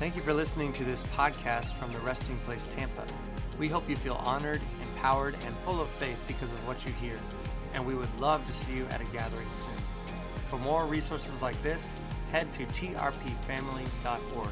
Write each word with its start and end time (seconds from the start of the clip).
Thank 0.00 0.16
you 0.16 0.22
for 0.22 0.32
listening 0.32 0.72
to 0.72 0.84
this 0.84 1.02
podcast 1.14 1.74
from 1.74 1.92
the 1.92 1.98
Resting 1.98 2.38
Place 2.46 2.66
Tampa. 2.70 3.04
We 3.58 3.68
hope 3.68 3.86
you 3.86 3.96
feel 3.96 4.14
honored, 4.14 4.62
empowered, 4.80 5.36
and 5.44 5.54
full 5.58 5.78
of 5.78 5.88
faith 5.88 6.16
because 6.26 6.50
of 6.50 6.66
what 6.66 6.86
you 6.86 6.92
hear. 6.94 7.18
And 7.74 7.86
we 7.86 7.94
would 7.94 8.08
love 8.18 8.46
to 8.46 8.52
see 8.54 8.72
you 8.72 8.86
at 8.86 9.02
a 9.02 9.04
gathering 9.12 9.46
soon. 9.52 9.74
For 10.48 10.58
more 10.58 10.86
resources 10.86 11.42
like 11.42 11.62
this, 11.62 11.94
head 12.32 12.50
to 12.54 12.64
trpfamily.org. 12.68 14.48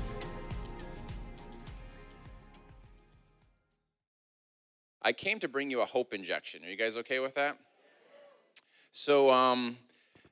I 5.01 5.13
came 5.13 5.39
to 5.39 5.49
bring 5.49 5.71
you 5.71 5.81
a 5.81 5.87
hope 5.87 6.13
injection. 6.13 6.63
Are 6.63 6.69
you 6.69 6.77
guys 6.77 6.99
okay 6.99 7.21
with 7.21 7.37
that? 7.37 7.57
So, 8.91 9.31
um, 9.31 9.79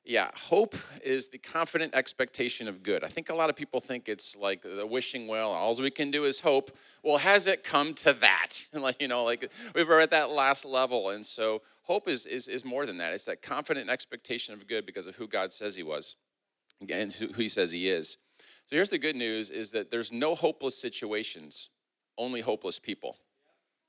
yeah, 0.07 0.29
hope 0.35 0.75
is 1.03 1.27
the 1.27 1.37
confident 1.37 1.93
expectation 1.93 2.67
of 2.67 2.81
good. 2.81 3.03
I 3.03 3.07
think 3.07 3.29
a 3.29 3.35
lot 3.35 3.49
of 3.49 3.57
people 3.57 3.81
think 3.81 4.07
it's 4.07 4.37
like 4.37 4.61
the 4.61 4.87
wishing 4.87 5.27
well, 5.27 5.51
all 5.51 5.75
we 5.75 5.91
can 5.91 6.11
do 6.11 6.23
is 6.23 6.39
hope. 6.39 6.71
Well, 7.03 7.17
has 7.17 7.45
it 7.45 7.63
come 7.63 7.93
to 7.95 8.13
that? 8.13 8.67
like, 8.73 9.01
you 9.01 9.09
know, 9.09 9.25
like 9.25 9.51
we 9.75 9.83
were 9.83 9.99
at 9.99 10.11
that 10.11 10.29
last 10.29 10.63
level. 10.65 11.09
And 11.09 11.25
so 11.25 11.61
hope 11.83 12.07
is, 12.07 12.25
is, 12.25 12.47
is 12.47 12.63
more 12.63 12.85
than 12.85 12.97
that. 12.99 13.13
It's 13.13 13.25
that 13.25 13.41
confident 13.41 13.89
expectation 13.89 14.53
of 14.53 14.65
good 14.65 14.85
because 14.85 15.07
of 15.07 15.17
who 15.17 15.27
God 15.27 15.51
says 15.51 15.75
he 15.75 15.83
was 15.83 16.15
and 16.89 17.11
who 17.11 17.33
he 17.33 17.49
says 17.49 17.71
he 17.71 17.89
is. 17.89 18.17
So 18.65 18.75
here's 18.75 18.89
the 18.89 18.99
good 18.99 19.15
news 19.15 19.49
is 19.49 19.71
that 19.71 19.91
there's 19.91 20.11
no 20.11 20.35
hopeless 20.35 20.77
situations, 20.77 21.69
only 22.17 22.41
hopeless 22.41 22.79
people. 22.79 23.17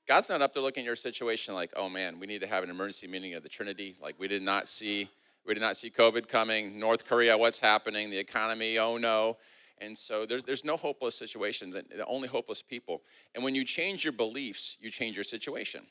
God's 0.07 0.29
not 0.29 0.41
up 0.41 0.53
there 0.53 0.63
looking 0.63 0.81
at 0.81 0.85
your 0.85 0.95
situation 0.95 1.53
like, 1.53 1.71
oh 1.75 1.87
man, 1.87 2.19
we 2.19 2.27
need 2.27 2.41
to 2.41 2.47
have 2.47 2.63
an 2.63 2.69
emergency 2.69 3.05
meeting 3.05 3.35
of 3.35 3.43
the 3.43 3.49
Trinity. 3.49 3.95
Like 4.01 4.15
we 4.17 4.27
did 4.27 4.41
not 4.41 4.67
see, 4.67 5.09
we 5.49 5.55
did 5.55 5.61
not 5.61 5.75
see 5.75 5.89
COVID 5.89 6.27
coming. 6.27 6.79
North 6.79 7.05
Korea, 7.05 7.35
what's 7.35 7.57
happening? 7.57 8.11
The 8.11 8.19
economy, 8.19 8.77
oh 8.77 8.97
no. 8.97 9.37
And 9.79 9.97
so 9.97 10.27
there's, 10.27 10.43
there's 10.43 10.63
no 10.63 10.77
hopeless 10.77 11.15
situations, 11.15 11.73
and 11.73 11.87
only 12.05 12.27
hopeless 12.27 12.61
people. 12.61 13.01
And 13.33 13.43
when 13.43 13.55
you 13.55 13.65
change 13.65 14.03
your 14.03 14.13
beliefs, 14.13 14.77
you 14.79 14.91
change 14.91 15.15
your 15.17 15.23
situation. 15.23 15.87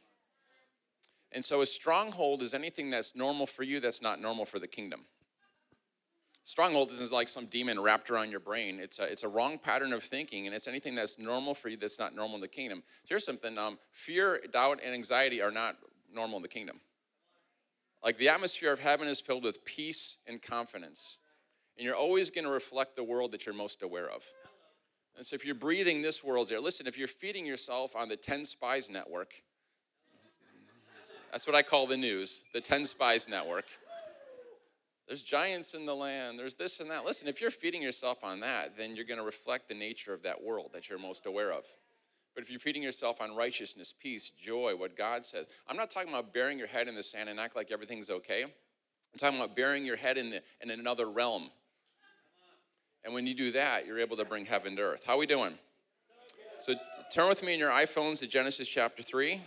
And 1.33 1.45
so 1.45 1.61
a 1.61 1.67
stronghold 1.67 2.41
is 2.41 2.55
anything 2.55 2.89
that's 2.89 3.17
normal 3.17 3.47
for 3.47 3.64
you 3.64 3.81
that's 3.81 4.01
not 4.01 4.20
normal 4.20 4.45
for 4.45 4.61
the 4.61 4.69
kingdom. 4.69 5.06
Stronghold 6.45 6.92
isn't 6.92 7.11
like 7.11 7.27
some 7.27 7.47
demon 7.47 7.81
wrapped 7.81 8.11
around 8.11 8.31
your 8.31 8.41
brain. 8.41 8.79
It's 8.81 9.01
a, 9.01 9.05
it's 9.05 9.25
a 9.25 9.29
wrong 9.29 9.59
pattern 9.59 9.92
of 9.92 10.05
thinking, 10.05 10.47
and 10.47 10.55
it's 10.55 10.69
anything 10.69 10.95
that's 10.95 11.19
normal 11.19 11.53
for 11.53 11.69
you 11.69 11.77
that's 11.77 11.98
not 11.98 12.14
normal 12.14 12.36
in 12.36 12.42
the 12.42 12.48
kingdom. 12.48 12.84
Here's 13.09 13.27
something 13.27 13.59
um, 13.59 13.79
fear, 13.91 14.41
doubt, 14.53 14.79
and 14.84 14.95
anxiety 14.95 15.42
are 15.42 15.51
not 15.51 15.77
normal 16.14 16.36
in 16.36 16.42
the 16.42 16.48
kingdom. 16.48 16.81
Like 18.05 18.19
the 18.19 18.29
atmosphere 18.29 18.73
of 18.73 18.79
heaven 18.79 19.09
is 19.09 19.21
filled 19.21 19.45
with 19.45 19.65
peace 19.65 20.19
and 20.27 20.41
confidence, 20.41 21.19
and 21.77 21.85
you're 21.85 21.97
always 21.97 22.31
going 22.31 22.45
to 22.45 22.51
reflect 22.51 22.97
the 22.97 23.05
world 23.05 23.33
that 23.33 23.45
you're 23.45 23.55
most 23.55 23.83
aware 23.83 24.09
of. 24.09 24.23
And 25.17 25.27
so 25.27 25.35
if 25.35 25.45
you're 25.45 25.55
breathing 25.55 26.01
this 26.01 26.23
world's 26.23 26.53
air, 26.53 26.61
listen, 26.61 26.87
if 26.87 26.97
you're 26.97 27.09
feeding 27.09 27.45
yourself 27.45 27.97
on 27.97 28.09
the 28.09 28.17
10 28.17 28.45
Spies 28.45 28.89
Network, 28.89 29.33
that's 31.33 31.47
what 31.47 31.57
I 31.57 31.63
call 31.63 31.87
the 31.87 31.97
news, 31.97 32.45
the 32.55 32.61
10 32.61 32.85
Spies 32.85 33.29
Network 33.29 33.67
there's 35.09 35.23
giants 35.23 35.73
in 35.73 35.87
the 35.87 35.97
land, 35.97 36.39
there's 36.39 36.55
this 36.55 36.81
and 36.81 36.91
that. 36.91 37.07
Listen, 37.07 37.29
if 37.29 37.41
you're 37.41 37.51
feeding 37.51 37.83
yourself 37.83 38.23
on 38.23 38.41
that, 38.41 38.77
then 38.77 38.95
you're 38.95 39.07
going 39.07 39.19
to 39.19 39.25
reflect 39.25 39.69
the 39.69 39.75
nature 39.75 40.13
of 40.13 40.23
that 40.23 40.43
world 40.43 40.71
that 40.75 40.91
you're 40.91 40.99
most 40.99 41.25
aware 41.25 41.51
of. 41.51 41.65
But 42.39 42.44
if 42.44 42.50
you're 42.53 42.61
feeding 42.61 42.84
yourself 42.84 43.20
on 43.20 43.34
righteousness, 43.34 43.92
peace, 43.92 44.31
joy, 44.31 44.77
what 44.77 44.97
God 44.97 45.25
says, 45.25 45.48
I'm 45.67 45.77
not 45.77 45.91
talking 45.91 46.11
about 46.11 46.33
burying 46.33 46.56
your 46.56 46.69
head 46.69 46.86
in 46.86 46.95
the 46.95 47.03
sand 47.03 47.28
and 47.28 47.41
act 47.41 47.56
like 47.56 47.72
everything's 47.72 48.11
okay. 48.11 48.45
I'm 48.45 49.19
talking 49.19 49.39
about 49.39 49.56
burying 49.56 49.84
your 49.84 49.97
head 49.97 50.17
in, 50.17 50.30
the, 50.30 50.41
in 50.61 50.70
another 50.70 51.11
realm. 51.11 51.50
And 53.05 53.12
when 53.12 53.27
you 53.27 53.34
do 53.34 53.50
that, 53.50 53.89
you're 53.89 53.98
able 53.98 54.17
to 54.17 54.25
bring 54.25 54.45
heaven 54.45 54.77
to 54.77 54.83
earth. 54.83 55.03
How 55.05 55.14
are 55.14 55.19
we 55.19 55.27
doing? 55.27 55.58
So 56.61 56.75
turn 57.12 57.28
with 57.28 57.42
me 57.42 57.55
in 57.55 57.58
your 57.58 57.72
iPhones 57.72 58.20
to 58.20 58.28
Genesis 58.28 58.69
chapter 58.69 59.02
3. 59.02 59.41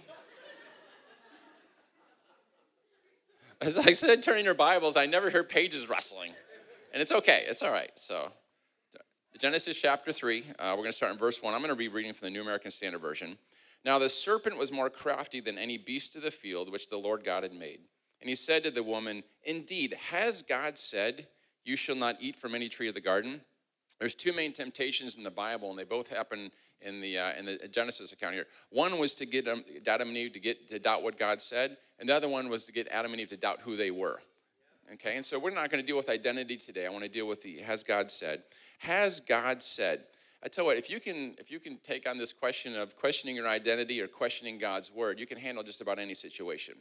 As 3.62 3.78
I 3.78 3.94
said, 3.94 4.22
turning 4.22 4.44
your 4.44 4.54
Bibles, 4.54 4.98
I 4.98 5.06
never 5.06 5.30
hear 5.30 5.46
pages 5.46 5.88
rustling. 5.88 6.34
And 6.92 7.02
it's 7.02 7.14
okay, 7.14 7.46
it's 7.48 7.64
all 7.64 7.72
right. 7.72 7.92
So, 7.96 8.34
Genesis 9.42 9.82
chapter 9.82 10.12
3, 10.12 10.44
uh, 10.60 10.66
we're 10.74 10.84
going 10.84 10.90
to 10.90 10.92
start 10.92 11.12
in 11.12 11.18
verse 11.18 11.42
1. 11.42 11.52
I'm 11.52 11.62
going 11.62 11.72
to 11.72 11.76
be 11.76 11.88
reading 11.88 12.14
from 12.14 12.28
the 12.28 12.30
New 12.30 12.44
American 12.44 12.70
Standard 12.70 13.02
Version. 13.02 13.40
Now, 13.84 13.98
the 13.98 14.08
serpent 14.08 14.56
was 14.56 14.72
more 14.72 14.88
crafty 14.88 15.40
than 15.40 15.58
any 15.58 15.80
beast 15.80 16.16
of 16.16 16.22
the 16.22 16.30
field 16.30 16.72
which 16.72 16.92
the 16.92 16.98
Lord 16.98 17.24
God 17.24 17.42
had 17.42 17.52
made. 17.52 17.80
And 18.20 18.30
he 18.30 18.36
said 18.36 18.64
to 18.66 18.70
the 18.70 18.84
woman, 18.84 19.24
Indeed, 19.44 19.98
has 20.12 20.44
God 20.44 20.78
said, 20.78 21.26
You 21.66 21.76
shall 21.76 21.96
not 21.96 22.18
eat 22.20 22.36
from 22.36 22.54
any 22.54 22.70
tree 22.70 22.88
of 22.88 22.94
the 22.94 23.02
garden? 23.02 23.42
There's 24.00 24.14
two 24.14 24.32
main 24.32 24.54
temptations 24.54 25.16
in 25.16 25.24
the 25.24 25.32
Bible, 25.32 25.72
and 25.72 25.80
they 25.80 25.86
both 25.86 26.08
happen 26.08 26.52
in 26.80 27.00
the, 27.02 27.18
uh, 27.18 27.32
in 27.34 27.46
the 27.46 27.68
Genesis 27.68 28.14
account 28.14 28.36
here. 28.36 28.46
One 28.70 29.00
was 29.00 29.16
to 29.16 29.26
get 29.26 29.48
um, 29.48 29.64
Adam 29.88 30.10
and 30.10 30.18
Eve 30.18 30.34
to 30.34 30.40
get 30.40 30.70
to 30.70 30.78
doubt 30.78 31.02
what 31.02 31.18
God 31.18 31.42
said, 31.42 31.78
and 31.98 32.08
the 32.08 32.16
other 32.16 32.30
one 32.30 32.48
was 32.48 32.66
to 32.66 32.72
get 32.72 32.88
Adam 32.90 33.12
and 33.12 33.20
Eve 33.20 33.30
to 33.30 33.38
doubt 33.38 33.62
who 33.64 33.76
they 33.76 33.90
were. 33.90 34.20
Okay, 34.94 35.16
and 35.16 35.26
so 35.26 35.40
we're 35.40 35.50
not 35.50 35.72
going 35.72 35.82
to 35.82 35.88
deal 35.88 35.96
with 35.96 36.10
identity 36.10 36.58
today. 36.58 36.86
I 36.86 36.90
want 36.90 37.04
to 37.06 37.10
deal 37.10 37.26
with 37.26 37.42
the 37.42 37.60
has 37.60 37.82
God 37.82 38.12
said. 38.12 38.44
Has 38.82 39.20
God 39.20 39.62
said? 39.62 40.02
I 40.44 40.48
tell 40.48 40.64
you 40.64 40.70
what, 40.70 40.78
if 40.78 40.90
you 40.90 41.00
can 41.00 41.36
if 41.38 41.52
you 41.52 41.60
can 41.60 41.78
take 41.84 42.10
on 42.10 42.18
this 42.18 42.34
question 42.34 42.76
of 42.76 42.96
questioning 42.96 43.36
your 43.36 43.48
identity 43.48 44.02
or 44.02 44.08
questioning 44.08 44.58
God's 44.58 44.92
word, 44.92 45.20
you 45.20 45.28
can 45.28 45.38
handle 45.38 45.64
just 45.64 45.82
about 45.82 46.00
any 46.00 46.16
situation. 46.16 46.76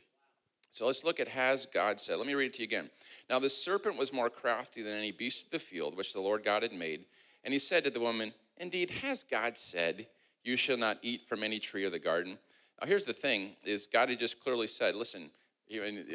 So 0.71 0.87
let's 0.87 1.05
look 1.05 1.21
at 1.21 1.29
has 1.29 1.67
God 1.67 2.01
said. 2.01 2.17
Let 2.17 2.27
me 2.27 2.35
read 2.35 2.47
it 2.47 2.55
to 2.55 2.63
you 2.63 2.69
again. 2.69 2.89
Now 3.29 3.39
the 3.39 3.51
serpent 3.51 3.99
was 3.99 4.13
more 4.13 4.31
crafty 4.31 4.83
than 4.83 4.95
any 4.97 5.13
beast 5.13 5.47
of 5.47 5.51
the 5.51 5.59
field 5.59 5.95
which 5.95 6.15
the 6.15 6.21
Lord 6.21 6.43
God 6.43 6.63
had 6.63 6.73
made, 6.73 7.05
and 7.45 7.53
he 7.53 7.59
said 7.59 7.85
to 7.85 7.91
the 7.91 8.01
woman, 8.01 8.33
Indeed, 8.57 8.91
has 9.03 9.23
God 9.23 9.59
said, 9.59 10.07
You 10.43 10.57
shall 10.57 10.79
not 10.79 10.99
eat 11.03 11.23
from 11.23 11.43
any 11.43 11.59
tree 11.59 11.85
of 11.85 11.93
the 11.93 11.99
garden? 11.99 12.39
Now, 12.81 12.87
here's 12.87 13.05
the 13.05 13.13
thing: 13.13 13.57
is 13.65 13.87
God 13.87 14.09
had 14.09 14.19
just 14.19 14.41
clearly 14.41 14.67
said, 14.67 14.95
"Listen, 14.95 15.31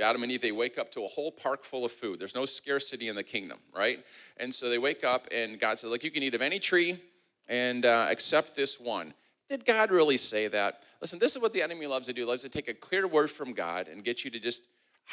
Adam 0.01 0.23
and 0.23 0.31
Eve, 0.31 0.41
they 0.41 0.51
wake 0.51 0.77
up 0.77 0.91
to 0.91 1.03
a 1.03 1.07
whole 1.07 1.31
park 1.31 1.63
full 1.63 1.85
of 1.85 1.91
food. 1.91 2.19
There's 2.19 2.35
no 2.35 2.45
scarcity 2.45 3.07
in 3.07 3.15
the 3.15 3.23
kingdom, 3.23 3.59
right? 3.73 3.99
And 4.37 4.53
so 4.53 4.69
they 4.69 4.77
wake 4.77 5.03
up, 5.03 5.27
and 5.31 5.59
God 5.59 5.79
said, 5.79 5.89
Look, 5.89 6.03
you 6.03 6.11
can 6.11 6.23
eat 6.23 6.33
of 6.33 6.41
any 6.41 6.59
tree, 6.59 6.99
and 7.47 7.85
uh, 7.85 8.07
except 8.09 8.55
this 8.55 8.79
one. 8.79 9.13
Did 9.49 9.63
God 9.63 9.91
really 9.91 10.17
say 10.17 10.47
that? 10.47 10.81
Listen, 11.01 11.19
this 11.19 11.35
is 11.35 11.41
what 11.41 11.53
the 11.53 11.61
enemy 11.61 11.85
loves 11.85 12.07
to 12.07 12.13
do. 12.13 12.21
He 12.21 12.27
loves 12.27 12.41
to 12.41 12.49
take 12.49 12.67
a 12.67 12.73
clear 12.73 13.07
word 13.07 13.29
from 13.29 13.53
God 13.53 13.87
and 13.87 14.03
get 14.03 14.25
you 14.25 14.31
to 14.31 14.39
just, 14.39 14.63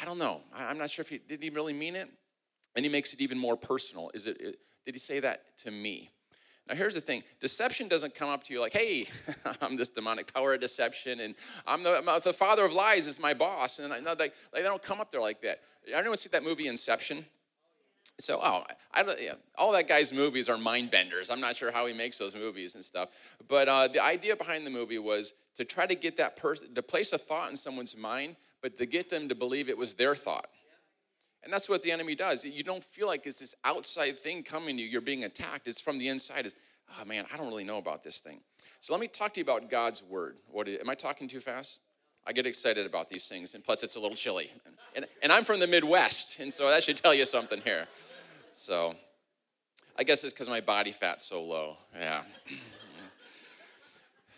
I 0.01 0.05
don't 0.05 0.17
know. 0.17 0.41
I'm 0.55 0.79
not 0.79 0.89
sure 0.89 1.03
if 1.03 1.09
he 1.09 1.19
did 1.19 1.41
he 1.41 1.49
really 1.49 1.73
mean 1.73 1.95
it, 1.95 2.09
and 2.75 2.83
he 2.83 2.89
makes 2.89 3.13
it 3.13 3.21
even 3.21 3.37
more 3.37 3.55
personal. 3.55 4.09
Is 4.13 4.27
it? 4.27 4.57
Did 4.85 4.95
he 4.95 4.99
say 4.99 5.19
that 5.19 5.57
to 5.59 5.71
me? 5.71 6.09
Now, 6.67 6.75
here's 6.75 6.93
the 6.93 7.01
thing 7.01 7.23
deception 7.39 7.87
doesn't 7.87 8.15
come 8.15 8.29
up 8.29 8.43
to 8.45 8.53
you 8.53 8.61
like, 8.61 8.73
hey, 8.73 9.07
I'm 9.61 9.75
this 9.75 9.89
demonic 9.89 10.33
power 10.33 10.53
of 10.53 10.61
deception, 10.61 11.19
and 11.19 11.35
I'm 11.67 11.83
the, 11.83 11.97
I'm 11.97 12.19
the 12.23 12.33
father 12.33 12.65
of 12.65 12.73
lies 12.73 13.07
is 13.07 13.19
my 13.19 13.33
boss. 13.33 13.79
And 13.79 13.93
I, 13.93 13.99
no, 13.99 14.15
they, 14.15 14.31
they 14.53 14.61
don't 14.61 14.81
come 14.81 15.01
up 15.01 15.11
there 15.11 15.21
like 15.21 15.41
that. 15.41 15.61
Anyone 15.93 16.17
see 16.17 16.29
that 16.29 16.43
movie 16.43 16.67
Inception? 16.67 17.25
So, 18.19 18.39
oh, 18.41 18.63
I 18.93 19.03
yeah, 19.19 19.33
all 19.57 19.71
that 19.71 19.87
guy's 19.87 20.13
movies 20.13 20.47
are 20.47 20.57
mind 20.57 20.91
benders. 20.91 21.29
I'm 21.29 21.41
not 21.41 21.55
sure 21.55 21.71
how 21.71 21.87
he 21.87 21.93
makes 21.93 22.17
those 22.17 22.35
movies 22.35 22.75
and 22.75 22.83
stuff. 22.83 23.09
But 23.47 23.67
uh, 23.67 23.87
the 23.87 24.03
idea 24.03 24.35
behind 24.35 24.67
the 24.67 24.69
movie 24.69 24.99
was 24.99 25.33
to 25.55 25.65
try 25.65 25.87
to 25.87 25.95
get 25.95 26.17
that 26.17 26.37
person, 26.37 26.75
to 26.75 26.83
place 26.83 27.11
a 27.11 27.17
thought 27.17 27.49
in 27.49 27.55
someone's 27.55 27.97
mind, 27.97 28.35
but 28.61 28.77
to 28.77 28.85
get 28.85 29.09
them 29.09 29.29
to 29.29 29.35
believe 29.35 29.67
it 29.67 29.77
was 29.77 29.95
their 29.95 30.15
thought. 30.15 30.47
And 31.43 31.51
that's 31.51 31.67
what 31.67 31.81
the 31.81 31.91
enemy 31.91 32.15
does. 32.15 32.45
You 32.45 32.63
don't 32.63 32.83
feel 32.83 33.07
like 33.07 33.25
it's 33.25 33.39
this 33.39 33.55
outside 33.65 34.17
thing 34.17 34.43
coming 34.43 34.77
to 34.77 34.83
you, 34.83 34.89
you're 34.89 35.01
being 35.01 35.23
attacked. 35.25 35.67
It's 35.67 35.81
from 35.81 35.97
the 35.97 36.07
inside. 36.07 36.45
It's, 36.45 36.55
oh 36.99 37.05
man, 37.05 37.25
I 37.33 37.37
don't 37.37 37.47
really 37.47 37.65
know 37.65 37.77
about 37.77 38.03
this 38.03 38.19
thing. 38.19 38.39
So 38.79 38.93
let 38.93 38.99
me 38.99 39.07
talk 39.07 39.33
to 39.33 39.39
you 39.39 39.43
about 39.43 39.69
God's 39.69 40.03
word. 40.03 40.37
What 40.51 40.67
am 40.67 40.89
I 40.89 40.95
talking 40.95 41.27
too 41.27 41.39
fast? 41.39 41.79
I 42.25 42.31
get 42.31 42.45
excited 42.45 42.85
about 42.85 43.09
these 43.09 43.27
things, 43.27 43.53
and 43.53 43.63
plus 43.63 43.83
it's 43.83 43.95
a 43.95 43.99
little 43.99 44.15
chilly. 44.15 44.51
And, 44.95 45.05
and 45.21 45.31
I'm 45.31 45.43
from 45.43 45.59
the 45.59 45.67
Midwest, 45.67 46.39
and 46.39 46.51
so 46.51 46.69
that 46.69 46.83
should 46.83 46.97
tell 46.97 47.13
you 47.13 47.25
something 47.25 47.61
here. 47.61 47.87
So 48.53 48.95
I 49.97 50.03
guess 50.03 50.23
it's 50.23 50.33
because 50.33 50.47
my 50.47 50.61
body 50.61 50.91
fat's 50.91 51.25
so 51.25 51.43
low. 51.43 51.77
Yeah. 51.97 52.21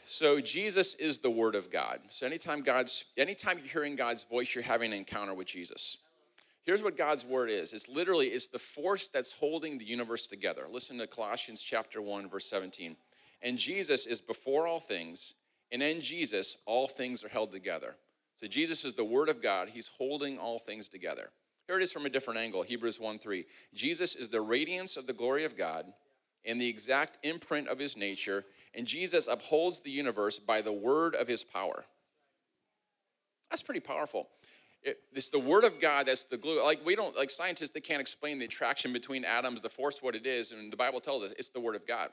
So 0.07 0.39
Jesus 0.39 0.93
is 0.95 1.17
the 1.17 1.31
Word 1.31 1.55
of 1.55 1.71
God. 1.71 1.99
So 2.09 2.27
anytime 2.27 2.61
God's, 2.61 3.05
anytime 3.17 3.57
you're 3.57 3.67
hearing 3.67 3.95
God's 3.95 4.23
voice, 4.23 4.53
you're 4.53 4.63
having 4.63 4.93
an 4.93 4.99
encounter 4.99 5.33
with 5.33 5.47
Jesus. 5.47 5.97
Here's 6.65 6.81
what 6.81 6.97
God's 6.97 7.23
word 7.23 7.51
is. 7.51 7.73
It's 7.73 7.87
literally 7.87 8.27
it's 8.27 8.47
the 8.47 8.57
force 8.57 9.07
that's 9.07 9.33
holding 9.33 9.77
the 9.77 9.85
universe 9.85 10.25
together. 10.25 10.63
Listen 10.69 10.97
to 10.97 11.05
Colossians 11.05 11.61
chapter 11.61 12.01
1 12.01 12.27
verse 12.27 12.47
17. 12.47 12.95
And 13.43 13.57
Jesus 13.57 14.07
is 14.07 14.19
before 14.19 14.65
all 14.65 14.79
things, 14.79 15.35
and 15.71 15.83
in 15.83 16.01
Jesus 16.01 16.57
all 16.65 16.87
things 16.87 17.23
are 17.23 17.29
held 17.29 17.51
together. 17.51 17.95
So 18.35 18.47
Jesus 18.47 18.83
is 18.83 18.95
the 18.95 19.03
word 19.03 19.29
of 19.29 19.43
God. 19.43 19.69
He's 19.69 19.91
holding 19.99 20.39
all 20.39 20.57
things 20.57 20.89
together. 20.89 21.29
Here 21.67 21.77
it 21.77 21.83
is 21.83 21.91
from 21.91 22.07
a 22.07 22.09
different 22.09 22.39
angle. 22.39 22.63
Hebrews 22.63 22.99
1 22.99 23.19
3. 23.19 23.45
Jesus 23.73 24.15
is 24.15 24.29
the 24.29 24.41
radiance 24.41 24.97
of 24.97 25.05
the 25.05 25.13
glory 25.13 25.45
of 25.45 25.55
God 25.55 25.85
and 26.43 26.59
the 26.59 26.69
exact 26.69 27.19
imprint 27.23 27.67
of 27.67 27.77
his 27.77 27.95
nature, 27.95 28.43
and 28.73 28.87
Jesus 28.87 29.27
upholds 29.27 29.81
the 29.81 29.91
universe 29.91 30.39
by 30.39 30.61
the 30.61 30.73
word 30.73 31.13
of 31.13 31.27
his 31.27 31.43
power. 31.43 31.85
That's 33.51 33.63
pretty 33.63 33.81
powerful 33.81 34.29
it, 34.85 34.99
it's 35.13 35.29
the 35.29 35.39
word 35.39 35.63
of 35.63 35.81
God 35.81 36.05
that's 36.05 36.23
the 36.23 36.37
glue. 36.37 36.63
Like 36.63 36.85
we 36.85 36.95
don't 36.95 37.17
like 37.17 37.29
scientists, 37.29 37.71
they 37.71 37.81
can't 37.81 37.99
explain 37.99 38.39
the 38.39 38.45
attraction 38.45 38.93
between 38.93 39.25
atoms, 39.25 39.61
the 39.61 39.69
force, 39.69 40.01
what 40.01 40.15
it 40.15 40.25
is, 40.25 40.51
and 40.51 40.71
the 40.71 40.77
Bible 40.77 41.01
tells 41.01 41.23
us 41.23 41.33
it's 41.37 41.49
the 41.49 41.59
word 41.59 41.75
of 41.75 41.85
God. 41.87 42.09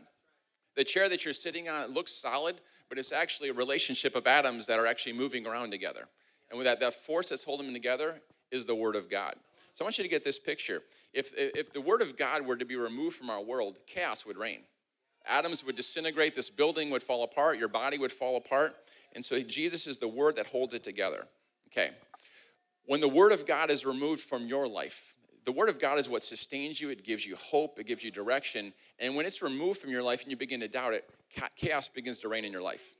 The 0.74 0.84
chair 0.84 1.08
that 1.08 1.24
you're 1.24 1.34
sitting 1.34 1.68
on, 1.68 1.82
it 1.82 1.90
looks 1.90 2.12
solid, 2.12 2.56
but 2.88 2.98
it's 2.98 3.12
actually 3.12 3.50
a 3.50 3.52
relationship 3.52 4.16
of 4.16 4.26
atoms 4.26 4.66
that 4.66 4.78
are 4.78 4.86
actually 4.86 5.12
moving 5.12 5.46
around 5.46 5.70
together. 5.70 6.08
And 6.50 6.58
with 6.58 6.66
that, 6.66 6.80
that 6.80 6.94
force 6.94 7.28
that's 7.28 7.44
holding 7.44 7.66
them 7.66 7.74
together 7.74 8.20
is 8.50 8.64
the 8.64 8.74
Word 8.74 8.96
of 8.96 9.10
God. 9.10 9.34
So 9.74 9.84
I 9.84 9.86
want 9.86 9.98
you 9.98 10.04
to 10.04 10.10
get 10.10 10.24
this 10.24 10.38
picture. 10.38 10.82
If, 11.12 11.32
if 11.36 11.72
the 11.72 11.80
Word 11.80 12.02
of 12.02 12.16
God 12.16 12.46
were 12.46 12.56
to 12.56 12.64
be 12.64 12.76
removed 12.76 13.16
from 13.16 13.30
our 13.30 13.42
world, 13.42 13.78
chaos 13.86 14.26
would 14.26 14.36
reign. 14.36 14.60
Atoms 15.26 15.64
would 15.64 15.76
disintegrate, 15.76 16.34
this 16.34 16.50
building 16.50 16.90
would 16.90 17.02
fall 17.02 17.22
apart, 17.22 17.58
your 17.58 17.68
body 17.68 17.96
would 17.96 18.12
fall 18.12 18.36
apart. 18.36 18.76
And 19.14 19.24
so 19.24 19.40
Jesus 19.40 19.86
is 19.86 19.98
the 19.98 20.08
Word 20.08 20.36
that 20.36 20.46
holds 20.46 20.74
it 20.74 20.84
together. 20.84 21.26
Okay. 21.68 21.90
When 22.92 23.00
the 23.00 23.08
Word 23.08 23.32
of 23.32 23.46
God 23.46 23.70
is 23.70 23.86
removed 23.86 24.20
from 24.20 24.48
your 24.48 24.68
life, 24.68 25.14
the 25.46 25.50
Word 25.50 25.70
of 25.70 25.78
God 25.78 25.98
is 25.98 26.10
what 26.10 26.22
sustains 26.22 26.78
you, 26.78 26.90
it 26.90 27.02
gives 27.02 27.24
you 27.24 27.36
hope, 27.36 27.78
it 27.78 27.86
gives 27.86 28.04
you 28.04 28.10
direction. 28.10 28.74
And 28.98 29.16
when 29.16 29.24
it's 29.24 29.40
removed 29.40 29.80
from 29.80 29.88
your 29.88 30.02
life 30.02 30.20
and 30.20 30.30
you 30.30 30.36
begin 30.36 30.60
to 30.60 30.68
doubt 30.68 30.92
it, 30.92 31.08
chaos 31.56 31.88
begins 31.88 32.18
to 32.18 32.28
reign 32.28 32.44
in 32.44 32.52
your 32.52 32.60
life. 32.60 32.92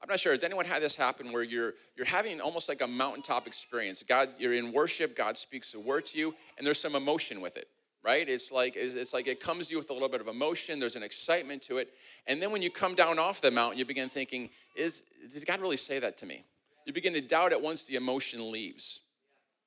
I'm 0.00 0.08
not 0.08 0.20
sure. 0.20 0.30
Has 0.30 0.44
anyone 0.44 0.66
had 0.66 0.82
this 0.82 0.94
happen 0.94 1.32
where 1.32 1.42
you're 1.42 1.74
you're 1.96 2.06
having 2.06 2.40
almost 2.40 2.68
like 2.68 2.80
a 2.80 2.86
mountaintop 2.86 3.48
experience? 3.48 4.04
God, 4.04 4.28
you're 4.38 4.54
in 4.54 4.72
worship. 4.72 5.16
God 5.16 5.36
speaks 5.36 5.74
a 5.74 5.80
word 5.80 6.06
to 6.06 6.18
you, 6.20 6.32
and 6.56 6.64
there's 6.64 6.78
some 6.78 6.94
emotion 6.94 7.40
with 7.40 7.56
it, 7.56 7.66
right? 8.04 8.28
It's 8.28 8.52
like 8.52 8.74
it's 8.76 9.12
like 9.12 9.26
it 9.26 9.40
comes 9.40 9.66
to 9.66 9.72
you 9.72 9.78
with 9.78 9.90
a 9.90 9.94
little 9.94 10.08
bit 10.08 10.20
of 10.20 10.28
emotion. 10.28 10.78
There's 10.78 10.94
an 10.94 11.02
excitement 11.02 11.62
to 11.62 11.78
it, 11.78 11.88
and 12.28 12.40
then 12.40 12.52
when 12.52 12.62
you 12.62 12.70
come 12.70 12.94
down 12.94 13.18
off 13.18 13.40
the 13.40 13.50
mountain, 13.50 13.80
you 13.80 13.84
begin 13.84 14.08
thinking, 14.08 14.48
"Is 14.76 15.02
did 15.28 15.44
God 15.44 15.60
really 15.60 15.76
say 15.76 15.98
that 15.98 16.18
to 16.18 16.26
me?" 16.26 16.44
You 16.86 16.92
begin 16.92 17.12
to 17.14 17.20
doubt 17.20 17.52
it 17.52 17.60
once 17.60 17.84
the 17.84 17.96
emotion 17.96 18.50
leaves, 18.50 19.00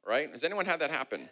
right? 0.05 0.29
Has 0.29 0.43
anyone 0.43 0.65
had 0.65 0.79
that 0.79 0.91
happen? 0.91 1.29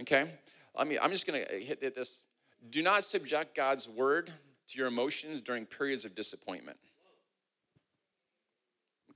Okay, 0.00 0.30
I 0.76 0.84
mean, 0.84 0.98
I'm 1.02 1.10
just 1.10 1.26
going 1.26 1.44
to 1.44 1.54
hit 1.58 1.94
this. 1.94 2.24
Do 2.70 2.82
not 2.82 3.04
subject 3.04 3.54
God's 3.54 3.88
word 3.88 4.30
to 4.68 4.78
your 4.78 4.86
emotions 4.86 5.40
during 5.40 5.66
periods 5.66 6.04
of 6.04 6.14
disappointment 6.14 6.78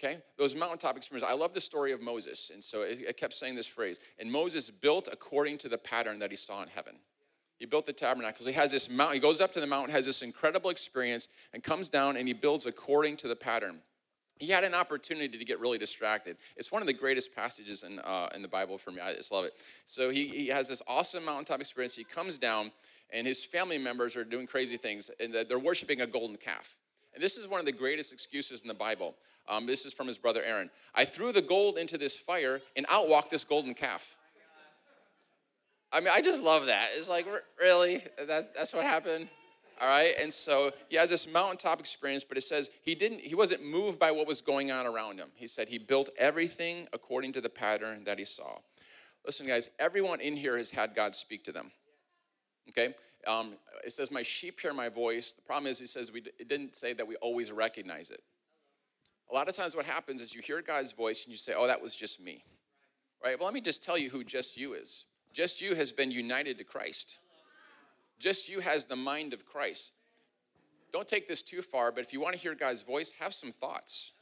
okay? 0.03 0.19
Those 0.39 0.55
mountaintop 0.55 0.97
experiences. 0.97 1.29
I 1.31 1.37
love 1.37 1.53
the 1.53 1.61
story 1.61 1.93
of 1.93 2.01
Moses. 2.01 2.51
And 2.53 2.63
so 2.63 2.83
it, 2.83 3.17
kept 3.17 3.35
saying 3.35 3.55
this 3.55 3.67
phrase. 3.67 4.01
And 4.19 4.31
Moses 4.31 4.71
built 4.71 5.09
according 5.13 5.59
to 5.59 5.69
the 5.69 5.79
pattern 5.79 6.19
that 6.21 6.31
he 6.31 6.37
saw 6.37 6.63
in 6.63 6.69
heaven. 6.69 6.97
He 7.57 7.67
built 7.67 7.85
the 7.85 7.93
tabernacle. 7.93 8.47
He 8.47 8.53
has 8.53 8.71
this 8.71 8.89
mountain. 8.89 9.15
He 9.15 9.21
goes 9.21 9.41
up 9.41 9.53
to 9.53 9.61
the 9.61 9.67
mountain, 9.67 9.95
has 9.95 10.07
this 10.07 10.23
incredible 10.23 10.71
experience, 10.71 11.29
and 11.53 11.63
comes 11.63 11.91
down 11.91 12.17
and 12.17 12.27
he 12.27 12.33
builds 12.33 12.65
according 12.65 13.19
to 13.19 13.29
the 13.29 13.37
pattern. 13.37 13.81
He 14.41 14.49
had 14.49 14.65
an 14.65 14.75
opportunity 14.75 15.37
to 15.37 15.45
get 15.45 15.61
really 15.61 15.77
distracted. 15.77 16.39
It's 16.57 16.73
one 16.73 16.81
of 16.83 16.87
the 16.87 16.95
greatest 16.95 17.37
passages 17.37 17.83
in, 17.83 17.99
uh, 17.99 18.31
in 18.35 18.41
the 18.41 18.49
Bible 18.49 18.79
for 18.79 18.91
me. 18.91 19.01
I 19.01 19.13
just 19.13 19.31
love 19.31 19.45
it. 19.45 19.53
So 19.85 20.09
he, 20.09 20.29
he 20.29 20.49
has 20.49 20.67
this 20.67 20.81
awesome 20.89 21.27
mountaintop 21.27 21.61
experience. 21.61 21.95
He 21.95 22.05
comes 22.05 22.39
down, 22.39 22.73
and 23.13 23.27
his 23.27 23.45
family 23.45 23.77
members 23.77 24.17
are 24.17 24.25
doing 24.25 24.47
crazy 24.47 24.79
things, 24.79 25.11
and 25.21 25.35
they're 25.47 25.59
worshiping 25.59 26.01
a 26.01 26.07
golden 26.07 26.37
calf. 26.37 26.79
And 27.15 27.23
this 27.23 27.37
is 27.37 27.49
one 27.49 27.61
of 27.61 27.67
the 27.67 27.73
greatest 27.73 28.15
excuses 28.15 28.63
in 28.63 28.69
the 28.69 28.75
Bible. 28.75 29.15
Um, 29.47 29.67
this 29.67 29.85
is 29.85 29.93
from 29.93 30.07
his 30.07 30.17
brother 30.17 30.43
Aaron. 30.43 30.71
I 30.95 31.05
threw 31.05 31.33
the 31.33 31.43
gold 31.43 31.77
into 31.77 31.99
this 31.99 32.17
fire 32.17 32.63
and 32.77 32.87
out 32.89 33.11
walked 33.11 33.31
this 33.31 33.45
golden 33.45 33.75
calf. 33.75 34.17
I 35.93 36.01
mean, 36.01 36.11
I 36.15 36.23
just 36.23 36.43
love 36.43 36.67
that. 36.67 36.89
It's 36.95 37.11
like, 37.11 37.27
really? 37.61 38.03
That, 38.27 38.55
that's 38.55 38.73
what 38.73 38.85
happened? 38.87 39.29
All 39.81 39.89
right. 39.89 40.15
And 40.21 40.31
so 40.31 40.73
he 40.89 40.97
has 40.97 41.09
this 41.09 41.27
mountaintop 41.27 41.81
experience, 41.81 42.23
but 42.23 42.37
it 42.37 42.43
says 42.43 42.71
he 42.83 42.95
didn't, 42.95 43.21
he 43.21 43.35
wasn't 43.35 43.65
moved 43.65 43.99
by 43.99 44.11
what 44.11 44.27
was 44.27 44.43
going 44.43 44.71
on 44.71 44.87
around 44.87 45.19
him. 45.19 45.29
He 45.35 45.47
said 45.47 45.69
he 45.69 45.79
built 45.79 46.11
everything 46.19 46.87
according 46.93 47.33
to 47.33 47.41
the 47.41 47.49
pattern 47.49 48.05
that 48.05 48.19
he 48.19 48.27
saw. 48.27 48.59
Listen, 49.25 49.47
guys, 49.47 49.71
everyone 49.79 50.21
in 50.21 50.37
here 50.37 50.57
has 50.59 50.71
had 50.71 50.95
God 50.95 51.15
speak 51.15 51.45
to 51.45 51.53
them. 51.53 51.71
Okay? 52.69 52.95
Um, 53.27 53.55
it 53.85 53.93
says, 53.93 54.11
My 54.11 54.23
sheep 54.23 54.61
hear 54.61 54.73
my 54.73 54.89
voice. 54.89 55.33
The 55.33 55.43
problem 55.43 55.71
is, 55.71 55.79
he 55.79 55.87
says, 55.87 56.13
we, 56.13 56.21
it 56.39 56.49
didn't 56.49 56.77
say 56.77 56.93
that 56.93 57.07
we 57.07 57.17
always 57.17 57.53
recognize 57.53 58.11
it. 58.11 58.23
A 59.31 59.35
lot 59.35 59.49
of 59.49 59.57
times, 59.57 59.77
what 59.77 59.87
happens 59.87 60.21
is 60.21 60.35
you 60.35 60.43
hear 60.43 60.61
God's 60.63 60.93
voice 60.93 61.25
and 61.25 61.33
you 61.33 61.39
say, 61.39 61.55
Oh, 61.57 61.67
that 61.67 61.81
was 61.81 61.95
just 61.95 62.21
me. 62.21 62.45
Right? 63.23 63.39
Well, 63.39 63.47
let 63.47 63.55
me 63.55 63.61
just 63.61 63.83
tell 63.83 63.99
you 63.99 64.11
who 64.11 64.25
just 64.25 64.57
you 64.57 64.75
is. 64.75 65.05
Just 65.33 65.61
you 65.61 65.75
has 65.75 65.93
been 65.93 66.11
united 66.11 66.59
to 66.59 66.65
Christ. 66.65 67.19
Just 68.21 68.49
you 68.49 68.61
has 68.61 68.85
the 68.85 68.97
mind 68.97 69.33
of 69.33 69.45
Christ. 69.47 69.93
Don't 70.93 71.09
take 71.09 71.27
this 71.27 71.43
too 71.43 71.63
far, 71.63 71.91
but 71.91 72.05
if 72.05 72.13
you 72.13 72.21
want 72.21 72.35
to 72.35 72.41
hear 72.41 72.55
God's 72.55 72.83
voice, 72.83 73.13
have 73.19 73.33
some 73.33 73.51
thoughts. 73.51 74.13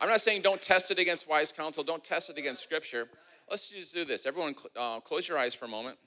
I'm 0.00 0.08
not 0.08 0.20
saying 0.20 0.42
don't 0.42 0.60
test 0.60 0.90
it 0.90 0.98
against 0.98 1.28
wise 1.28 1.52
counsel, 1.52 1.84
don't 1.84 2.02
test 2.02 2.28
it 2.28 2.36
against 2.36 2.62
scripture. 2.62 3.08
Let's 3.48 3.70
just 3.70 3.94
do 3.94 4.04
this. 4.04 4.26
Everyone, 4.26 4.54
uh, 4.76 4.98
close 5.00 5.28
your 5.28 5.38
eyes 5.38 5.54
for 5.54 5.66
a 5.66 5.68
moment 5.68 5.98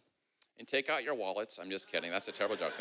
and 0.60 0.68
take 0.68 0.89
out 0.89 1.04
your 1.04 1.16
wallets. 1.16 1.60
I'm 1.62 1.69
just 1.69 1.89
kidding. 1.89 2.12
That's 2.12 2.27
a 2.27 2.31
terrible 2.31 2.57
joke. 2.57 2.74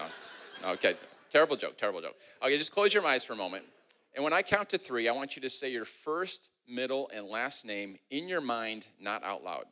No. 0.62 0.70
Okay, 0.72 0.94
terrible 1.30 1.56
joke, 1.56 1.76
terrible 1.76 2.00
joke. 2.00 2.16
Okay, 2.42 2.58
just 2.58 2.72
close 2.72 2.92
your 2.92 3.06
eyes 3.06 3.24
for 3.24 3.34
a 3.34 3.36
moment. 3.36 3.64
And 4.14 4.24
when 4.24 4.32
I 4.32 4.42
count 4.42 4.68
to 4.70 4.78
three, 4.78 5.08
I 5.08 5.12
want 5.12 5.36
you 5.36 5.42
to 5.42 5.50
say 5.50 5.70
your 5.70 5.84
first, 5.84 6.50
middle, 6.68 7.10
and 7.14 7.26
last 7.26 7.64
name 7.64 7.98
in 8.10 8.28
your 8.28 8.40
mind, 8.40 8.88
not 9.00 9.22
out 9.22 9.44
loud. 9.44 9.64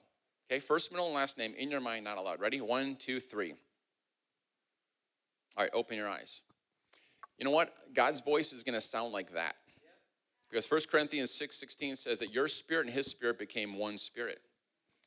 Okay, 0.50 0.60
first, 0.60 0.90
middle, 0.90 1.06
and 1.06 1.14
last 1.14 1.38
name 1.38 1.54
in 1.56 1.70
your 1.70 1.80
mind, 1.80 2.04
not 2.04 2.18
allowed. 2.18 2.40
Ready? 2.40 2.60
One, 2.60 2.96
two, 2.96 3.20
three. 3.20 3.54
All 5.56 5.64
right, 5.64 5.70
open 5.72 5.96
your 5.96 6.08
eyes. 6.08 6.42
You 7.38 7.44
know 7.44 7.50
what? 7.50 7.74
God's 7.94 8.20
voice 8.20 8.52
is 8.52 8.62
going 8.62 8.74
to 8.74 8.80
sound 8.80 9.12
like 9.12 9.32
that. 9.32 9.56
Because 10.50 10.70
1 10.70 10.82
Corinthians 10.90 11.30
6 11.30 11.56
16 11.56 11.96
says 11.96 12.18
that 12.18 12.32
your 12.32 12.46
spirit 12.46 12.86
and 12.86 12.94
his 12.94 13.06
spirit 13.06 13.38
became 13.38 13.78
one 13.78 13.96
spirit. 13.96 14.40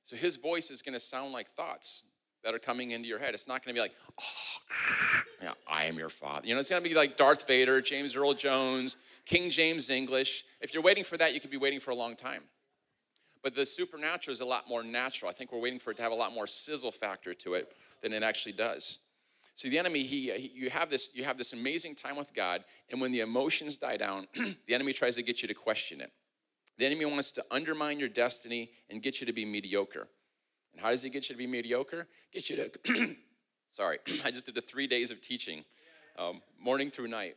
So 0.04 0.16
his 0.16 0.38
voice 0.38 0.72
is 0.72 0.82
going 0.82 0.94
to 0.94 1.00
sound 1.00 1.34
like 1.34 1.50
thoughts 1.52 2.04
that 2.44 2.54
are 2.54 2.60
coming 2.60 2.92
into 2.92 3.08
your 3.08 3.20
head. 3.20 3.34
It's 3.34 3.48
not 3.48 3.64
going 3.64 3.76
to 3.76 3.78
be 3.78 3.81
like, 3.81 3.94
oh, 4.22 4.62
yeah, 5.42 5.54
I 5.68 5.86
am 5.86 5.98
your 5.98 6.10
father. 6.10 6.48
You 6.48 6.54
know, 6.54 6.62
it's 6.62 6.70
going 6.70 6.84
to 6.84 6.88
be 6.88 6.96
like 6.96 7.18
Darth 7.18 7.48
Vader, 7.48 7.81
James 7.81 8.16
Earl 8.16 8.34
Jones, 8.34 8.98
King 9.26 9.50
James 9.50 9.90
English. 9.90 10.46
If 10.62 10.74
you're 10.74 10.84
waiting 10.84 11.04
for 11.04 11.18
that, 11.18 11.34
you 11.34 11.40
could 11.40 11.50
be 11.50 11.58
waiting 11.58 11.80
for 11.80 11.92
a 11.92 11.96
long 11.96 12.16
time. 12.16 12.44
But 13.45 13.53
the 13.53 13.63
supernatural 13.63 14.33
is 14.33 14.42
a 14.42 14.45
lot 14.45 14.68
more 14.68 14.81
natural. 14.81 15.30
I 15.30 15.33
think 15.36 15.51
we're 15.51 15.59
waiting 15.59 15.77
for 15.77 15.92
it 15.92 15.97
to 15.97 16.01
have 16.01 16.12
a 16.12 16.15
lot 16.15 16.33
more 16.33 16.47
sizzle 16.47 16.92
factor 16.92 17.36
to 17.36 17.53
it 17.53 17.71
than 18.01 18.12
it 18.12 18.24
actually 18.24 18.53
does. 18.53 18.97
See, 19.53 19.69
the 19.69 19.77
enemy, 19.77 20.01
he, 20.01 20.31
he, 20.31 20.51
you 20.51 20.71
have 20.71 20.89
this, 20.89 21.12
you 21.13 21.25
have 21.25 21.38
this 21.38 21.53
amazing 21.53 21.94
time 21.94 22.18
with 22.18 22.33
God, 22.33 22.63
and 22.89 23.00
when 23.00 23.12
the 23.12 23.19
emotions 23.19 23.77
die 23.77 23.97
down, 23.97 24.25
the 24.33 24.74
enemy 24.74 24.94
tries 24.94 25.15
to 25.18 25.21
get 25.21 25.44
you 25.44 25.47
to 25.47 25.53
question 25.53 26.01
it. 26.01 26.12
The 26.80 26.88
enemy 26.88 27.06
wants 27.06 27.30
to 27.33 27.45
undermine 27.51 28.00
your 28.00 28.09
destiny 28.09 28.71
and 28.89 29.00
get 29.03 29.21
you 29.21 29.27
to 29.27 29.33
be 29.33 29.45
mediocre. 29.45 30.07
And 30.74 30.81
how 30.81 30.89
does 30.89 31.03
he 31.03 31.12
get 31.12 31.30
you 31.30 31.36
to 31.36 31.38
be 31.38 31.45
mediocre? 31.45 32.07
Get 32.33 32.50
you 32.50 32.56
to, 32.56 33.15
sorry, 33.69 34.00
I 34.25 34.31
just 34.31 34.47
did 34.47 34.56
the 34.56 34.62
three 34.62 34.88
days 34.88 35.12
of 35.12 35.21
teaching, 35.21 35.63
um, 36.18 36.42
morning 36.59 36.90
through 36.90 37.09
night. 37.09 37.35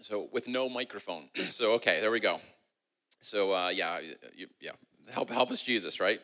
So 0.00 0.28
with 0.30 0.46
no 0.46 0.68
microphone. 0.68 1.30
so, 1.48 1.72
okay, 1.72 2.00
there 2.00 2.12
we 2.12 2.20
go. 2.20 2.40
So, 3.20 3.54
uh, 3.54 3.68
yeah, 3.70 3.98
you, 4.36 4.46
yeah, 4.60 4.72
help, 5.10 5.30
help 5.30 5.50
us, 5.50 5.62
Jesus, 5.62 6.00
right? 6.00 6.20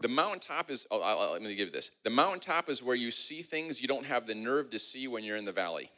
The 0.00 0.08
mountaintop 0.08 0.70
is, 0.70 0.86
oh, 0.90 1.00
I'll, 1.00 1.32
let 1.32 1.42
me 1.42 1.54
give 1.54 1.68
you 1.68 1.72
this. 1.72 1.90
The 2.04 2.10
mountaintop 2.10 2.68
is 2.68 2.82
where 2.82 2.94
you 2.94 3.10
see 3.10 3.42
things 3.42 3.82
you 3.82 3.88
don't 3.88 4.06
have 4.06 4.26
the 4.26 4.34
nerve 4.34 4.70
to 4.70 4.78
see 4.78 5.08
when 5.08 5.24
you're 5.24 5.36
in 5.36 5.44
the 5.44 5.52
valley. 5.52 5.90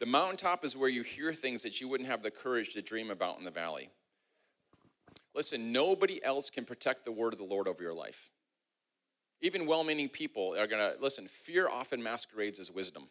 The 0.00 0.06
mountaintop 0.06 0.64
is 0.64 0.76
where 0.76 0.88
you 0.88 1.02
hear 1.02 1.32
things 1.32 1.62
that 1.62 1.80
you 1.80 1.88
wouldn't 1.88 2.08
have 2.08 2.22
the 2.22 2.30
courage 2.30 2.72
to 2.74 2.82
dream 2.82 3.10
about 3.10 3.38
in 3.38 3.44
the 3.44 3.50
valley. 3.50 3.90
Listen, 5.34 5.72
nobody 5.72 6.22
else 6.24 6.50
can 6.50 6.64
protect 6.64 7.04
the 7.04 7.12
word 7.12 7.32
of 7.32 7.38
the 7.38 7.44
Lord 7.44 7.68
over 7.68 7.82
your 7.82 7.94
life. 7.94 8.30
Even 9.40 9.66
well 9.66 9.84
meaning 9.84 10.08
people 10.08 10.54
are 10.58 10.66
going 10.66 10.80
to, 10.80 11.00
listen, 11.00 11.28
fear 11.28 11.68
often 11.68 12.02
masquerades 12.02 12.58
as 12.58 12.70
wisdom. 12.70 13.08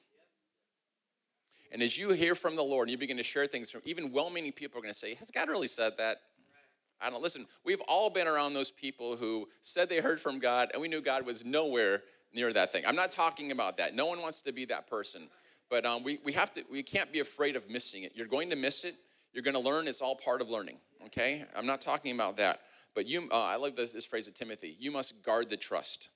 And 1.74 1.82
as 1.82 1.98
you 1.98 2.12
hear 2.12 2.36
from 2.36 2.56
the 2.56 2.64
Lord 2.64 2.88
and 2.88 2.92
you 2.92 2.98
begin 3.00 3.18
to 3.18 3.24
share 3.24 3.48
things 3.48 3.72
from 3.72 3.82
even 3.84 4.12
well 4.12 4.30
meaning 4.30 4.52
people 4.52 4.78
are 4.78 4.82
going 4.82 4.94
to 4.94 4.98
say, 4.98 5.16
Has 5.16 5.32
God 5.32 5.50
really 5.50 5.68
said 5.68 5.98
that? 5.98 6.20
I 7.02 7.10
don't 7.10 7.22
listen. 7.22 7.48
We've 7.66 7.82
all 7.82 8.10
been 8.10 8.28
around 8.28 8.54
those 8.54 8.72
people 8.72 9.18
who 9.18 9.50
said 9.62 9.90
they 9.90 10.00
heard 10.00 10.22
from 10.22 10.40
God 10.40 10.70
and 10.72 10.82
we 10.82 10.88
knew 10.88 11.02
God 11.02 11.26
was 11.26 11.44
nowhere 11.44 12.04
near 12.32 12.54
that 12.54 12.72
thing. 12.72 12.84
I'm 12.88 12.96
not 12.96 13.12
talking 13.12 13.52
about 13.52 13.78
that. 13.78 13.96
No 13.96 14.06
one 14.06 14.22
wants 14.22 14.42
to 14.44 14.54
be 14.54 14.66
that 14.66 14.88
person. 14.88 15.28
But 15.70 15.86
um, 15.86 16.04
we, 16.04 16.20
we 16.24 16.32
have 16.34 16.54
to, 16.54 16.64
we 16.72 16.84
can't 16.84 17.12
be 17.12 17.20
afraid 17.20 17.56
of 17.56 17.70
missing 17.70 18.04
it. 18.04 18.14
You're 18.16 18.28
going 18.28 18.52
to 18.52 18.56
miss 18.56 18.84
it. 18.84 18.96
You're 19.34 19.44
going 19.44 19.56
to 19.56 19.60
learn. 19.60 19.88
It's 19.88 20.02
all 20.02 20.16
part 20.16 20.42
of 20.42 20.50
learning. 20.50 20.78
Okay? 21.08 21.46
I'm 21.56 21.66
not 21.66 21.82
talking 21.82 22.14
about 22.14 22.38
that. 22.38 22.62
But 22.94 23.08
you, 23.08 23.28
uh, 23.32 23.42
I 23.42 23.56
love 23.56 23.76
this, 23.76 23.92
this 23.92 24.06
phrase 24.06 24.28
of 24.28 24.36
Timothy. 24.36 24.78
You 24.80 24.92
must 24.92 25.24
guard 25.26 25.50
the 25.50 25.58
trust. 25.58 26.10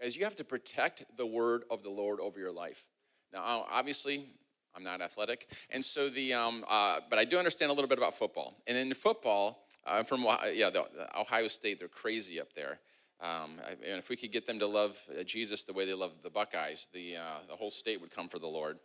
As 0.00 0.16
you 0.16 0.24
have 0.24 0.36
to 0.36 0.44
protect 0.44 1.04
the 1.16 1.26
word 1.26 1.64
of 1.70 1.82
the 1.82 1.90
Lord 1.90 2.18
over 2.20 2.40
your 2.40 2.52
life. 2.52 2.86
Now, 3.34 3.66
obviously, 3.70 4.28
I'm 4.74 4.82
not 4.82 5.02
athletic, 5.02 5.48
and 5.70 5.84
so 5.84 6.08
the, 6.08 6.32
um, 6.32 6.64
uh, 6.68 7.00
but 7.10 7.18
I 7.18 7.24
do 7.24 7.36
understand 7.36 7.70
a 7.70 7.74
little 7.74 7.88
bit 7.88 7.98
about 7.98 8.14
football. 8.14 8.56
And 8.66 8.78
in 8.78 8.94
football, 8.94 9.66
I'm 9.86 10.00
uh, 10.00 10.02
from 10.04 10.26
yeah, 10.52 10.70
the, 10.70 10.84
Ohio 11.18 11.48
State. 11.48 11.78
They're 11.78 11.88
crazy 11.88 12.40
up 12.40 12.54
there. 12.54 12.78
Um, 13.20 13.60
and 13.66 13.98
if 13.98 14.08
we 14.08 14.16
could 14.16 14.32
get 14.32 14.46
them 14.46 14.58
to 14.58 14.66
love 14.66 14.98
uh, 15.08 15.22
Jesus 15.22 15.64
the 15.64 15.72
way 15.72 15.84
they 15.84 15.94
love 15.94 16.12
the 16.22 16.30
Buckeyes, 16.30 16.88
the, 16.92 17.16
uh, 17.16 17.38
the 17.48 17.56
whole 17.56 17.70
state 17.70 18.00
would 18.00 18.10
come 18.10 18.28
for 18.28 18.38
the 18.38 18.46
Lord. 18.46 18.78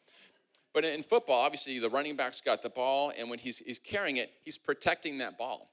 But 0.73 0.85
in 0.85 1.03
football, 1.03 1.41
obviously, 1.41 1.79
the 1.79 1.89
running 1.89 2.15
back's 2.15 2.41
got 2.41 2.61
the 2.61 2.69
ball, 2.69 3.11
and 3.17 3.29
when 3.29 3.39
he's, 3.39 3.57
he's 3.59 3.79
carrying 3.79 4.17
it, 4.17 4.31
he's 4.43 4.57
protecting 4.57 5.17
that 5.17 5.37
ball. 5.37 5.71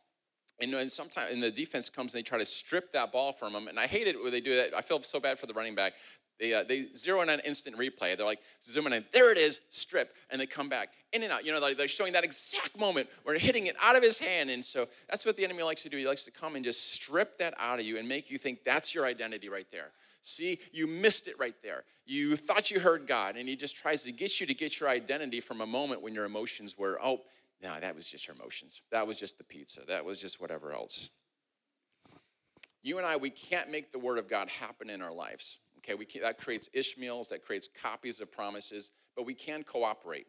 And, 0.60 0.72
and 0.72 0.90
sometimes 0.90 1.32
and 1.32 1.42
the 1.42 1.50
defense 1.50 1.90
comes 1.90 2.14
and 2.14 2.18
they 2.18 2.22
try 2.22 2.38
to 2.38 2.46
strip 2.46 2.92
that 2.92 3.12
ball 3.12 3.32
from 3.32 3.52
them. 3.52 3.68
And 3.68 3.78
I 3.78 3.86
hate 3.86 4.06
it 4.06 4.22
when 4.22 4.32
they 4.32 4.40
do 4.40 4.56
that. 4.56 4.74
I 4.74 4.80
feel 4.80 5.02
so 5.02 5.20
bad 5.20 5.38
for 5.38 5.46
the 5.46 5.52
running 5.52 5.74
back. 5.74 5.92
They, 6.38 6.52
uh, 6.52 6.64
they 6.64 6.88
zero 6.94 7.22
in 7.22 7.30
on 7.30 7.40
instant 7.40 7.76
replay. 7.76 8.16
They're 8.16 8.26
like 8.26 8.40
zooming 8.62 8.92
in, 8.92 9.04
there 9.12 9.32
it 9.32 9.38
is, 9.38 9.60
strip, 9.70 10.14
and 10.30 10.40
they 10.40 10.46
come 10.46 10.68
back 10.68 10.90
in 11.12 11.22
and 11.22 11.32
out. 11.32 11.46
You 11.46 11.52
know, 11.52 11.74
they're 11.74 11.88
showing 11.88 12.12
that 12.12 12.24
exact 12.24 12.78
moment 12.78 13.08
where 13.22 13.38
hitting 13.38 13.66
it 13.66 13.76
out 13.82 13.96
of 13.96 14.02
his 14.02 14.18
hand. 14.18 14.50
And 14.50 14.64
so 14.64 14.86
that's 15.08 15.24
what 15.24 15.36
the 15.36 15.44
enemy 15.44 15.62
likes 15.62 15.82
to 15.82 15.88
do. 15.88 15.96
He 15.96 16.06
likes 16.06 16.24
to 16.24 16.30
come 16.30 16.54
and 16.54 16.64
just 16.64 16.92
strip 16.92 17.38
that 17.38 17.54
out 17.58 17.78
of 17.78 17.86
you 17.86 17.98
and 17.98 18.06
make 18.06 18.30
you 18.30 18.38
think 18.38 18.64
that's 18.64 18.94
your 18.94 19.06
identity 19.06 19.48
right 19.48 19.66
there. 19.72 19.92
See, 20.20 20.58
you 20.72 20.86
missed 20.86 21.28
it 21.28 21.38
right 21.38 21.54
there. 21.62 21.84
You 22.04 22.36
thought 22.36 22.70
you 22.70 22.80
heard 22.80 23.06
God, 23.06 23.36
and 23.36 23.48
he 23.48 23.56
just 23.56 23.76
tries 23.76 24.02
to 24.02 24.12
get 24.12 24.40
you 24.40 24.46
to 24.46 24.54
get 24.54 24.80
your 24.80 24.88
identity 24.88 25.40
from 25.40 25.60
a 25.60 25.66
moment 25.66 26.02
when 26.02 26.14
your 26.14 26.24
emotions 26.24 26.76
were, 26.76 26.98
oh, 27.02 27.20
no, 27.62 27.78
that 27.80 27.94
was 27.94 28.06
just 28.06 28.26
your 28.26 28.36
emotions. 28.36 28.82
That 28.90 29.06
was 29.06 29.18
just 29.18 29.38
the 29.38 29.44
pizza. 29.44 29.80
That 29.88 30.04
was 30.04 30.18
just 30.18 30.40
whatever 30.40 30.72
else. 30.72 31.10
You 32.82 32.98
and 32.98 33.06
I, 33.06 33.16
we 33.16 33.30
can't 33.30 33.70
make 33.70 33.92
the 33.92 33.98
word 33.98 34.18
of 34.18 34.28
God 34.28 34.48
happen 34.48 34.90
in 34.90 35.02
our 35.02 35.12
lives. 35.12 35.58
Okay, 35.78 35.94
we 35.94 36.04
can, 36.04 36.22
that 36.22 36.38
creates 36.38 36.68
Ishmaels, 36.72 37.28
that 37.30 37.44
creates 37.44 37.68
copies 37.68 38.20
of 38.20 38.30
promises, 38.30 38.90
but 39.16 39.24
we 39.26 39.34
can 39.34 39.62
cooperate. 39.62 40.26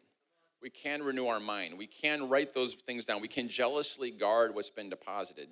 We 0.60 0.70
can 0.70 1.02
renew 1.02 1.26
our 1.26 1.38
mind. 1.38 1.78
We 1.78 1.86
can 1.86 2.28
write 2.28 2.54
those 2.54 2.74
things 2.74 3.04
down. 3.04 3.20
We 3.20 3.28
can 3.28 3.48
jealously 3.48 4.10
guard 4.10 4.54
what's 4.54 4.70
been 4.70 4.88
deposited. 4.88 5.48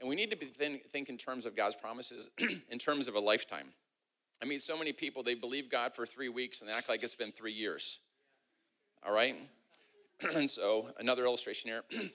And 0.00 0.08
we 0.08 0.16
need 0.16 0.30
to 0.30 0.36
think 0.36 1.08
in 1.08 1.16
terms 1.16 1.46
of 1.46 1.56
God's 1.56 1.76
promises, 1.76 2.30
in 2.70 2.78
terms 2.78 3.08
of 3.08 3.14
a 3.14 3.20
lifetime. 3.20 3.68
I 4.42 4.46
mean, 4.46 4.58
so 4.58 4.76
many 4.76 4.92
people, 4.92 5.22
they 5.22 5.34
believe 5.34 5.70
God 5.70 5.94
for 5.94 6.06
three 6.06 6.28
weeks 6.28 6.60
and 6.60 6.68
they 6.68 6.74
act 6.74 6.88
like 6.88 7.02
it's 7.02 7.14
been 7.14 7.32
three 7.32 7.52
years. 7.52 8.00
All 9.06 9.12
right? 9.12 9.36
and 10.34 10.48
so, 10.48 10.88
another 10.98 11.24
illustration 11.24 11.70
here. 11.70 11.82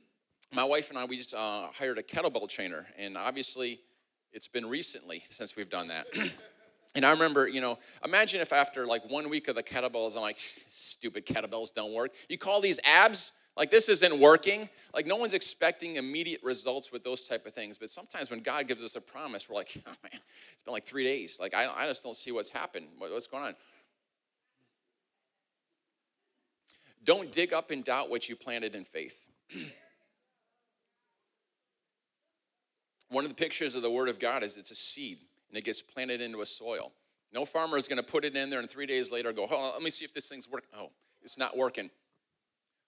My 0.53 0.63
wife 0.63 0.89
and 0.89 0.97
I, 0.97 1.05
we 1.05 1.17
just 1.17 1.33
uh, 1.33 1.67
hired 1.74 1.97
a 1.97 2.03
kettlebell 2.03 2.47
trainer. 2.47 2.85
And 2.97 3.17
obviously, 3.17 3.79
it's 4.31 4.47
been 4.47 4.65
recently 4.65 5.24
since 5.29 5.55
we've 5.55 5.69
done 5.69 5.89
that. 5.89 6.07
And 6.95 7.05
I 7.05 7.12
remember, 7.12 7.45
you 7.45 7.59
know, 7.59 7.77
imagine 8.05 8.39
if 8.39 8.53
after 8.53 8.85
like 8.85 9.09
one 9.09 9.29
week 9.29 9.50
of 9.50 9.55
the 9.55 9.63
kettlebells, 9.63 10.15
I'm 10.15 10.21
like, 10.21 10.38
stupid 10.69 11.25
kettlebells 11.25 11.74
don't 11.74 11.93
work. 11.93 12.13
You 12.29 12.38
call 12.38 12.62
these 12.62 12.79
abs? 12.85 13.33
Like 13.57 13.69
this 13.69 13.89
isn't 13.89 14.17
working. 14.17 14.69
Like 14.93 15.05
no 15.05 15.17
one's 15.17 15.33
expecting 15.33 15.97
immediate 15.97 16.41
results 16.41 16.93
with 16.93 17.03
those 17.03 17.27
type 17.27 17.45
of 17.45 17.53
things. 17.53 17.77
But 17.77 17.89
sometimes 17.89 18.29
when 18.29 18.39
God 18.39 18.69
gives 18.69 18.81
us 18.81 18.95
a 18.95 19.01
promise, 19.01 19.50
we're 19.50 19.57
like, 19.57 19.74
oh 19.85 19.93
man, 20.03 20.21
it's 20.53 20.63
been 20.63 20.74
like 20.74 20.85
three 20.85 21.03
days. 21.03 21.38
Like 21.38 21.53
I, 21.53 21.67
I 21.67 21.85
just 21.85 22.01
don't 22.01 22.15
see 22.15 22.31
what's 22.31 22.50
happened. 22.50 22.88
what's 22.97 23.27
going 23.27 23.43
on? 23.43 23.55
Don't 27.05 27.31
dig 27.31 27.53
up 27.53 27.71
and 27.71 27.83
doubt 27.83 28.09
what 28.09 28.27
you 28.27 28.35
planted 28.35 28.75
in 28.75 28.83
faith. 28.83 29.25
One 33.09 33.24
of 33.24 33.29
the 33.29 33.35
pictures 33.35 33.75
of 33.75 33.83
the 33.83 33.91
Word 33.91 34.09
of 34.09 34.19
God 34.19 34.43
is 34.43 34.57
it's 34.57 34.71
a 34.71 34.75
seed 34.75 35.19
and 35.50 35.57
it 35.57 35.63
gets 35.63 35.81
planted 35.81 36.19
into 36.19 36.41
a 36.41 36.45
soil. 36.45 36.91
No 37.31 37.45
farmer 37.45 37.77
is 37.77 37.88
going 37.88 37.97
to 37.97 38.03
put 38.03 38.25
it 38.25 38.35
in 38.35 38.50
there 38.50 38.59
and 38.59 38.69
three 38.69 38.88
days 38.88 39.12
later 39.12 39.31
go, 39.31 39.47
oh, 39.50 39.71
let 39.74 39.83
me 39.83 39.89
see 39.91 40.03
if 40.03 40.13
this 40.13 40.27
thing's 40.27 40.50
working. 40.50 40.69
Oh, 40.77 40.89
it's 41.21 41.38
not 41.38 41.55
working. 41.55 41.91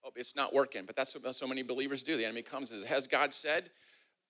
Oh, 0.03 0.09
it's 0.15 0.35
not 0.35 0.53
working. 0.53 0.85
But 0.85 0.95
that's 0.95 1.15
what 1.15 1.35
so 1.35 1.47
many 1.47 1.61
believers 1.61 2.01
do. 2.01 2.17
The 2.17 2.25
enemy 2.25 2.41
comes 2.41 2.71
and 2.71 2.81
says, 2.81 2.89
Has 2.89 3.07
God 3.07 3.33
said? 3.33 3.65
It 3.65 3.71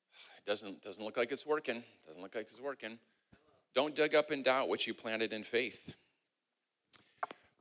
doesn't, 0.46 0.82
doesn't 0.84 1.04
look 1.04 1.18
like 1.18 1.32
it's 1.32 1.46
working. 1.46 1.84
Doesn't 2.06 2.22
look 2.22 2.36
like 2.36 2.48
it's 2.50 2.60
working. 2.60 3.00
Don't 3.76 3.96
dig 3.96 4.16
up 4.16 4.32
and 4.32 4.44
doubt 4.44 4.70
what 4.70 4.88
you 4.88 4.94
planted 4.94 5.34
in 5.34 5.44
faith. 5.44 5.96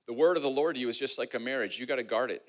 The 0.07 0.13
word 0.13 0.37
of 0.37 0.43
the 0.43 0.51
Lord 0.51 0.77
to 0.77 0.81
you 0.81 0.89
is 0.89 0.99
just 0.99 1.19
like 1.19 1.35
a 1.35 1.39
marriage. 1.39 1.79
You 1.79 1.87
got 1.87 1.97
to 1.97 2.03
guard 2.03 2.31
it. 2.31 2.47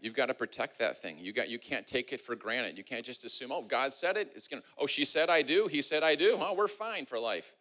You've 0.00 0.14
got 0.14 0.26
to 0.26 0.34
protect 0.34 0.78
that 0.78 1.00
thing. 1.00 1.16
You 1.18 1.32
got 1.32 1.48
you 1.48 1.58
can't 1.58 1.86
take 1.86 2.12
it 2.12 2.20
for 2.20 2.36
granted. 2.36 2.76
You 2.76 2.84
can't 2.84 3.04
just 3.04 3.24
assume, 3.24 3.50
oh, 3.50 3.62
God 3.62 3.92
said 3.92 4.16
it. 4.16 4.32
It's 4.34 4.46
gonna, 4.46 4.62
oh, 4.76 4.86
she 4.86 5.04
said 5.04 5.30
I 5.30 5.42
do, 5.42 5.68
he 5.68 5.80
said 5.80 6.02
I 6.02 6.14
do. 6.14 6.36
Oh, 6.38 6.54
we're 6.54 6.68
fine 6.68 7.06
for 7.06 7.18
life. 7.18 7.54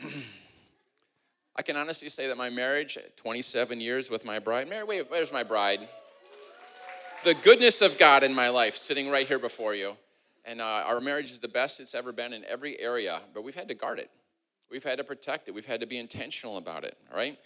I 1.56 1.62
can 1.62 1.76
honestly 1.76 2.08
say 2.08 2.26
that 2.28 2.36
my 2.36 2.50
marriage, 2.50 2.98
27 3.16 3.80
years 3.80 4.10
with 4.10 4.24
my 4.24 4.38
bride, 4.38 4.68
Mary, 4.68 4.84
wait, 4.84 5.08
where's 5.08 5.32
my 5.32 5.42
bride? 5.42 5.86
The 7.24 7.34
goodness 7.34 7.80
of 7.80 7.96
God 7.96 8.22
in 8.24 8.34
my 8.34 8.48
life 8.48 8.76
sitting 8.76 9.08
right 9.08 9.26
here 9.26 9.38
before 9.38 9.74
you. 9.74 9.96
And 10.44 10.60
uh, 10.60 10.84
our 10.86 11.00
marriage 11.00 11.30
is 11.30 11.38
the 11.38 11.48
best 11.48 11.80
it's 11.80 11.94
ever 11.94 12.12
been 12.12 12.32
in 12.32 12.44
every 12.44 12.78
area, 12.80 13.20
but 13.32 13.44
we've 13.44 13.54
had 13.54 13.68
to 13.68 13.74
guard 13.74 13.98
it. 13.98 14.10
We've 14.70 14.84
had 14.84 14.98
to 14.98 15.04
protect 15.04 15.48
it. 15.48 15.54
We've 15.54 15.64
had 15.64 15.80
to 15.80 15.86
be 15.86 15.98
intentional 15.98 16.56
about 16.56 16.84
it, 16.84 16.98
right? 17.14 17.38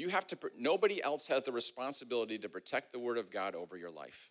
You 0.00 0.08
have 0.08 0.26
to, 0.28 0.38
nobody 0.56 1.02
else 1.02 1.26
has 1.26 1.42
the 1.42 1.52
responsibility 1.52 2.38
to 2.38 2.48
protect 2.48 2.90
the 2.90 2.98
word 2.98 3.18
of 3.18 3.30
God 3.30 3.54
over 3.54 3.76
your 3.76 3.90
life. 3.90 4.30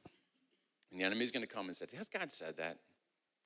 And 0.90 1.00
the 1.00 1.04
enemy's 1.04 1.30
going 1.30 1.46
to 1.46 1.54
come 1.54 1.68
and 1.68 1.76
say, 1.76 1.86
Has 1.96 2.10
God 2.10 2.32
said 2.32 2.58
that? 2.58 2.80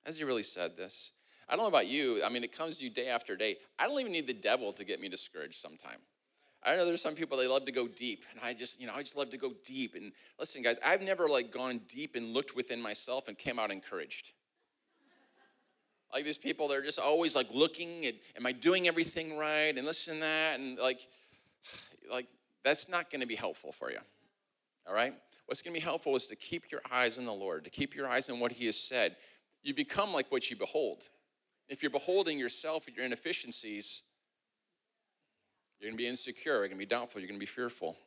Has 0.05 0.17
he 0.17 0.23
really 0.23 0.43
said 0.43 0.77
this? 0.77 1.11
I 1.49 1.57
don't 1.57 1.65
know 1.65 1.67
about 1.67 1.87
you. 1.87 2.23
I 2.23 2.29
mean, 2.29 2.45
it 2.45 2.55
comes 2.57 2.77
to 2.77 2.85
you 2.85 2.89
day 2.89 3.09
after 3.09 3.35
day. 3.35 3.57
I 3.77 3.87
don't 3.87 3.99
even 3.99 4.13
need 4.13 4.27
the 4.27 4.33
devil 4.33 4.71
to 4.71 4.85
get 4.85 5.01
me 5.01 5.09
discouraged 5.09 5.55
sometime. 5.55 5.99
I 6.63 6.77
know 6.77 6.85
there's 6.85 7.01
some 7.01 7.15
people 7.15 7.37
they 7.37 7.45
love 7.45 7.65
to 7.65 7.73
go 7.73 7.89
deep, 7.89 8.23
and 8.31 8.39
I 8.41 8.53
just, 8.53 8.79
you 8.79 8.87
know, 8.87 8.93
I 8.95 9.01
just 9.01 9.17
love 9.17 9.29
to 9.31 9.37
go 9.37 9.51
deep. 9.65 9.93
And 9.95 10.13
listen, 10.39 10.61
guys, 10.61 10.77
I've 10.85 11.01
never 11.01 11.27
like 11.27 11.51
gone 11.51 11.81
deep 11.89 12.15
and 12.15 12.33
looked 12.33 12.55
within 12.55 12.81
myself 12.81 13.27
and 13.27 13.37
came 13.37 13.59
out 13.59 13.69
encouraged. 13.69 14.31
Like 16.13 16.23
these 16.23 16.37
people, 16.37 16.69
they're 16.69 16.83
just 16.83 16.99
always 16.99 17.35
like 17.35 17.47
looking 17.51 18.05
at, 18.05 18.13
am 18.37 18.45
I 18.45 18.53
doing 18.53 18.87
everything 18.87 19.35
right? 19.35 19.75
And 19.75 19.85
listen 19.85 20.21
that, 20.21 20.59
and 20.59 20.77
like, 20.77 21.05
like 22.11 22.27
that's 22.63 22.89
not 22.89 23.09
going 23.09 23.21
to 23.21 23.27
be 23.27 23.35
helpful 23.35 23.71
for 23.71 23.91
you. 23.91 23.99
All 24.87 24.93
right? 24.93 25.13
What's 25.45 25.61
going 25.61 25.73
to 25.73 25.79
be 25.79 25.83
helpful 25.83 26.15
is 26.15 26.27
to 26.27 26.35
keep 26.35 26.71
your 26.71 26.81
eyes 26.91 27.17
on 27.17 27.25
the 27.25 27.33
Lord, 27.33 27.65
to 27.65 27.69
keep 27.69 27.95
your 27.95 28.07
eyes 28.07 28.29
on 28.29 28.39
what 28.39 28.53
He 28.53 28.65
has 28.67 28.77
said. 28.77 29.15
You 29.61 29.73
become 29.73 30.13
like 30.13 30.31
what 30.31 30.49
you 30.49 30.55
behold. 30.55 31.09
If 31.67 31.81
you're 31.81 31.89
beholding 31.89 32.37
yourself 32.37 32.87
at 32.87 32.95
your 32.95 33.05
inefficiencies, 33.05 34.03
you're 35.79 35.89
going 35.89 35.97
to 35.97 36.01
be 36.01 36.07
insecure, 36.07 36.53
you're 36.53 36.67
going 36.67 36.71
to 36.71 36.77
be 36.77 36.85
doubtful, 36.85 37.19
you're 37.19 37.27
going 37.27 37.39
to 37.39 37.45
be 37.45 37.45
fearful. 37.45 37.97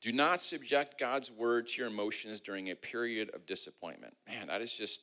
Do 0.00 0.12
not 0.12 0.40
subject 0.40 0.98
God's 0.98 1.30
word 1.30 1.66
to 1.68 1.78
your 1.78 1.88
emotions 1.88 2.40
during 2.40 2.70
a 2.70 2.76
period 2.76 3.30
of 3.34 3.46
disappointment. 3.46 4.14
Man, 4.28 4.46
that 4.46 4.60
is 4.60 4.72
just, 4.72 5.02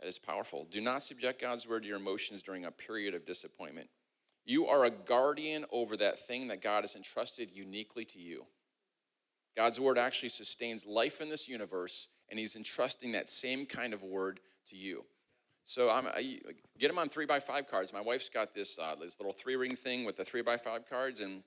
that 0.00 0.08
is 0.08 0.18
powerful. 0.18 0.66
Do 0.70 0.80
not 0.80 1.02
subject 1.02 1.40
God's 1.40 1.68
word 1.68 1.82
to 1.82 1.88
your 1.88 1.96
emotions 1.96 2.42
during 2.42 2.64
a 2.64 2.70
period 2.70 3.14
of 3.14 3.24
disappointment. 3.24 3.88
You 4.44 4.66
are 4.66 4.84
a 4.84 4.90
guardian 4.90 5.64
over 5.72 5.96
that 5.96 6.18
thing 6.18 6.48
that 6.48 6.60
God 6.60 6.84
has 6.84 6.96
entrusted 6.96 7.50
uniquely 7.50 8.04
to 8.06 8.18
you. 8.18 8.44
God's 9.56 9.80
word 9.80 9.98
actually 9.98 10.28
sustains 10.30 10.84
life 10.84 11.20
in 11.20 11.30
this 11.30 11.48
universe, 11.48 12.08
and 12.28 12.38
He's 12.38 12.56
entrusting 12.56 13.12
that 13.12 13.28
same 13.28 13.66
kind 13.66 13.94
of 13.94 14.02
word 14.02 14.40
to 14.66 14.76
you. 14.76 15.04
So 15.64 15.90
I'm, 15.90 16.06
I 16.06 16.40
get 16.78 16.88
them 16.88 16.98
on 16.98 17.08
three 17.08 17.24
by 17.24 17.40
five 17.40 17.66
cards. 17.68 17.92
My 17.92 18.00
wife's 18.00 18.28
got 18.28 18.54
this 18.54 18.78
uh, 18.78 18.94
this 19.00 19.18
little 19.18 19.32
three 19.32 19.56
ring 19.56 19.74
thing 19.74 20.04
with 20.04 20.16
the 20.16 20.24
three 20.24 20.42
by 20.42 20.58
five 20.58 20.88
cards, 20.88 21.20
and 21.20 21.42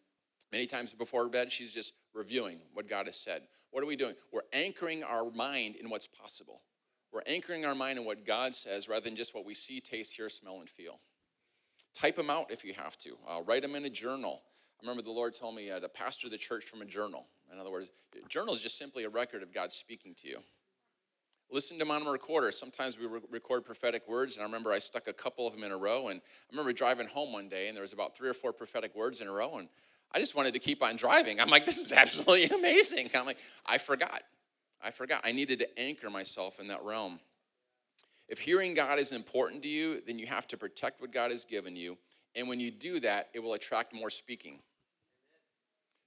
many 0.51 0.65
times 0.65 0.93
before 0.93 1.27
bed, 1.29 1.51
she's 1.51 1.71
just 1.71 1.93
reviewing 2.15 2.59
what 2.73 2.89
God 2.89 3.05
has 3.05 3.17
said. 3.17 3.43
What 3.71 3.83
are 3.83 3.87
we 3.87 3.95
doing? 3.95 4.15
We're 4.31 4.41
anchoring 4.53 5.03
our 5.03 5.29
mind 5.29 5.75
in 5.75 5.89
what's 5.89 6.07
possible. 6.07 6.61
We're 7.11 7.21
anchoring 7.27 7.65
our 7.65 7.75
mind 7.75 7.99
in 7.99 8.05
what 8.05 8.25
God 8.25 8.55
says 8.55 8.89
rather 8.89 9.01
than 9.01 9.15
just 9.15 9.35
what 9.35 9.45
we 9.45 9.53
see, 9.53 9.79
taste, 9.79 10.15
hear, 10.15 10.29
smell, 10.29 10.59
and 10.59 10.69
feel. 10.69 10.99
Type 11.97 12.15
them 12.15 12.29
out 12.29 12.51
if 12.51 12.63
you 12.63 12.73
have 12.73 12.95
to. 12.99 13.17
Uh, 13.27 13.41
write 13.41 13.63
them 13.63 13.73
in 13.73 13.83
a 13.85 13.89
journal. 13.89 14.43
I 14.79 14.85
remember 14.85 15.01
the 15.01 15.09
Lord 15.09 15.33
told 15.33 15.55
me 15.55 15.71
uh, 15.71 15.79
to 15.79 15.89
pastor 15.89 16.29
the 16.29 16.37
church 16.37 16.65
from 16.65 16.83
a 16.83 16.85
journal. 16.85 17.25
In 17.51 17.59
other 17.59 17.71
words, 17.71 17.89
a 18.15 18.29
journal 18.29 18.53
is 18.53 18.61
just 18.61 18.77
simply 18.77 19.03
a 19.03 19.09
record 19.09 19.41
of 19.41 19.51
God 19.51 19.71
speaking 19.71 20.13
to 20.21 20.27
you. 20.27 20.37
Listen 21.49 21.79
to 21.79 21.85
them 21.85 21.91
on 21.91 22.05
a 22.05 22.11
recorder. 22.11 22.51
Sometimes 22.51 22.99
we 22.99 23.07
re- 23.07 23.21
record 23.31 23.65
prophetic 23.65 24.07
words, 24.07 24.35
and 24.35 24.43
I 24.43 24.45
remember 24.45 24.71
I 24.71 24.77
stuck 24.77 25.07
a 25.07 25.13
couple 25.13 25.47
of 25.47 25.53
them 25.53 25.63
in 25.63 25.71
a 25.71 25.77
row. 25.77 26.09
And 26.09 26.21
I 26.21 26.51
remember 26.51 26.71
driving 26.71 27.07
home 27.07 27.33
one 27.33 27.49
day, 27.49 27.67
and 27.67 27.75
there 27.75 27.81
was 27.81 27.93
about 27.93 28.15
three 28.15 28.29
or 28.29 28.35
four 28.35 28.53
prophetic 28.53 28.95
words 28.95 29.19
in 29.19 29.27
a 29.27 29.31
row, 29.31 29.57
and 29.57 29.67
I 30.11 30.19
just 30.19 30.35
wanted 30.35 30.53
to 30.53 30.59
keep 30.59 30.83
on 30.83 30.97
driving. 30.97 31.39
I'm 31.39 31.49
like, 31.49 31.65
this 31.65 31.79
is 31.79 31.91
absolutely 31.93 32.55
amazing. 32.55 33.09
I'm 33.15 33.25
like, 33.25 33.39
I 33.65 33.79
forgot. 33.79 34.21
I 34.83 34.91
forgot. 34.91 35.21
I 35.23 35.31
needed 35.31 35.57
to 35.59 35.79
anchor 35.79 36.11
myself 36.11 36.59
in 36.59 36.67
that 36.67 36.83
realm. 36.83 37.19
If 38.27 38.39
hearing 38.39 38.73
God 38.73 38.99
is 38.99 39.11
important 39.11 39.63
to 39.63 39.69
you, 39.69 40.01
then 40.05 40.19
you 40.19 40.27
have 40.27 40.47
to 40.47 40.57
protect 40.57 41.01
what 41.01 41.13
God 41.13 41.31
has 41.31 41.45
given 41.45 41.75
you. 41.75 41.97
And 42.35 42.47
when 42.47 42.59
you 42.59 42.71
do 42.71 42.99
that, 42.99 43.29
it 43.33 43.39
will 43.39 43.53
attract 43.53 43.93
more 43.93 44.09
speaking. 44.09 44.59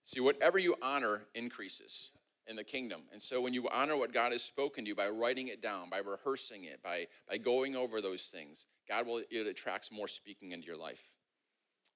See, 0.05 0.21
whatever 0.21 0.59
you 0.59 0.77
honor 0.83 1.23
increases 1.35 2.11
in 2.47 2.57
the 2.57 2.65
kingdom. 2.65 3.03
And 3.13 3.23
so 3.23 3.41
when 3.41 3.55
you 3.55 3.69
honor 3.69 3.97
what 3.97 4.13
God 4.13 4.33
has 4.33 4.43
spoken 4.43 4.85
to 4.85 4.89
you 4.89 4.95
by 4.95 5.09
writing 5.09 5.49
it 5.49 5.63
down, 5.63 5.89
by 5.89 5.99
rehearsing 5.99 6.65
it, 6.65 6.83
by, 6.83 7.07
by 7.29 7.39
going 7.39 7.77
over 7.77 8.01
those 8.01 8.25
things, 8.25 8.67
God 8.89 9.07
will, 9.07 9.23
it 9.31 9.47
attracts 9.47 9.93
more 9.93 10.09
speaking 10.09 10.53
into 10.53 10.67
your 10.67 10.77
life. 10.77 11.09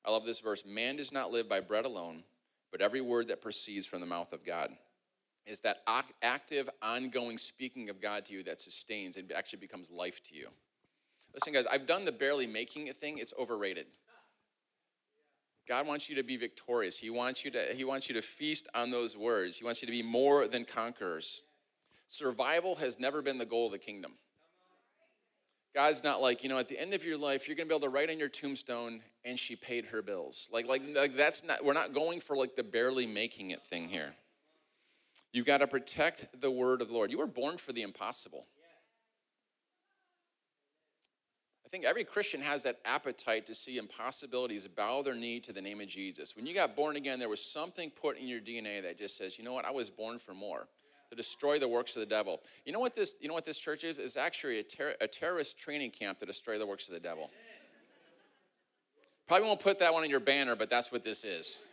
I 0.05 0.11
love 0.11 0.25
this 0.25 0.41
verse 0.41 0.65
Man 0.67 0.97
does 0.97 1.13
not 1.13 1.33
live 1.33 1.49
by 1.49 1.61
bread 1.61 1.85
alone, 1.85 2.25
but 2.71 2.81
every 2.81 3.01
word 3.01 3.29
that 3.29 3.43
proceeds 3.43 3.87
from 3.87 4.01
the 4.01 4.07
mouth 4.07 4.33
of 4.33 4.45
God 4.45 4.71
is 5.47 5.61
that 5.61 5.83
active, 6.23 6.71
ongoing 6.83 7.39
speaking 7.39 7.91
of 7.91 8.01
God 8.01 8.25
to 8.27 8.33
you 8.33 8.43
that 8.45 8.61
sustains 8.61 9.17
and 9.17 9.31
actually 9.33 9.59
becomes 9.59 9.91
life 9.91 10.23
to 10.25 10.35
you. 10.35 10.49
Listen, 11.35 11.53
guys, 11.53 11.67
I've 11.67 11.87
done 11.87 12.05
the 12.05 12.13
barely 12.13 12.47
making 12.47 12.87
it 12.87 12.97
thing, 12.97 13.19
it's 13.19 13.35
overrated. 13.39 13.87
God 15.67 15.87
wants 15.87 16.09
you 16.09 16.17
to 16.17 16.23
be 16.23 16.37
victorious. 16.37 16.99
He 16.99 17.11
wants 17.11 17.45
you 17.45 17.51
to, 17.53 17.75
he 17.75 17.85
wants 17.85 18.09
you 18.09 18.15
to 18.15 18.23
feast 18.23 18.69
on 18.75 18.91
those 18.91 19.17
words. 19.17 19.57
He 19.57 19.65
wants 19.65 19.81
you 19.83 19.87
to 19.87 19.93
be 19.93 20.03
more 20.03 20.47
than 20.47 20.65
conquerors. 20.65 21.43
Survival 22.07 22.75
has 22.77 23.01
never 23.01 23.23
been 23.23 23.39
the 23.39 23.47
goal 23.47 23.67
of 23.67 23.73
the 23.73 23.79
kingdom. 23.79 24.13
God's 25.75 26.05
not 26.05 26.21
like, 26.21 26.43
you 26.43 26.49
know, 26.49 26.59
at 26.59 26.69
the 26.69 26.79
end 26.79 26.95
of 26.95 27.03
your 27.05 27.17
life, 27.19 27.49
you're 27.49 27.57
gonna 27.57 27.67
be 27.67 27.75
able 27.75 27.81
to 27.81 27.89
write 27.89 28.11
on 28.11 28.19
your 28.19 28.29
tombstone, 28.29 29.01
and 29.25 29.39
she 29.39 29.57
paid 29.57 29.87
her 29.87 30.03
bills. 30.03 30.49
Like, 30.53 30.69
like, 30.69 30.83
like 30.95 31.17
that's 31.17 31.43
not, 31.43 31.65
we're 31.65 31.73
not 31.73 31.93
going 31.93 32.21
for 32.21 32.37
like 32.37 32.55
the 32.55 32.63
barely 32.63 33.07
making 33.07 33.51
it 33.51 33.65
thing 33.65 33.89
here. 33.89 34.15
You've 35.35 35.47
got 35.47 35.59
to 35.59 35.67
protect 35.67 36.41
the 36.41 36.51
word 36.51 36.81
of 36.81 36.87
the 36.87 36.95
Lord. 36.95 37.11
You 37.11 37.19
were 37.19 37.27
born 37.27 37.59
for 37.59 37.73
the 37.73 37.83
impossible. 37.83 38.47
I 41.67 41.69
think 41.69 41.85
every 41.85 42.05
Christian 42.05 42.41
has 42.41 42.63
that 42.63 42.79
appetite 42.85 43.45
to 43.47 43.55
see 43.55 43.77
impossibilities 43.77 44.69
bow 44.69 45.03
their 45.03 45.17
knee 45.17 45.41
to 45.41 45.53
the 45.53 45.61
name 45.61 45.81
of 45.81 45.89
Jesus. 45.89 46.37
When 46.37 46.47
you 46.47 46.55
got 46.55 46.77
born 46.77 46.95
again, 46.95 47.19
there 47.19 47.29
was 47.29 47.45
something 47.45 47.91
put 47.91 48.17
in 48.17 48.29
your 48.29 48.39
DNA 48.39 48.81
that 48.85 48.97
just 48.97 49.19
says, 49.19 49.37
you 49.37 49.45
know 49.45 49.53
what, 49.53 49.65
I 49.65 49.73
was 49.73 49.91
born 49.91 50.21
for 50.21 50.35
more 50.35 50.69
to 51.11 51.17
destroy 51.17 51.59
the 51.59 51.67
works 51.67 51.97
of 51.97 52.01
the 52.01 52.07
devil. 52.07 52.41
You 52.65 52.73
know 52.73 52.79
what 52.79 52.95
this, 52.95 53.17
you 53.21 53.27
know 53.27 53.35
what 53.35 53.45
this 53.45 53.59
church 53.59 53.83
is? 53.83 53.99
It's 53.99 54.17
actually 54.17 54.61
a, 54.61 54.63
ter- 54.63 54.95
a 55.01 55.09
terrorist 55.09 55.59
training 55.59 55.91
camp 55.91 56.21
to 56.21 56.27
destroy 56.27 56.61
the 56.61 56.67
works 56.67 56.87
of 56.87 56.95
the 56.95 57.01
devil. 57.01 57.29
Probably 59.27 59.49
won't 59.49 59.59
put 59.59 59.81
that 59.81 59.93
one 59.93 60.05
on 60.05 60.11
your 60.11 60.21
banner, 60.21 60.55
but 60.55 60.71
that's 60.71 60.93
what 60.93 61.03
this 61.03 61.25
is. 61.25 61.65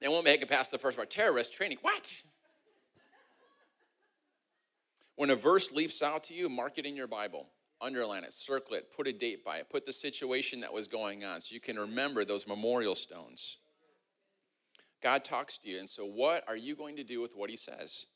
They 0.00 0.08
won't 0.08 0.24
make 0.24 0.42
it 0.42 0.48
past 0.48 0.70
the 0.70 0.78
first 0.78 0.96
part. 0.96 1.10
Terrorist 1.10 1.54
training. 1.54 1.78
What? 1.82 2.22
When 5.16 5.30
a 5.30 5.36
verse 5.36 5.72
leaps 5.72 6.02
out 6.02 6.24
to 6.24 6.34
you, 6.34 6.48
mark 6.48 6.78
it 6.78 6.86
in 6.86 6.96
your 6.96 7.06
Bible. 7.06 7.46
Underline 7.80 8.24
it, 8.24 8.32
circle 8.32 8.74
it, 8.74 8.92
put 8.94 9.06
a 9.06 9.12
date 9.12 9.44
by 9.44 9.58
it, 9.58 9.68
put 9.68 9.84
the 9.84 9.92
situation 9.92 10.60
that 10.60 10.72
was 10.72 10.88
going 10.88 11.24
on 11.24 11.40
so 11.40 11.54
you 11.54 11.60
can 11.60 11.78
remember 11.78 12.24
those 12.24 12.46
memorial 12.46 12.94
stones. 12.94 13.58
God 15.02 15.22
talks 15.24 15.58
to 15.58 15.68
you. 15.68 15.78
And 15.78 15.88
so, 15.88 16.06
what 16.06 16.44
are 16.48 16.56
you 16.56 16.74
going 16.74 16.96
to 16.96 17.04
do 17.04 17.20
with 17.20 17.36
what 17.36 17.50
He 17.50 17.56
says? 17.56 18.06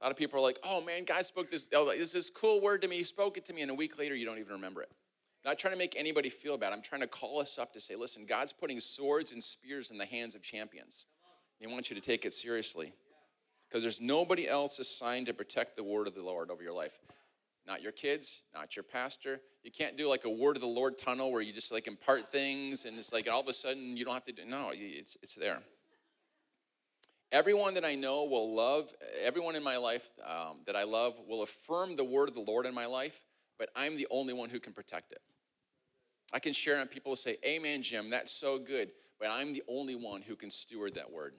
A 0.00 0.04
lot 0.04 0.10
of 0.10 0.18
people 0.18 0.38
are 0.38 0.42
like, 0.42 0.58
oh 0.62 0.82
man, 0.82 1.04
God 1.04 1.24
spoke 1.24 1.50
this, 1.50 1.68
oh, 1.74 1.86
this, 1.96 2.12
this 2.12 2.28
cool 2.28 2.60
word 2.60 2.82
to 2.82 2.88
me. 2.88 2.98
He 2.98 3.04
spoke 3.04 3.38
it 3.38 3.46
to 3.46 3.54
me, 3.54 3.62
and 3.62 3.70
a 3.70 3.74
week 3.74 3.98
later, 3.98 4.14
you 4.14 4.26
don't 4.26 4.38
even 4.38 4.52
remember 4.52 4.82
it. 4.82 4.90
I'm 5.44 5.50
not 5.50 5.58
trying 5.58 5.72
to 5.72 5.78
make 5.78 5.94
anybody 5.96 6.28
feel 6.28 6.58
bad. 6.58 6.72
I'm 6.72 6.82
trying 6.82 7.00
to 7.00 7.06
call 7.06 7.40
us 7.40 7.58
up 7.58 7.72
to 7.72 7.80
say, 7.80 7.96
listen, 7.96 8.26
God's 8.26 8.52
putting 8.52 8.80
swords 8.80 9.32
and 9.32 9.42
spears 9.42 9.90
in 9.90 9.96
the 9.96 10.04
hands 10.04 10.34
of 10.34 10.42
champions. 10.42 11.06
He 11.64 11.72
wants 11.72 11.88
you 11.88 11.96
to 11.96 12.02
take 12.02 12.26
it 12.26 12.34
seriously 12.34 12.92
because 13.66 13.82
there's 13.82 13.98
nobody 13.98 14.46
else 14.46 14.78
assigned 14.78 15.24
to 15.28 15.32
protect 15.32 15.76
the 15.76 15.82
word 15.82 16.06
of 16.06 16.14
the 16.14 16.22
Lord 16.22 16.50
over 16.50 16.62
your 16.62 16.74
life. 16.74 16.98
Not 17.66 17.80
your 17.80 17.90
kids, 17.90 18.42
not 18.52 18.76
your 18.76 18.82
pastor. 18.82 19.40
You 19.62 19.70
can't 19.70 19.96
do 19.96 20.06
like 20.06 20.26
a 20.26 20.30
word 20.30 20.56
of 20.56 20.60
the 20.60 20.68
Lord 20.68 20.98
tunnel 20.98 21.32
where 21.32 21.40
you 21.40 21.54
just 21.54 21.72
like 21.72 21.86
impart 21.86 22.28
things 22.28 22.84
and 22.84 22.98
it's 22.98 23.14
like 23.14 23.30
all 23.30 23.40
of 23.40 23.48
a 23.48 23.54
sudden 23.54 23.96
you 23.96 24.04
don't 24.04 24.12
have 24.12 24.24
to 24.24 24.32
do. 24.32 24.44
No, 24.44 24.72
it's, 24.74 25.16
it's 25.22 25.34
there. 25.36 25.62
Everyone 27.32 27.72
that 27.74 27.84
I 27.86 27.94
know 27.94 28.24
will 28.24 28.54
love, 28.54 28.92
everyone 29.22 29.56
in 29.56 29.62
my 29.62 29.78
life 29.78 30.10
um, 30.22 30.58
that 30.66 30.76
I 30.76 30.82
love 30.82 31.14
will 31.26 31.40
affirm 31.40 31.96
the 31.96 32.04
word 32.04 32.28
of 32.28 32.34
the 32.34 32.40
Lord 32.40 32.66
in 32.66 32.74
my 32.74 32.84
life, 32.84 33.22
but 33.58 33.70
I'm 33.74 33.96
the 33.96 34.06
only 34.10 34.34
one 34.34 34.50
who 34.50 34.60
can 34.60 34.74
protect 34.74 35.12
it. 35.12 35.22
I 36.30 36.40
can 36.40 36.52
share 36.52 36.78
and 36.78 36.90
people 36.90 37.12
will 37.12 37.16
say, 37.16 37.38
Amen, 37.42 37.82
Jim, 37.82 38.10
that's 38.10 38.32
so 38.32 38.58
good, 38.58 38.90
but 39.18 39.30
I'm 39.30 39.54
the 39.54 39.62
only 39.66 39.94
one 39.94 40.20
who 40.20 40.36
can 40.36 40.50
steward 40.50 40.96
that 40.96 41.10
word. 41.10 41.32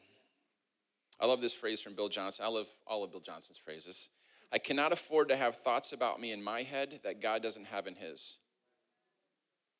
I 1.19 1.25
love 1.25 1.41
this 1.41 1.53
phrase 1.53 1.81
from 1.81 1.95
Bill 1.95 2.09
Johnson. 2.09 2.45
I 2.45 2.49
love 2.49 2.67
all 2.85 3.03
of 3.03 3.11
Bill 3.11 3.21
Johnson's 3.21 3.57
phrases. 3.57 4.09
I 4.51 4.57
cannot 4.57 4.91
afford 4.91 5.29
to 5.29 5.35
have 5.35 5.55
thoughts 5.55 5.91
about 5.93 6.19
me 6.19 6.31
in 6.31 6.43
my 6.43 6.63
head 6.63 6.99
that 7.03 7.21
God 7.21 7.41
doesn't 7.41 7.65
have 7.65 7.87
in 7.87 7.95
his. 7.95 8.37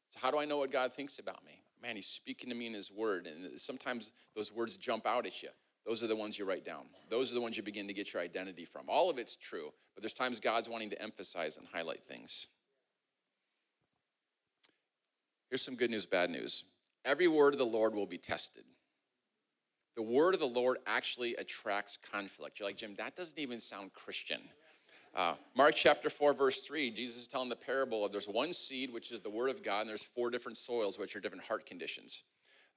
So, 0.10 0.20
how 0.22 0.32
do 0.32 0.38
I 0.38 0.46
know 0.46 0.58
what 0.58 0.72
God 0.72 0.94
thinks 0.94 1.20
about 1.20 1.46
me? 1.46 1.62
Man, 1.82 1.96
he's 1.96 2.08
speaking 2.08 2.50
to 2.50 2.56
me 2.56 2.68
in 2.68 2.74
his 2.74 2.92
word, 2.92 3.28
and 3.28 3.60
sometimes 3.60 4.12
those 4.36 4.52
words 4.52 4.78
jump 4.78 5.06
out 5.06 5.26
at 5.26 5.44
you. 5.44 5.50
Those 5.86 6.02
are 6.02 6.08
the 6.08 6.16
ones 6.16 6.40
you 6.40 6.46
write 6.46 6.66
down. 6.66 6.86
Those 7.10 7.32
are 7.32 7.36
the 7.36 7.42
ones 7.42 7.58
you 7.58 7.64
begin 7.64 7.88
to 7.88 7.94
get 7.94 8.14
your 8.14 8.24
identity 8.24 8.66
from. 8.66 8.86
All 8.88 9.10
of 9.10 9.20
it's 9.20 9.36
true, 9.36 9.72
but 9.94 10.02
there's 10.02 10.14
times 10.14 10.40
God's 10.40 10.68
wanting 10.68 10.90
to 10.90 11.02
emphasize 11.02 11.58
and 11.58 11.68
highlight 11.72 12.04
things. 12.04 12.48
Here's 15.50 15.62
some 15.62 15.76
good 15.76 15.92
news, 15.92 16.08
bad 16.08 16.32
news. 16.32 16.64
Every 17.04 17.28
word 17.28 17.54
of 17.54 17.60
the 17.60 17.66
Lord 17.66 17.94
will 17.94 18.08
be 18.08 18.18
tested. 18.18 18.64
The 19.96 20.02
word 20.02 20.34
of 20.34 20.40
the 20.40 20.46
Lord 20.46 20.78
actually 20.86 21.36
attracts 21.36 21.98
conflict. 21.98 22.60
You're 22.60 22.68
like, 22.68 22.78
Jim, 22.78 22.96
that 22.96 23.16
doesn't 23.16 23.40
even 23.40 23.60
sound 23.60 23.94
Christian. 23.94 24.42
Uh, 25.16 25.36
Mark 25.56 25.74
chapter 25.76 26.10
4, 26.10 26.34
verse 26.34 26.60
3, 26.62 26.92
Jesus 26.92 27.22
is 27.22 27.28
telling 27.28 27.48
the 27.48 27.56
parable 27.56 28.04
of 28.04 28.12
there's 28.12 28.28
one 28.28 28.52
seed, 28.52 28.92
which 28.92 29.14
is 29.14 29.22
the 29.22 29.30
word 29.30 29.50
of 29.50 29.64
God, 29.64 29.82
and 29.82 29.90
there's 29.90 30.04
four 30.04 30.30
different 30.30 30.58
soils, 30.58 31.00
which 31.00 31.16
are 31.16 31.22
different 31.22 31.46
heart 31.46 31.66
conditions. 31.66 32.24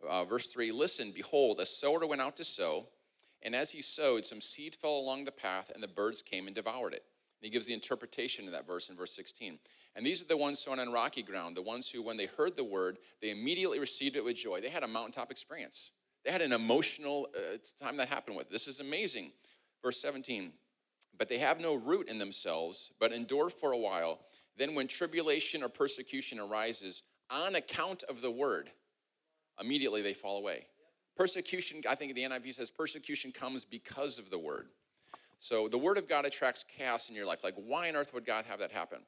Uh, 0.08 0.24
verse 0.24 0.46
3 0.48 0.70
Listen, 0.70 1.10
behold, 1.12 1.58
a 1.58 1.66
sower 1.66 2.06
went 2.06 2.20
out 2.20 2.36
to 2.36 2.44
sow. 2.44 2.86
And 3.42 3.54
as 3.54 3.70
he 3.70 3.82
sowed, 3.82 4.26
some 4.26 4.40
seed 4.40 4.74
fell 4.74 4.98
along 4.98 5.24
the 5.24 5.32
path, 5.32 5.70
and 5.72 5.82
the 5.82 5.88
birds 5.88 6.22
came 6.22 6.46
and 6.46 6.54
devoured 6.54 6.92
it. 6.92 7.04
And 7.40 7.46
he 7.46 7.50
gives 7.50 7.66
the 7.66 7.74
interpretation 7.74 8.46
of 8.46 8.52
that 8.52 8.66
verse 8.66 8.88
in 8.88 8.96
verse 8.96 9.14
16. 9.14 9.58
And 9.94 10.06
these 10.06 10.22
are 10.22 10.26
the 10.26 10.36
ones 10.36 10.58
sown 10.58 10.78
on 10.78 10.92
rocky 10.92 11.22
ground, 11.22 11.56
the 11.56 11.62
ones 11.62 11.90
who, 11.90 12.02
when 12.02 12.16
they 12.16 12.26
heard 12.26 12.56
the 12.56 12.64
word, 12.64 12.98
they 13.20 13.30
immediately 13.30 13.78
received 13.78 14.16
it 14.16 14.24
with 14.24 14.36
joy. 14.36 14.60
They 14.60 14.68
had 14.68 14.82
a 14.82 14.88
mountaintop 14.88 15.30
experience. 15.30 15.92
They 16.28 16.32
had 16.32 16.42
an 16.42 16.52
emotional 16.52 17.28
uh, 17.34 17.56
time 17.82 17.96
that 17.96 18.10
happened 18.10 18.36
with. 18.36 18.50
This 18.50 18.68
is 18.68 18.80
amazing. 18.80 19.32
Verse 19.82 19.98
17. 20.02 20.52
But 21.16 21.30
they 21.30 21.38
have 21.38 21.58
no 21.58 21.72
root 21.72 22.06
in 22.06 22.18
themselves, 22.18 22.92
but 23.00 23.12
endure 23.12 23.48
for 23.48 23.72
a 23.72 23.78
while. 23.78 24.18
Then, 24.54 24.74
when 24.74 24.88
tribulation 24.88 25.62
or 25.62 25.70
persecution 25.70 26.38
arises 26.38 27.02
on 27.30 27.54
account 27.54 28.02
of 28.10 28.20
the 28.20 28.30
word, 28.30 28.68
immediately 29.58 30.02
they 30.02 30.12
fall 30.12 30.36
away. 30.36 30.66
Persecution, 31.16 31.80
I 31.88 31.94
think 31.94 32.14
the 32.14 32.24
NIV 32.24 32.52
says 32.52 32.70
persecution 32.70 33.32
comes 33.32 33.64
because 33.64 34.18
of 34.18 34.28
the 34.28 34.38
word. 34.38 34.68
So 35.38 35.66
the 35.66 35.78
word 35.78 35.96
of 35.96 36.10
God 36.10 36.26
attracts 36.26 36.62
chaos 36.62 37.08
in 37.08 37.14
your 37.14 37.24
life. 37.24 37.42
Like, 37.42 37.54
why 37.56 37.88
on 37.88 37.96
earth 37.96 38.12
would 38.12 38.26
God 38.26 38.44
have 38.44 38.58
that 38.58 38.72
happen? 38.72 38.98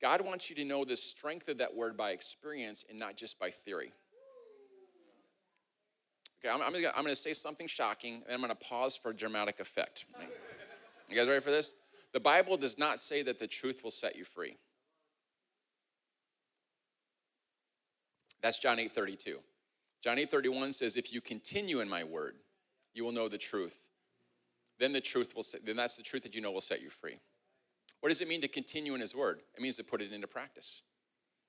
God 0.00 0.22
wants 0.22 0.48
you 0.48 0.56
to 0.56 0.64
know 0.64 0.86
the 0.86 0.96
strength 0.96 1.50
of 1.50 1.58
that 1.58 1.76
word 1.76 1.98
by 1.98 2.12
experience 2.12 2.86
and 2.88 2.98
not 2.98 3.18
just 3.18 3.38
by 3.38 3.50
theory. 3.50 3.92
Okay, 6.42 6.52
I'm, 6.52 6.62
I'm, 6.62 6.72
gonna, 6.72 6.92
I'm 6.96 7.04
gonna 7.04 7.14
say 7.14 7.34
something 7.34 7.66
shocking 7.66 8.22
and 8.26 8.34
I'm 8.34 8.40
gonna 8.40 8.54
pause 8.54 8.96
for 8.96 9.12
dramatic 9.12 9.60
effect. 9.60 10.06
You 11.08 11.16
guys 11.16 11.28
ready 11.28 11.40
for 11.40 11.50
this? 11.50 11.74
The 12.12 12.20
Bible 12.20 12.56
does 12.56 12.78
not 12.78 12.98
say 12.98 13.22
that 13.22 13.38
the 13.38 13.46
truth 13.46 13.84
will 13.84 13.90
set 13.90 14.16
you 14.16 14.24
free. 14.24 14.56
That's 18.42 18.58
John 18.58 18.78
8 18.78 18.90
32. 18.90 19.38
John 20.02 20.18
8 20.18 20.30
31 20.30 20.72
says, 20.72 20.96
If 20.96 21.12
you 21.12 21.20
continue 21.20 21.80
in 21.80 21.88
my 21.88 22.04
word, 22.04 22.36
you 22.94 23.04
will 23.04 23.12
know 23.12 23.28
the 23.28 23.38
truth. 23.38 23.88
Then 24.78 24.92
the 24.92 25.00
truth 25.00 25.34
will 25.36 25.42
set, 25.42 25.66
then 25.66 25.76
that's 25.76 25.96
the 25.96 26.02
truth 26.02 26.22
that 26.22 26.34
you 26.34 26.40
know 26.40 26.50
will 26.50 26.62
set 26.62 26.80
you 26.80 26.88
free. 26.88 27.18
What 28.00 28.08
does 28.08 28.22
it 28.22 28.28
mean 28.28 28.40
to 28.40 28.48
continue 28.48 28.94
in 28.94 29.00
his 29.00 29.14
word? 29.14 29.42
It 29.54 29.60
means 29.60 29.76
to 29.76 29.84
put 29.84 30.00
it 30.00 30.10
into 30.10 30.26
practice. 30.26 30.82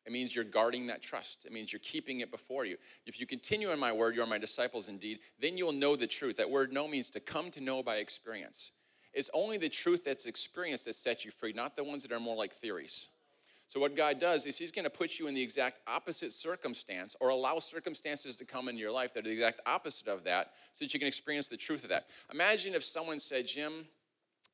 It 0.06 0.12
means 0.12 0.36
you're 0.36 0.44
guarding 0.44 0.88
that 0.88 1.02
trust. 1.02 1.46
It 1.46 1.52
means 1.52 1.72
you're 1.72 1.80
keeping 1.80 2.22
it 2.22 2.32
before 2.32 2.66
you. 2.66 2.78
If 3.06 3.20
you 3.20 3.28
continue 3.28 3.72
in 3.72 3.80
my 3.80 3.92
word, 3.92 4.16
you 4.16 4.24
are 4.24 4.28
my 4.28 4.40
disciples 4.40 4.88
indeed, 4.88 5.20
then 5.40 5.58
you 5.58 5.66
will 5.66 5.74
know 5.74 5.96
the 5.96 6.08
truth. 6.08 6.38
That 6.38 6.50
word 6.50 6.74
know 6.74 6.88
means 6.88 7.10
to 7.12 7.20
come 7.20 7.52
to 7.52 7.62
know 7.62 7.84
by 7.84 7.98
experience. 7.98 8.72
It's 9.14 9.30
only 9.34 9.58
the 9.58 9.70
truth 9.70 10.04
that's 10.04 10.26
experienced 10.26 10.86
that 10.86 10.96
sets 10.96 11.24
you 11.26 11.32
free, 11.32 11.54
not 11.54 11.76
the 11.76 11.84
ones 11.84 12.04
that 12.04 12.12
are 12.12 12.20
more 12.20 12.36
like 12.36 12.54
theories. 12.54 13.10
So, 13.68 13.80
what 13.80 13.96
God 13.96 14.20
does 14.20 14.46
is 14.46 14.58
He's 14.58 14.72
going 14.72 14.84
to 14.84 14.90
put 14.90 15.18
you 15.18 15.28
in 15.28 15.34
the 15.34 15.42
exact 15.42 15.80
opposite 15.88 16.34
circumstance 16.34 17.16
or 17.22 17.30
allow 17.30 17.60
circumstances 17.60 18.36
to 18.38 18.46
come 18.46 18.68
into 18.68 18.82
your 18.82 18.92
life 18.92 19.14
that 19.14 19.22
are 19.22 19.30
the 19.30 19.32
exact 19.32 19.62
opposite 19.66 20.10
of 20.10 20.26
that 20.26 20.52
so 20.74 20.84
that 20.84 20.94
you 20.94 21.00
can 21.00 21.08
experience 21.08 21.48
the 21.48 21.56
truth 21.56 21.84
of 21.84 21.90
that. 21.90 22.08
Imagine 22.34 22.74
if 22.74 22.84
someone 22.84 23.18
said, 23.18 23.48
Jim, 23.48 23.86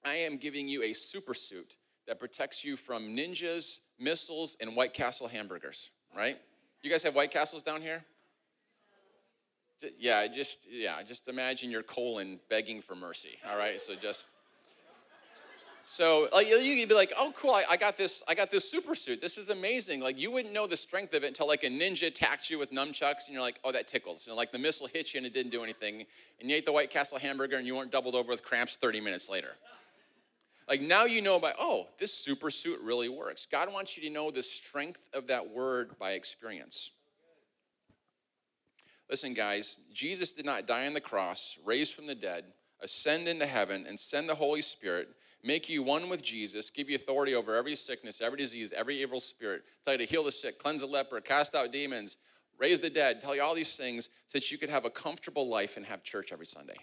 I 0.06 0.16
am 0.16 0.38
giving 0.38 0.68
you 0.68 0.84
a 0.84 0.94
super 0.94 1.34
suit 1.34 1.77
that 2.08 2.20
protects 2.20 2.64
you 2.64 2.78
from 2.78 3.16
ninjas, 3.16 3.80
missiles, 4.00 4.58
and 4.60 4.76
White 4.76 4.94
Castle 4.94 5.28
hamburgers, 5.28 5.92
right? 6.16 6.38
You 6.82 6.90
guys 6.90 7.04
have 7.04 7.16
White 7.16 7.32
Castles 7.32 7.64
down 7.64 7.82
here? 7.82 8.04
Yeah, 10.00 10.28
just 10.28 10.68
yeah, 10.70 11.04
just 11.04 11.28
imagine 11.28 11.70
your 11.70 11.84
colon 11.84 12.40
begging 12.50 12.82
for 12.82 12.96
mercy. 12.96 13.38
All 13.50 13.58
right, 13.58 13.80
so 13.80 13.94
just 13.94 14.28
so 15.90 16.28
like 16.34 16.48
you'd 16.50 16.90
be 16.90 16.96
like, 16.96 17.14
oh 17.18 17.32
cool, 17.34 17.52
I, 17.52 17.64
I, 17.72 17.78
got 17.78 17.98
this, 17.98 18.22
I 18.28 18.36
got 18.36 18.52
this 18.52 18.70
super 18.70 18.94
suit. 18.94 19.22
This 19.22 19.38
is 19.38 19.50
amazing. 19.50 20.02
Like 20.02 20.20
you 20.20 20.32
wouldn't 20.32 20.54
know 20.54 20.68
the 20.68 20.76
strength 20.76 21.14
of 21.14 21.24
it 21.24 21.28
until 21.28 21.48
like 21.48 21.64
a 21.64 21.70
ninja 21.70 22.08
attacked 22.08 22.50
you 22.50 22.60
with 22.60 22.74
nunchucks 22.74 23.26
and 23.26 23.34
you're 23.34 23.42
like, 23.42 23.58
oh 23.64 23.72
that 23.72 23.88
tickles. 23.88 24.28
And 24.28 24.36
like 24.36 24.52
the 24.52 24.60
missile 24.60 24.88
hit 24.88 25.14
you 25.14 25.20
and 25.20 25.26
it 25.26 25.34
didn't 25.34 25.52
do 25.52 25.64
anything. 25.64 26.06
And 26.42 26.50
you 26.50 26.58
ate 26.58 26.66
the 26.66 26.74
White 26.74 26.90
Castle 26.90 27.18
hamburger 27.18 27.56
and 27.56 27.66
you 27.66 27.74
weren't 27.74 27.92
doubled 27.92 28.16
over 28.16 28.28
with 28.28 28.44
cramps 28.44 28.76
30 28.76 29.00
minutes 29.00 29.30
later. 29.30 29.52
Like 30.68 30.82
now 30.82 31.06
you 31.06 31.22
know 31.22 31.38
about, 31.38 31.56
oh, 31.60 31.88
this 31.98 32.14
super 32.14 32.52
suit 32.52 32.80
really 32.82 33.10
works. 33.10 33.48
God 33.50 33.72
wants 33.72 33.96
you 33.96 34.04
to 34.04 34.10
know 34.10 34.32
the 34.32 34.44
strength 34.44 35.10
of 35.14 35.28
that 35.28 35.50
word 35.50 35.98
by 35.98 36.12
experience. 36.12 36.92
Listen, 39.10 39.34
guys, 39.34 39.78
Jesus 39.94 40.34
did 40.34 40.46
not 40.46 40.68
die 40.68 40.86
on 40.86 40.94
the 40.94 41.00
cross, 41.00 41.58
raise 41.66 41.90
from 41.90 42.08
the 42.08 42.16
dead, 42.16 42.44
ascend 42.82 43.28
into 43.30 43.46
heaven, 43.46 43.86
and 43.88 43.98
send 43.98 44.28
the 44.28 44.36
Holy 44.36 44.62
Spirit 44.62 45.10
make 45.44 45.70
you 45.70 45.84
one 45.84 46.10
with 46.10 46.22
Jesus, 46.22 46.70
give 46.70 46.90
you 46.90 46.96
authority 46.96 47.34
over 47.34 47.56
every 47.56 47.76
sickness, 47.76 48.22
every 48.22 48.38
disease, 48.38 48.74
every 48.76 49.02
evil 49.02 49.20
spirit, 49.20 49.64
tell 49.84 49.94
you 49.94 50.00
to 50.00 50.06
heal 50.06 50.24
the 50.24 50.32
sick, 50.32 50.60
cleanse 50.60 50.82
the 50.82 50.88
leper, 50.88 51.22
cast 51.22 51.56
out 51.56 51.72
demons, 51.72 52.18
raise 52.58 52.82
the 52.82 52.90
dead, 52.90 53.22
tell 53.22 53.36
you 53.36 53.42
all 53.42 53.56
these 53.56 53.76
things 53.76 54.10
so 54.28 54.38
that 54.38 54.52
you 54.52 54.58
could 54.58 54.70
have 54.70 54.86
a 54.86 54.90
comfortable 54.90 55.48
life 55.48 55.78
and 55.78 55.86
have 55.86 56.04
church 56.04 56.32
every 56.34 56.46
Sunday. 56.46 56.76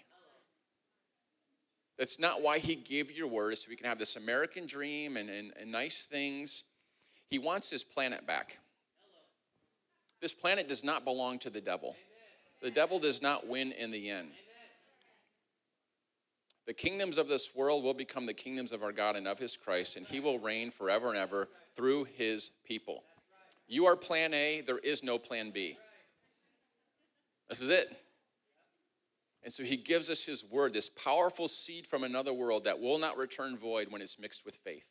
That's 1.97 2.19
not 2.19 2.41
why 2.41 2.59
he 2.59 2.75
gave 2.75 3.09
you 3.09 3.17
your 3.17 3.27
word, 3.27 3.57
so 3.57 3.69
we 3.69 3.75
can 3.75 3.87
have 3.87 3.99
this 3.99 4.15
American 4.15 4.65
dream 4.65 5.15
and, 5.15 5.29
and, 5.29 5.53
and 5.59 5.71
nice 5.71 6.05
things. 6.05 6.65
He 7.29 7.39
wants 7.39 7.69
his 7.69 7.83
planet 7.83 8.27
back. 8.27 8.59
This 10.21 10.33
planet 10.33 10.67
does 10.67 10.83
not 10.83 11.05
belong 11.05 11.39
to 11.39 11.49
the 11.49 11.61
devil. 11.61 11.95
The 12.61 12.71
devil 12.71 12.99
does 12.99 13.21
not 13.21 13.47
win 13.47 13.71
in 13.71 13.91
the 13.91 14.09
end. 14.09 14.29
The 16.65 16.73
kingdoms 16.73 17.17
of 17.17 17.27
this 17.27 17.53
world 17.55 17.83
will 17.83 17.93
become 17.93 18.25
the 18.25 18.33
kingdoms 18.33 18.71
of 18.71 18.81
our 18.81 18.91
God 18.91 19.15
and 19.15 19.27
of 19.27 19.37
his 19.37 19.55
Christ, 19.55 19.97
and 19.97 20.05
he 20.05 20.19
will 20.19 20.39
reign 20.39 20.71
forever 20.71 21.09
and 21.09 21.17
ever 21.17 21.47
through 21.75 22.05
his 22.15 22.49
people. 22.65 23.03
You 23.67 23.85
are 23.85 23.95
plan 23.95 24.33
A, 24.33 24.61
there 24.61 24.79
is 24.79 25.03
no 25.03 25.17
plan 25.17 25.51
B. 25.51 25.77
This 27.49 27.61
is 27.61 27.69
it. 27.69 27.95
And 29.45 29.53
so 29.53 29.63
he 29.63 29.77
gives 29.77 30.09
us 30.09 30.25
his 30.25 30.43
word, 30.43 30.73
this 30.73 30.89
powerful 30.89 31.47
seed 31.47 31.85
from 31.85 32.03
another 32.03 32.33
world 32.33 32.63
that 32.63 32.79
will 32.79 32.97
not 32.97 33.15
return 33.15 33.55
void 33.55 33.91
when 33.91 34.01
it's 34.01 34.19
mixed 34.19 34.43
with 34.43 34.55
faith. 34.55 34.89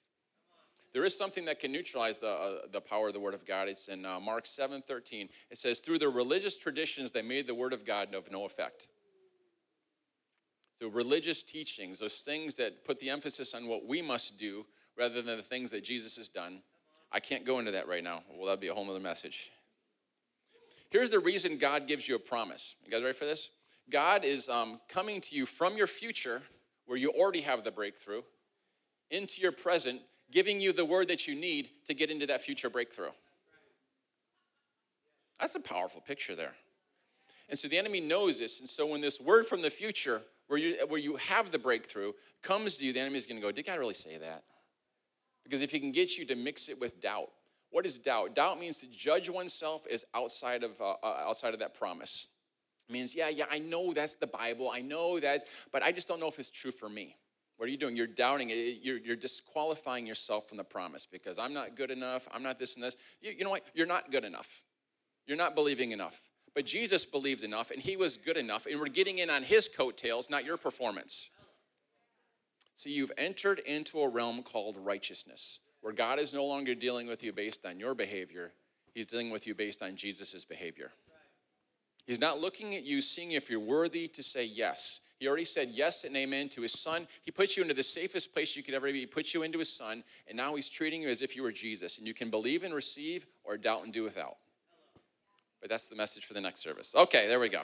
There 0.93 1.05
is 1.05 1.19
something 1.19 1.47
that 1.47 1.59
can 1.59 1.73
neutralize 1.73 2.19
the, 2.19 2.29
uh, 2.29 2.53
the 2.71 2.81
power 2.81 3.09
of 3.09 3.15
the 3.15 3.21
word 3.21 3.35
of 3.35 3.45
God. 3.45 3.67
It's 3.67 3.89
in 3.89 4.07
uh, 4.07 4.21
Mark 4.21 4.47
7 4.47 4.81
13. 4.87 5.29
It 5.51 5.59
says, 5.59 5.81
Through 5.81 5.99
their 5.99 6.11
religious 6.11 6.57
traditions, 6.57 7.11
they 7.11 7.21
made 7.21 7.49
the 7.49 7.55
word 7.55 7.73
of 7.73 7.85
God 7.85 8.15
of 8.15 8.31
no 8.31 8.45
effect. 8.45 8.87
So, 10.79 10.87
religious 10.87 11.43
teachings, 11.43 11.99
those 11.99 12.21
things 12.21 12.55
that 12.57 12.85
put 12.85 13.01
the 13.01 13.11
emphasis 13.11 13.55
on 13.55 13.67
what 13.67 13.85
we 13.85 14.03
must 14.03 14.39
do 14.39 14.67
rather 14.97 15.21
than 15.21 15.37
the 15.37 15.43
things 15.43 15.73
that 15.73 15.83
Jesus 15.83 16.17
has 16.17 16.29
done. 16.29 16.63
I 17.11 17.19
can't 17.19 17.45
go 17.45 17.59
into 17.59 17.73
that 17.73 17.89
right 17.89 18.05
now. 18.05 18.23
Well, 18.33 18.47
that'd 18.47 18.61
be 18.61 18.69
a 18.69 18.75
whole 18.75 18.89
other 18.89 19.01
message. 19.01 19.51
Here's 20.91 21.11
the 21.11 21.19
reason 21.19 21.59
God 21.59 21.89
gives 21.89 22.09
you 22.09 22.15
a 22.15 22.21
promise. 22.21 22.77
You 22.85 22.93
guys 22.93 23.03
ready 23.03 23.19
for 23.19 23.25
this? 23.25 23.51
God 23.91 24.25
is 24.25 24.49
um, 24.49 24.81
coming 24.89 25.21
to 25.23 25.37
you 25.37 25.47
from 25.47 25.77
your 25.77 25.87
future, 25.87 26.43
where 26.87 26.99
you 26.99 27.11
already 27.11 27.43
have 27.43 27.65
the 27.65 27.71
breakthrough, 27.71 28.23
into 29.11 29.41
your 29.41 29.53
present, 29.53 30.01
giving 30.31 30.61
you 30.61 30.73
the 30.73 30.85
word 30.85 31.09
that 31.09 31.27
you 31.29 31.35
need 31.35 31.71
to 31.87 31.95
get 31.95 32.11
into 32.11 32.27
that 32.27 32.41
future 32.41 32.71
breakthrough. 32.71 33.11
That's 35.41 35.55
a 35.55 35.61
powerful 35.61 36.01
picture 36.01 36.35
there. 36.35 36.55
And 37.49 37.59
so 37.59 37.69
the 37.69 37.79
enemy 37.79 38.01
knows 38.01 38.39
this. 38.39 38.61
And 38.61 38.69
so 38.69 38.87
when 38.87 39.01
this 39.01 39.21
word 39.21 39.47
from 39.47 39.63
the 39.63 39.71
future, 39.71 40.23
where 40.47 40.59
you, 40.59 40.87
where 40.89 41.01
you 41.01 41.17
have 41.17 41.51
the 41.51 41.59
breakthrough, 41.59 42.13
comes 42.43 42.77
to 42.79 42.85
you, 42.85 42.93
the 42.93 43.01
enemy 43.01 43.19
is 43.19 43.27
going 43.27 43.37
to 43.37 43.43
go, 43.43 43.53
Did 43.53 43.67
God 43.67 43.79
really 43.79 43.95
say 43.95 44.17
that? 44.19 44.45
Because 45.43 45.61
if 45.61 45.71
he 45.71 45.79
can 45.79 45.93
get 45.93 46.17
you 46.17 46.25
to 46.27 46.35
mix 46.35 46.69
it 46.69 46.81
with 46.81 47.01
doubt, 47.03 47.31
what 47.71 47.85
is 47.85 47.99
doubt? 47.99 48.35
Doubt 48.35 48.59
means 48.59 48.79
to 48.79 48.87
judge 48.87 49.29
oneself 49.29 49.87
as 49.93 50.05
outside 50.15 50.63
of, 50.63 50.81
uh, 50.81 50.95
uh, 51.03 51.25
outside 51.27 51.55
of 51.55 51.61
that 51.61 51.75
promise. 51.75 52.29
Means, 52.89 53.15
yeah, 53.15 53.29
yeah, 53.31 53.47
I 53.51 53.59
know 53.59 53.93
that's 53.93 54.15
the 54.15 54.27
Bible. 54.27 54.71
I 54.71 54.81
know 54.81 55.19
that, 55.19 55.45
but 55.73 55.83
I 55.83 55.91
just 55.91 56.07
don't 56.07 56.21
know 56.21 56.29
if 56.29 56.39
it's 56.39 56.51
true 56.51 56.71
for 56.71 56.89
me. 56.89 57.17
What 57.57 57.67
are 57.67 57.71
you 57.71 57.79
doing? 57.79 57.97
You're 57.97 58.07
doubting 58.07 58.51
it. 58.51 58.81
You're, 58.83 58.99
you're 58.99 59.17
disqualifying 59.17 60.07
yourself 60.07 60.49
from 60.49 60.59
the 60.59 60.65
promise 60.65 61.07
because 61.07 61.39
I'm 61.39 61.55
not 61.55 61.77
good 61.77 61.91
enough. 61.91 62.29
I'm 62.33 62.43
not 62.43 62.59
this 62.59 62.75
and 62.75 62.85
this. 62.85 62.97
You, 63.23 63.33
you 63.33 63.45
know 63.45 63.51
what? 63.51 63.63
You're 63.75 63.87
not 63.87 64.11
good 64.11 64.25
enough. 64.25 64.63
You're 65.27 65.39
not 65.39 65.55
believing 65.55 65.93
enough. 65.93 66.21
But 66.55 66.67
Jesus 66.67 67.05
believed 67.05 67.43
enough 67.43 67.71
and 67.71 67.81
he 67.81 67.97
was 67.97 68.17
good 68.17 68.37
enough, 68.37 68.67
and 68.67 68.79
we're 68.79 68.87
getting 68.87 69.19
in 69.19 69.31
on 69.31 69.43
his 69.43 69.69
coattails, 69.69 70.31
not 70.31 70.45
your 70.45 70.57
performance. 70.57 71.31
See, 72.77 72.91
you've 72.91 73.13
entered 73.17 73.61
into 73.61 74.01
a 74.01 74.09
realm 74.09 74.43
called 74.43 74.77
righteousness, 74.79 75.61
where 75.81 75.93
God 75.93 76.19
is 76.19 76.35
no 76.35 76.45
longer 76.45 76.75
dealing 76.75 77.07
with 77.07 77.23
you 77.23 77.33
based 77.33 77.65
on 77.65 77.79
your 77.79 77.95
behavior, 77.95 78.53
He's 78.95 79.07
dealing 79.07 79.31
with 79.31 79.47
you 79.47 79.55
based 79.55 79.83
on 79.83 79.97
Jesus' 79.97 80.45
behavior. 80.45 80.93
He's 82.07 82.21
not 82.21 82.41
looking 82.41 82.75
at 82.75 82.85
you, 82.85 83.01
seeing 83.01 83.33
if 83.33 83.49
you're 83.49 83.61
worthy 83.61 84.09
to 84.09 84.23
say 84.23 84.45
yes. 84.45 85.01
He 85.19 85.29
already 85.29 85.45
said 85.45 85.71
yes 85.71 86.05
and 86.05 86.15
amen 86.17 86.49
to 86.51 86.61
his 86.61 86.79
son. 86.79 87.07
He 87.23 87.31
puts 87.31 87.57
you 87.57 87.63
into 87.63 87.75
the 87.75 87.83
safest 87.83 88.35
place 88.35 88.57
you 88.57 88.63
could 88.63 88.75
ever 88.75 88.93
be. 88.93 89.01
He 89.01 89.07
puts 89.07 89.33
you 89.33 89.43
into 89.43 89.59
his 89.59 89.73
son, 89.73 90.05
and 90.29 90.37
now 90.37 90.55
he's 90.55 90.69
treating 90.69 91.03
you 91.03 91.09
as 91.09 91.23
if 91.23 91.35
you 91.35 91.43
were 91.43 91.53
Jesus. 91.53 91.99
And 91.99 92.07
you 92.07 92.13
can 92.13 92.31
believe 92.31 92.63
and 92.63 92.75
receive 92.75 93.27
or 93.43 93.57
doubt 93.57 93.85
and 93.85 93.93
do 93.93 94.03
without. 94.03 94.37
But 95.61 95.71
that's 95.71 95.89
the 95.89 95.97
message 95.97 96.27
for 96.27 96.35
the 96.35 96.43
next 96.43 96.61
service. 96.61 96.95
Okay, 96.95 97.27
there 97.27 97.41
we 97.41 97.49
go. 97.49 97.63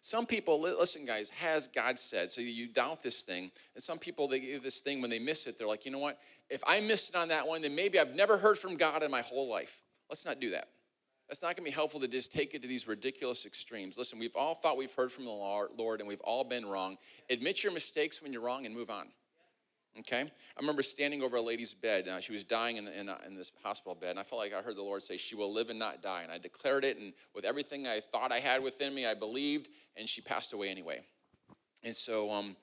Some 0.00 0.26
people, 0.26 0.60
listen, 0.60 1.04
guys, 1.04 1.30
has 1.30 1.68
God 1.68 1.98
said? 1.98 2.32
So 2.32 2.40
you 2.40 2.66
doubt 2.66 3.02
this 3.02 3.22
thing. 3.22 3.50
And 3.74 3.82
some 3.82 3.98
people, 3.98 4.26
they 4.26 4.40
give 4.40 4.62
this 4.62 4.80
thing 4.80 5.00
when 5.00 5.10
they 5.10 5.18
miss 5.18 5.46
it, 5.46 5.56
they're 5.56 5.68
like, 5.68 5.84
you 5.84 5.92
know 5.92 5.98
what? 5.98 6.18
If 6.50 6.62
I 6.66 6.80
missed 6.80 7.10
it 7.10 7.16
on 7.16 7.28
that 7.28 7.46
one, 7.46 7.62
then 7.62 7.74
maybe 7.74 8.00
I've 8.00 8.14
never 8.14 8.38
heard 8.38 8.58
from 8.58 8.76
God 8.76 9.02
in 9.02 9.10
my 9.10 9.22
whole 9.22 9.48
life. 9.48 9.82
Let's 10.08 10.24
not 10.24 10.40
do 10.40 10.50
that. 10.50 10.68
That's 11.28 11.40
not 11.40 11.56
going 11.56 11.64
to 11.64 11.70
be 11.70 11.74
helpful 11.74 12.00
to 12.00 12.08
just 12.08 12.32
take 12.32 12.54
it 12.54 12.62
to 12.62 12.68
these 12.68 12.86
ridiculous 12.86 13.46
extremes. 13.46 13.96
Listen, 13.96 14.18
we've 14.18 14.36
all 14.36 14.54
thought 14.54 14.76
we've 14.76 14.92
heard 14.92 15.10
from 15.10 15.24
the 15.24 15.30
Lord 15.30 16.00
and 16.00 16.08
we've 16.08 16.20
all 16.20 16.44
been 16.44 16.66
wrong. 16.66 16.98
Admit 17.30 17.64
your 17.64 17.72
mistakes 17.72 18.22
when 18.22 18.32
you're 18.32 18.42
wrong 18.42 18.66
and 18.66 18.74
move 18.74 18.90
on. 18.90 19.06
Okay? 20.00 20.20
I 20.20 20.60
remember 20.60 20.82
standing 20.82 21.22
over 21.22 21.36
a 21.36 21.40
lady's 21.40 21.72
bed. 21.72 22.08
Uh, 22.08 22.20
she 22.20 22.32
was 22.32 22.44
dying 22.44 22.76
in, 22.76 22.88
in, 22.88 23.08
uh, 23.08 23.16
in, 23.26 23.34
this 23.34 23.52
hospital 23.62 23.94
bed, 23.94 24.10
and 24.10 24.18
I 24.18 24.24
felt 24.24 24.40
like 24.40 24.52
I 24.52 24.60
heard 24.60 24.76
the 24.76 24.82
Lord 24.82 25.02
say, 25.02 25.16
She 25.16 25.36
will 25.36 25.52
live 25.52 25.70
and 25.70 25.78
not 25.78 26.02
die. 26.02 26.22
And 26.22 26.32
I 26.32 26.38
declared 26.38 26.84
it, 26.84 26.98
and 26.98 27.12
with 27.34 27.44
everything 27.44 27.86
I 27.86 28.00
thought 28.00 28.32
I 28.32 28.40
had 28.40 28.62
within 28.62 28.92
me, 28.92 29.06
I 29.06 29.14
believed, 29.14 29.68
and 29.96 30.08
she 30.08 30.20
passed 30.20 30.52
away 30.52 30.68
anyway. 30.68 31.00
And 31.84 31.94
so, 31.94 32.30
um, 32.32 32.56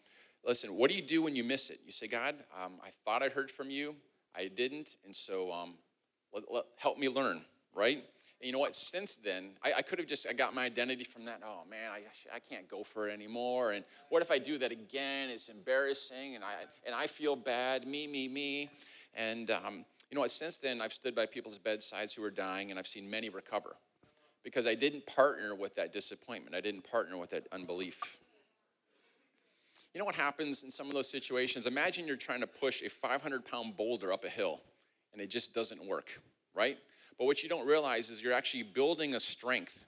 listen, 0.45 0.75
what 0.75 0.89
do 0.89 0.97
you 0.97 1.01
do 1.01 1.21
when 1.21 1.35
you 1.35 1.43
miss 1.43 1.69
it? 1.69 1.79
You 1.85 1.91
say, 1.93 2.07
God, 2.07 2.35
um, 2.61 2.73
I 2.83 2.89
thought 3.05 3.23
I 3.23 3.29
heard 3.29 3.49
from 3.49 3.69
you, 3.69 3.95
I 4.35 4.47
didn't, 4.47 4.97
and 5.05 5.15
so 5.15 5.53
um, 5.53 5.75
let, 6.33 6.43
let, 6.51 6.63
help 6.77 6.97
me 6.97 7.07
learn, 7.07 7.43
right? 7.73 8.03
And 8.41 8.47
you 8.47 8.53
know 8.53 8.59
what? 8.59 8.73
Since 8.73 9.17
then, 9.17 9.51
I, 9.63 9.73
I 9.77 9.81
could 9.83 9.99
have 9.99 10.07
just 10.07 10.25
I 10.27 10.33
got 10.33 10.55
my 10.55 10.65
identity 10.65 11.03
from 11.03 11.25
that. 11.25 11.41
Oh 11.45 11.61
man, 11.69 11.91
I, 11.91 12.01
I 12.35 12.39
can't 12.39 12.67
go 12.67 12.83
for 12.83 13.07
it 13.07 13.13
anymore. 13.13 13.71
And 13.73 13.85
what 14.09 14.23
if 14.23 14.31
I 14.31 14.39
do 14.39 14.57
that 14.57 14.71
again? 14.71 15.29
It's 15.29 15.47
embarrassing, 15.47 16.33
and 16.33 16.43
I 16.43 16.53
and 16.85 16.95
I 16.95 17.05
feel 17.05 17.35
bad. 17.35 17.85
Me, 17.85 18.07
me, 18.07 18.27
me. 18.27 18.71
And 19.15 19.51
um, 19.51 19.85
you 20.09 20.15
know 20.15 20.21
what? 20.21 20.31
Since 20.31 20.57
then, 20.57 20.81
I've 20.81 20.93
stood 20.93 21.13
by 21.13 21.27
people's 21.27 21.59
bedsides 21.59 22.15
who 22.15 22.23
are 22.23 22.31
dying, 22.31 22.71
and 22.71 22.79
I've 22.79 22.87
seen 22.87 23.07
many 23.07 23.29
recover 23.29 23.75
because 24.43 24.65
I 24.65 24.73
didn't 24.73 25.05
partner 25.05 25.53
with 25.53 25.75
that 25.75 25.93
disappointment. 25.93 26.55
I 26.55 26.61
didn't 26.61 26.89
partner 26.89 27.17
with 27.17 27.29
that 27.29 27.45
unbelief. 27.51 28.17
You 29.93 29.99
know 29.99 30.05
what 30.05 30.15
happens 30.15 30.63
in 30.63 30.71
some 30.71 30.87
of 30.87 30.93
those 30.93 31.09
situations? 31.09 31.67
Imagine 31.67 32.07
you're 32.07 32.15
trying 32.15 32.39
to 32.39 32.47
push 32.47 32.81
a 32.81 32.89
500 32.89 33.45
pound 33.45 33.75
boulder 33.75 34.11
up 34.11 34.23
a 34.23 34.29
hill 34.29 34.61
and 35.11 35.21
it 35.21 35.29
just 35.29 35.53
doesn't 35.53 35.85
work, 35.85 36.21
right? 36.55 36.77
But 37.17 37.25
what 37.25 37.43
you 37.43 37.49
don't 37.49 37.67
realize 37.67 38.09
is 38.09 38.21
you're 38.21 38.33
actually 38.33 38.63
building 38.63 39.15
a 39.15 39.19
strength. 39.19 39.85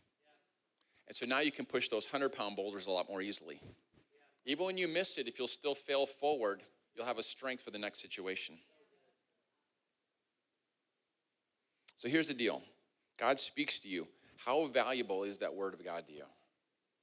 And 1.07 1.15
so 1.15 1.25
now 1.25 1.39
you 1.39 1.51
can 1.51 1.65
push 1.65 1.88
those 1.88 2.05
100 2.05 2.29
pound 2.29 2.55
boulders 2.55 2.86
a 2.86 2.91
lot 2.91 3.09
more 3.09 3.21
easily. 3.21 3.59
Even 4.45 4.65
when 4.65 4.77
you 4.77 4.88
miss 4.88 5.17
it, 5.17 5.27
if 5.27 5.39
you'll 5.39 5.47
still 5.47 5.75
fail 5.75 6.05
forward, 6.05 6.62
you'll 6.95 7.05
have 7.05 7.17
a 7.17 7.23
strength 7.23 7.63
for 7.63 7.71
the 7.71 7.79
next 7.79 8.01
situation. 8.01 8.55
So 11.95 12.09
here's 12.09 12.27
the 12.27 12.33
deal 12.33 12.62
God 13.17 13.39
speaks 13.39 13.79
to 13.79 13.89
you. 13.89 14.07
How 14.38 14.65
valuable 14.65 15.23
is 15.23 15.39
that 15.39 15.53
word 15.53 15.73
of 15.73 15.83
God 15.83 16.05
to 16.07 16.13
you? 16.13 16.25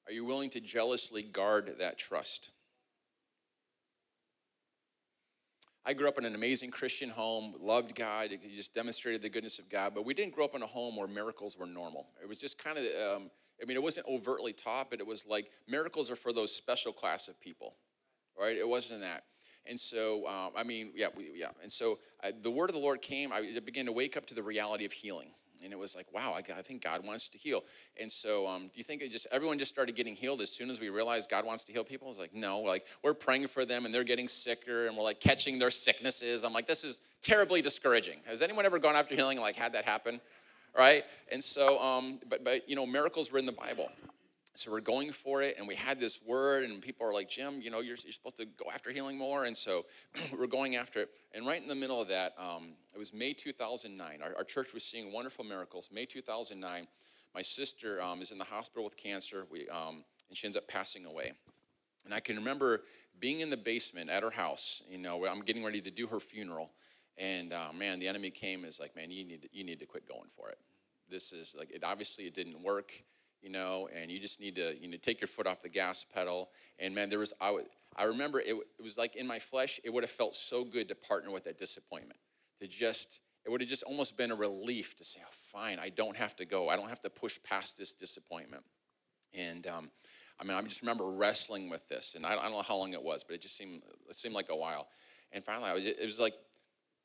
Are 0.07 0.13
you 0.13 0.25
willing 0.25 0.51
to 0.51 0.61
jealously 0.61 1.23
guard 1.23 1.75
that 1.79 1.99
trust? 1.99 2.51
I 5.85 5.95
grew 5.95 6.09
up 6.09 6.19
in 6.19 6.25
an 6.25 6.35
amazing 6.35 6.71
Christian 6.71 7.09
home, 7.09 7.55
loved 7.59 7.95
God, 7.95 8.31
he 8.31 8.57
just 8.57 8.75
demonstrated 8.75 9.23
the 9.23 9.31
goodness 9.31 9.59
of 9.59 9.71
God, 9.71 9.93
but 9.95 10.05
we 10.05 10.13
didn't 10.13 10.35
grow 10.35 10.45
up 10.45 10.55
in 10.55 10.63
a 10.63 10.67
home 10.67 10.97
where 10.97 11.09
miracles 11.09 11.57
were 11.57 11.67
normal. 11.67 12.09
It 12.23 12.29
was 12.29 12.39
just 12.39 12.63
kind 12.63 12.77
of, 12.77 12.85
um, 12.85 13.31
I 13.63 13.65
mean, 13.65 13.77
it 13.77 13.83
wasn't 13.83 14.07
overtly 14.07 14.53
taught, 14.53 14.91
but 14.91 15.01
it 15.01 15.07
was 15.07 15.27
like 15.27 15.51
miracles 15.67 16.11
are 16.11 16.17
for 16.17 16.33
those 16.33 16.55
special 16.55 16.93
class 16.93 17.29
of 17.29 17.41
people, 17.41 17.77
right? 18.39 18.57
It 18.57 18.69
wasn't 18.69 19.01
that. 19.01 19.25
And 19.67 19.79
so, 19.79 20.27
um, 20.27 20.53
I 20.57 20.65
mean, 20.65 20.93
yeah, 20.95 21.09
we, 21.17 21.31
yeah. 21.35 21.51
And 21.63 21.71
so 21.71 21.99
I, 22.23 22.33
the 22.33 22.51
word 22.51 22.71
of 22.71 22.75
the 22.75 22.81
Lord 22.81 23.01
came, 23.01 23.33
I 23.33 23.59
began 23.65 23.87
to 23.87 23.93
wake 23.93 24.17
up 24.17 24.27
to 24.27 24.35
the 24.35 24.43
reality 24.43 24.85
of 24.85 24.93
healing 24.93 25.31
and 25.63 25.73
it 25.73 25.79
was 25.79 25.95
like, 25.95 26.07
wow, 26.13 26.33
I, 26.33 26.39
I 26.59 26.63
think 26.63 26.83
God 26.83 27.05
wants 27.05 27.29
to 27.29 27.39
heal. 27.39 27.63
And 28.01 28.11
so, 28.11 28.47
um, 28.47 28.63
do 28.63 28.73
you 28.75 28.83
think 28.85 29.03
it 29.03 29.11
just 29.13 29.27
everyone 29.31 29.59
just 29.59 29.71
started 29.71 29.95
getting 29.95 30.15
healed 30.15 30.41
as 30.41 30.51
soon 30.51 30.71
as 30.71 30.81
we 30.81 30.89
realized 30.89 31.31
God 31.31 31.45
wants 31.45 31.65
to 31.65 31.73
heal 31.73 31.85
people? 31.85 32.09
It's 32.11 32.19
like, 32.19 32.35
no, 32.35 32.61
like 32.61 32.87
we're 33.03 33.15
praying 33.15 33.47
for 33.49 33.65
them 33.65 33.85
and 33.85 33.95
they're 33.95 34.05
getting 34.05 34.29
sicker 34.29 34.87
and 34.87 34.97
we're 34.97 35.05
like 35.05 35.21
catching 35.21 35.59
their 35.59 35.71
sicknesses. 35.71 36.45
I'm 36.45 36.53
like, 36.53 36.67
this 36.67 36.85
is 36.85 37.03
terribly 37.23 37.63
discouraging. 37.63 38.19
Has 38.27 38.43
anyone 38.43 38.67
ever 38.67 38.79
gone 38.79 38.97
after 38.97 39.15
healing 39.15 39.39
and 39.39 39.45
like 39.45 39.57
had 39.57 39.73
that 39.75 39.85
happen? 39.85 40.21
Right? 40.77 41.05
And 41.33 41.43
so, 41.43 41.81
um, 41.81 42.21
but 42.29 42.45
but 42.45 42.69
you 42.69 42.77
know, 42.77 42.87
miracles 42.87 43.33
were 43.33 43.39
in 43.39 43.47
the 43.47 43.53
Bible. 43.53 43.91
So 44.61 44.71
we're 44.71 44.83
going 44.83 45.11
for 45.11 45.41
it, 45.41 45.57
and 45.57 45.67
we 45.67 45.75
had 45.75 45.99
this 45.99 46.23
word, 46.23 46.65
and 46.65 46.83
people 46.83 47.07
are 47.07 47.15
like, 47.15 47.31
Jim, 47.31 47.63
you 47.63 47.71
know, 47.71 47.81
you're, 47.81 47.97
you're 48.05 48.13
supposed 48.13 48.37
to 48.37 48.45
go 48.45 48.67
after 48.71 48.91
healing 48.91 49.17
more. 49.17 49.47
And 49.47 49.57
so 49.57 49.87
we're 50.39 50.47
going 50.47 50.77
after 50.77 51.01
it. 51.01 51.11
And 51.33 51.47
right 51.47 51.63
in 51.63 51.67
the 51.67 51.75
middle 51.75 51.99
of 51.99 52.09
that, 52.09 52.35
um, 52.39 52.73
it 52.95 52.99
was 52.99 53.15
May 53.15 53.33
2009. 53.33 54.21
Our, 54.23 54.37
our, 54.37 54.45
church 54.45 54.75
was 54.75 54.85
seeing 54.85 55.15
wonderful 55.15 55.47
miracles. 55.47 55.89
May 55.91 56.05
2009, 56.05 56.87
my 57.35 57.41
sister 57.41 58.03
um, 58.03 58.21
is 58.21 58.33
in 58.33 58.37
the 58.37 58.45
hospital 58.45 58.85
with 58.85 58.99
cancer, 58.99 59.47
we, 59.51 59.67
um, 59.71 60.05
and 60.29 60.37
she 60.37 60.47
ends 60.47 60.59
up 60.59 60.69
passing 60.69 61.07
away. 61.07 61.33
And 62.05 62.13
I 62.13 62.21
can 62.21 62.37
remember 62.37 62.83
being 63.19 63.41
in 63.41 63.49
the 63.49 63.57
basement 63.57 64.11
at 64.11 64.23
her 64.23 64.31
house, 64.31 64.83
you 64.91 64.99
know, 64.99 65.25
I'm 65.27 65.41
getting 65.41 65.65
ready 65.65 65.81
to 65.81 65.91
do 65.91 66.07
her 66.09 66.21
funeral. 66.21 66.73
And 67.17 67.55
uh, 67.55 67.73
man, 67.75 67.99
the 67.99 68.09
enemy 68.09 68.29
came 68.29 68.59
and 68.59 68.69
is 68.69 68.79
like, 68.79 68.95
man, 68.95 69.11
you 69.11 69.25
need, 69.25 69.41
to, 69.41 69.49
you 69.53 69.65
need 69.65 69.79
to 69.79 69.87
quit 69.87 70.07
going 70.07 70.29
for 70.37 70.51
it. 70.51 70.59
This 71.09 71.33
is 71.33 71.57
like, 71.59 71.71
it 71.71 71.83
obviously 71.83 72.27
it 72.27 72.35
didn't 72.35 72.63
work 72.63 72.93
you 73.43 73.51
know, 73.51 73.89
and 73.95 74.11
you 74.11 74.21
just 74.21 74.41
need 74.41 74.57
to, 74.57 74.75
you 74.81 74.89
know, 74.89 74.97
take 75.01 75.21
your 75.21 75.29
foot 75.29 75.47
off 75.47 75.63
the 75.63 75.69
gas 75.69 76.05
pedal. 76.05 76.51
And 76.79 76.95
man, 76.95 77.11
there 77.11 77.19
was, 77.19 77.33
I, 77.41 77.51
would, 77.51 77.67
I 77.97 78.05
remember 78.05 78.41
it, 78.41 78.55
it 78.79 78.83
was 78.83 78.99
like 78.99 79.17
in 79.17 79.27
my 79.27 79.39
flesh, 79.39 79.81
it 79.85 79.93
would 79.93 80.03
have 80.03 80.11
felt 80.11 80.35
so 80.35 80.65
good 80.65 80.89
to 80.89 80.95
partner 80.95 81.31
with 81.31 81.45
that 81.45 81.59
disappointment. 81.59 82.19
to 82.61 82.67
just, 82.67 83.21
it 83.45 83.51
would 83.51 83.61
have 83.61 83.71
just 83.71 83.83
almost 83.85 84.17
been 84.17 84.31
a 84.31 84.37
relief 84.37 84.97
to 84.97 85.05
say, 85.05 85.21
oh, 85.25 85.31
fine, 85.31 85.79
I 85.79 85.89
don't 85.89 86.17
have 86.17 86.37
to 86.37 86.45
go. 86.45 86.69
I 86.69 86.77
don't 86.77 86.89
have 86.89 87.03
to 87.03 87.11
push 87.11 87.39
past 87.43 87.79
this 87.79 87.93
disappointment. 87.93 88.65
And 89.33 89.67
um, 89.67 89.91
I 90.39 90.45
mean, 90.45 90.57
I 90.57 90.63
just 90.63 90.81
remember 90.81 91.09
wrestling 91.09 91.71
with 91.71 91.87
this, 91.89 92.15
and 92.15 92.25
I 92.25 92.35
don't, 92.35 92.51
know 92.51 92.63
how 92.63 92.77
long 92.77 92.93
it 92.93 93.03
was, 93.03 93.25
but 93.25 93.35
it 93.35 93.43
just 93.43 93.57
seemed 93.57 93.83
it 94.09 94.17
seemed 94.17 94.35
like 94.35 94.49
a 94.49 94.57
while. 94.57 94.89
And 95.33 95.45
finally, 95.45 95.71
I 95.71 95.75
was, 95.75 95.87
it 95.87 96.03
was 96.03 96.19
like 96.19 96.35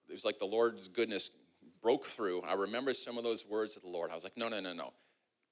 it 0.10 0.14
was 0.14 0.26
like 0.26 0.40
the 0.40 0.46
Lord's 0.46 0.88
goodness 0.88 1.30
broke 1.82 2.06
through. 2.06 2.42
I 2.42 2.54
remember 2.54 2.94
some 2.94 3.18
of 3.18 3.24
those 3.24 3.46
words 3.46 3.76
of 3.76 3.84
the 3.84 3.90
Lord. 3.90 4.10
I 4.12 4.16
was 4.16 4.24
like, 4.24 4.38
no, 4.38 4.48
no, 4.48 4.60
no, 4.60 4.74
no. 4.74 4.94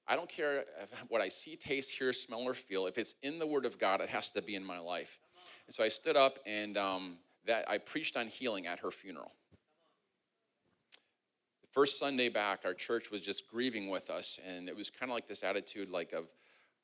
I 0.06 0.16
don't 0.16 0.28
care 0.28 0.64
what 1.08 1.20
I 1.20 1.28
see, 1.28 1.56
taste, 1.56 1.90
hear, 1.90 2.12
smell, 2.12 2.40
or 2.40 2.54
feel. 2.54 2.86
If 2.86 2.98
it's 2.98 3.14
in 3.22 3.38
the 3.38 3.46
Word 3.46 3.64
of 3.64 3.78
God, 3.78 4.00
it 4.00 4.08
has 4.10 4.30
to 4.32 4.42
be 4.42 4.54
in 4.54 4.64
my 4.64 4.78
life. 4.78 5.18
And 5.66 5.74
so 5.74 5.82
I 5.82 5.88
stood 5.88 6.16
up 6.16 6.38
and 6.46 6.76
um, 6.76 7.18
that 7.46 7.64
I 7.68 7.78
preached 7.78 8.16
on 8.16 8.26
healing 8.26 8.66
at 8.66 8.80
her 8.80 8.90
funeral. 8.90 9.32
The 11.62 11.68
first 11.72 11.98
Sunday 11.98 12.28
back, 12.28 12.60
our 12.64 12.74
church 12.74 13.10
was 13.10 13.22
just 13.22 13.48
grieving 13.48 13.88
with 13.88 14.10
us, 14.10 14.38
and 14.46 14.68
it 14.68 14.76
was 14.76 14.90
kind 14.90 15.10
of 15.10 15.14
like 15.14 15.26
this 15.26 15.42
attitude, 15.42 15.88
like 15.88 16.12
of, 16.12 16.26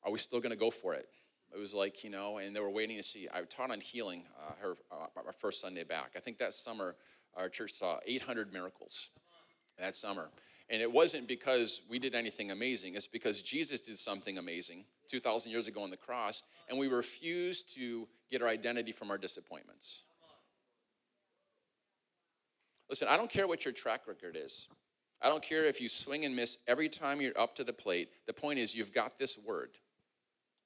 are 0.03 0.11
we 0.11 0.17
still 0.17 0.39
going 0.39 0.51
to 0.51 0.57
go 0.57 0.71
for 0.71 0.95
it? 0.95 1.07
It 1.53 1.59
was 1.59 1.73
like 1.73 2.03
you 2.03 2.09
know, 2.09 2.37
and 2.37 2.55
they 2.55 2.59
were 2.59 2.69
waiting 2.69 2.97
to 2.97 3.03
see. 3.03 3.27
I 3.31 3.41
taught 3.41 3.71
on 3.71 3.81
healing 3.81 4.23
uh, 4.39 4.53
her 4.61 4.77
uh, 4.91 5.07
our 5.27 5.33
first 5.33 5.59
Sunday 5.59 5.83
back. 5.83 6.11
I 6.15 6.19
think 6.19 6.37
that 6.37 6.53
summer 6.53 6.95
our 7.35 7.49
church 7.49 7.73
saw 7.73 7.99
800 8.05 8.53
miracles 8.53 9.09
that 9.77 9.95
summer. 9.95 10.29
And 10.71 10.81
it 10.81 10.89
wasn't 10.89 11.27
because 11.27 11.81
we 11.89 11.99
did 11.99 12.15
anything 12.15 12.49
amazing, 12.49 12.95
it's 12.95 13.05
because 13.05 13.41
Jesus 13.41 13.81
did 13.81 13.97
something 13.97 14.37
amazing 14.37 14.85
2,000 15.09 15.51
years 15.51 15.67
ago 15.67 15.83
on 15.83 15.89
the 15.89 15.97
cross, 15.97 16.43
and 16.69 16.79
we 16.79 16.87
refuse 16.87 17.61
to 17.63 18.07
get 18.31 18.41
our 18.41 18.47
identity 18.47 18.93
from 18.93 19.11
our 19.11 19.17
disappointments. 19.17 20.03
Listen, 22.89 23.09
I 23.09 23.17
don't 23.17 23.29
care 23.29 23.47
what 23.47 23.65
your 23.65 23.73
track 23.73 24.07
record 24.07 24.37
is. 24.41 24.69
I 25.21 25.27
don't 25.27 25.43
care 25.43 25.65
if 25.65 25.81
you 25.81 25.89
swing 25.89 26.23
and 26.23 26.35
miss 26.35 26.57
every 26.67 26.87
time 26.87 27.19
you're 27.19 27.37
up 27.37 27.55
to 27.57 27.65
the 27.65 27.73
plate. 27.73 28.09
The 28.25 28.33
point 28.33 28.57
is, 28.57 28.73
you've 28.73 28.93
got 28.93 29.19
this 29.19 29.37
word, 29.37 29.71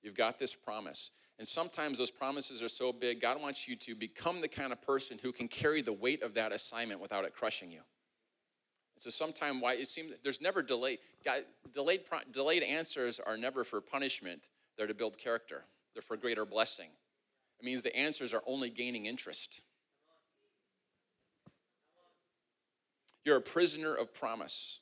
you've 0.03 0.15
got 0.15 0.37
this 0.37 0.53
promise. 0.53 1.11
And 1.39 1.47
sometimes 1.47 1.97
those 1.97 2.11
promises 2.11 2.63
are 2.63 2.69
so 2.69 2.93
big, 2.93 3.19
God 3.19 3.41
wants 3.41 3.67
you 3.67 3.75
to 3.77 3.95
become 3.95 4.39
the 4.39 4.47
kind 4.47 4.71
of 4.71 4.81
person 4.81 5.19
who 5.21 5.31
can 5.31 5.47
carry 5.47 5.81
the 5.81 5.91
weight 5.91 6.21
of 6.21 6.35
that 6.35 6.51
assignment 6.51 7.01
without 7.01 7.25
it 7.25 7.33
crushing 7.33 7.71
you. 7.71 7.81
So 8.97 9.09
sometimes 9.09 9.61
why 9.61 9.73
it 9.73 9.87
seems 9.87 10.13
there's 10.23 10.41
never 10.41 10.61
delay. 10.61 10.99
God, 11.23 11.43
delayed 11.73 12.01
delayed 12.31 12.63
answers 12.63 13.19
are 13.19 13.37
never 13.37 13.63
for 13.63 13.81
punishment. 13.81 14.49
They're 14.77 14.87
to 14.87 14.93
build 14.93 15.17
character. 15.17 15.65
They're 15.93 16.01
for 16.01 16.17
greater 16.17 16.45
blessing. 16.45 16.89
It 17.59 17.65
means 17.65 17.83
the 17.83 17.95
answers 17.95 18.33
are 18.33 18.43
only 18.45 18.69
gaining 18.69 19.05
interest. 19.05 19.61
You're 23.23 23.37
a 23.37 23.41
prisoner 23.41 23.93
of 23.93 24.13
promise. 24.13 24.79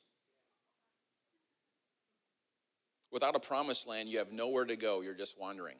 Without 3.10 3.36
a 3.36 3.40
promised 3.40 3.86
land, 3.86 4.08
you 4.08 4.18
have 4.18 4.32
nowhere 4.32 4.64
to 4.64 4.76
go. 4.76 5.00
You're 5.00 5.14
just 5.14 5.40
wandering. 5.40 5.76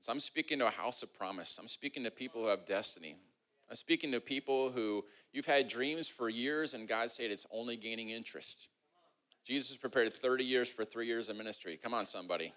So 0.00 0.12
I'm 0.12 0.20
speaking 0.20 0.58
to 0.58 0.66
a 0.66 0.70
house 0.70 1.02
of 1.02 1.16
promise. 1.16 1.58
I'm 1.58 1.68
speaking 1.68 2.04
to 2.04 2.10
people 2.10 2.42
who 2.42 2.48
have 2.48 2.66
destiny. 2.66 3.16
I'm 3.70 3.76
speaking 3.76 4.12
to 4.12 4.20
people 4.20 4.70
who 4.70 5.04
you've 5.32 5.46
had 5.46 5.68
dreams 5.68 6.08
for 6.08 6.28
years, 6.28 6.74
and 6.74 6.88
God 6.88 7.10
said 7.10 7.30
it's 7.30 7.46
only 7.52 7.76
gaining 7.76 8.10
interest. 8.10 8.68
Jesus 9.46 9.76
prepared 9.76 10.12
30 10.12 10.44
years 10.44 10.70
for 10.70 10.84
three 10.84 11.06
years 11.06 11.28
of 11.28 11.36
ministry. 11.36 11.78
Come 11.82 11.94
on, 11.94 12.04
somebody. 12.04 12.52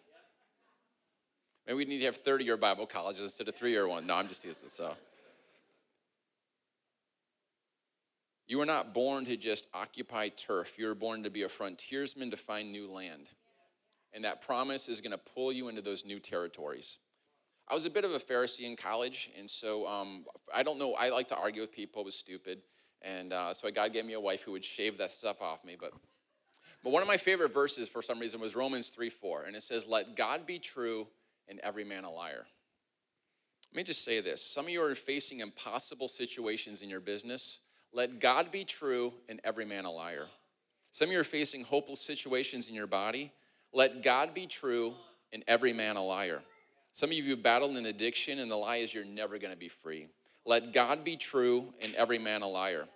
Maybe 1.65 1.77
we 1.77 1.85
need 1.85 1.99
to 1.99 2.05
have 2.05 2.17
30 2.17 2.45
year 2.45 2.57
Bible 2.57 2.85
colleges 2.85 3.23
instead 3.23 3.47
of 3.47 3.55
three 3.55 3.71
year 3.71 3.87
one. 3.87 4.05
No, 4.07 4.15
I'm 4.15 4.27
just 4.27 4.41
teasing. 4.41 4.69
So. 4.69 4.93
You 8.47 8.57
were 8.57 8.65
not 8.65 8.93
born 8.93 9.23
to 9.25 9.37
just 9.37 9.67
occupy 9.73 10.27
turf. 10.27 10.77
You 10.77 10.87
were 10.87 10.95
born 10.95 11.23
to 11.23 11.29
be 11.29 11.43
a 11.43 11.49
frontiersman 11.49 12.31
to 12.31 12.37
find 12.37 12.69
new 12.69 12.91
land. 12.91 13.27
And 14.11 14.25
that 14.25 14.41
promise 14.41 14.89
is 14.89 14.99
going 14.99 15.13
to 15.13 15.17
pull 15.17 15.53
you 15.53 15.69
into 15.69 15.81
those 15.81 16.05
new 16.05 16.19
territories. 16.19 16.97
I 17.67 17.73
was 17.73 17.85
a 17.85 17.89
bit 17.89 18.03
of 18.03 18.11
a 18.11 18.19
Pharisee 18.19 18.65
in 18.65 18.75
college, 18.75 19.29
and 19.37 19.49
so 19.49 19.87
um, 19.87 20.25
I 20.53 20.63
don't 20.63 20.77
know. 20.77 20.93
I 20.93 21.09
like 21.09 21.27
to 21.29 21.35
argue 21.35 21.61
with 21.61 21.71
people. 21.71 22.01
It 22.01 22.05
was 22.05 22.15
stupid, 22.15 22.61
and 23.01 23.31
uh, 23.31 23.53
so 23.53 23.69
God 23.71 23.93
gave 23.93 24.05
me 24.05 24.13
a 24.13 24.19
wife 24.19 24.43
who 24.43 24.51
would 24.51 24.65
shave 24.65 24.97
that 24.97 25.11
stuff 25.11 25.41
off 25.41 25.63
me. 25.63 25.77
But, 25.79 25.93
but 26.83 26.91
one 26.91 27.01
of 27.01 27.07
my 27.07 27.17
favorite 27.17 27.53
verses 27.53 27.87
for 27.87 28.01
some 28.01 28.19
reason 28.19 28.41
was 28.41 28.55
Romans 28.55 28.89
three 28.89 29.09
four, 29.09 29.43
and 29.43 29.55
it 29.55 29.63
says, 29.63 29.87
"Let 29.87 30.15
God 30.15 30.45
be 30.45 30.59
true 30.59 31.07
and 31.47 31.59
every 31.61 31.83
man 31.83 32.03
a 32.03 32.11
liar." 32.11 32.45
Let 33.71 33.77
me 33.77 33.83
just 33.83 34.03
say 34.03 34.19
this: 34.19 34.43
some 34.43 34.65
of 34.65 34.71
you 34.71 34.83
are 34.83 34.93
facing 34.95 35.39
impossible 35.39 36.07
situations 36.07 36.81
in 36.81 36.89
your 36.89 36.99
business 36.99 37.61
let 37.93 38.19
God 38.19 38.51
be 38.51 38.63
true 38.63 39.13
and 39.27 39.41
every 39.43 39.65
man 39.65 39.85
a 39.85 39.91
liar. 39.91 40.27
Some 40.91 41.09
of 41.09 41.13
you 41.13 41.19
are 41.19 41.25
facing 41.25 41.63
hopeless 41.63 42.01
situations 42.01 42.69
in 42.69 42.75
your 42.75 42.87
body. 42.87 43.31
Let 43.73 44.01
God 44.01 44.33
be 44.33 44.47
true 44.47 44.93
and 45.33 45.43
every 45.47 45.73
man 45.73 45.97
a 45.97 46.03
liar. 46.03 46.41
Some 46.93 47.09
of 47.09 47.15
you 47.15 47.37
battle 47.37 47.77
an 47.77 47.85
addiction, 47.85 48.39
and 48.39 48.51
the 48.51 48.55
lie 48.55 48.77
is 48.77 48.93
you're 48.93 49.05
never 49.05 49.37
going 49.37 49.53
to 49.53 49.59
be 49.59 49.69
free. 49.69 50.07
Let 50.45 50.73
God 50.73 51.03
be 51.03 51.15
true 51.15 51.73
and 51.81 51.93
every 51.95 52.19
man 52.19 52.41
a 52.41 52.47
liar. 52.47 52.87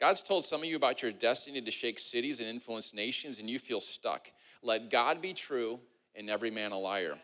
God's 0.00 0.22
told 0.22 0.44
some 0.44 0.60
of 0.60 0.66
you 0.66 0.76
about 0.76 1.02
your 1.02 1.12
destiny 1.12 1.60
to 1.60 1.70
shake 1.70 1.98
cities 1.98 2.40
and 2.40 2.48
influence 2.48 2.94
nations, 2.94 3.40
and 3.40 3.48
you 3.48 3.58
feel 3.58 3.80
stuck. 3.80 4.28
Let 4.62 4.90
God 4.90 5.20
be 5.20 5.32
true 5.34 5.80
and 6.14 6.30
every 6.30 6.50
man 6.50 6.72
a 6.72 6.78
liar. 6.78 7.18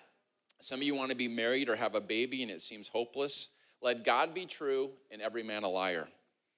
Some 0.60 0.80
of 0.80 0.82
you 0.82 0.94
want 0.94 1.10
to 1.10 1.16
be 1.16 1.28
married 1.28 1.68
or 1.68 1.76
have 1.76 1.94
a 1.94 2.00
baby, 2.00 2.42
and 2.42 2.50
it 2.50 2.60
seems 2.60 2.88
hopeless. 2.88 3.48
Let 3.80 4.04
God 4.04 4.34
be 4.34 4.44
true 4.44 4.90
and 5.10 5.22
every 5.22 5.42
man 5.42 5.62
a 5.62 5.68
liar. 5.68 6.08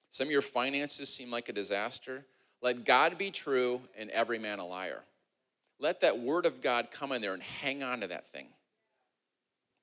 Some 0.09 0.27
of 0.27 0.31
your 0.31 0.41
finances 0.41 1.11
seem 1.11 1.31
like 1.31 1.49
a 1.49 1.53
disaster. 1.53 2.25
Let 2.61 2.85
God 2.85 3.17
be 3.17 3.31
true 3.31 3.81
and 3.97 4.09
every 4.09 4.39
man 4.39 4.59
a 4.59 4.65
liar. 4.65 5.03
Let 5.79 6.01
that 6.01 6.19
word 6.19 6.45
of 6.45 6.61
God 6.61 6.89
come 6.91 7.11
in 7.11 7.21
there 7.21 7.33
and 7.33 7.41
hang 7.41 7.81
on 7.81 8.01
to 8.01 8.07
that 8.07 8.27
thing. 8.27 8.47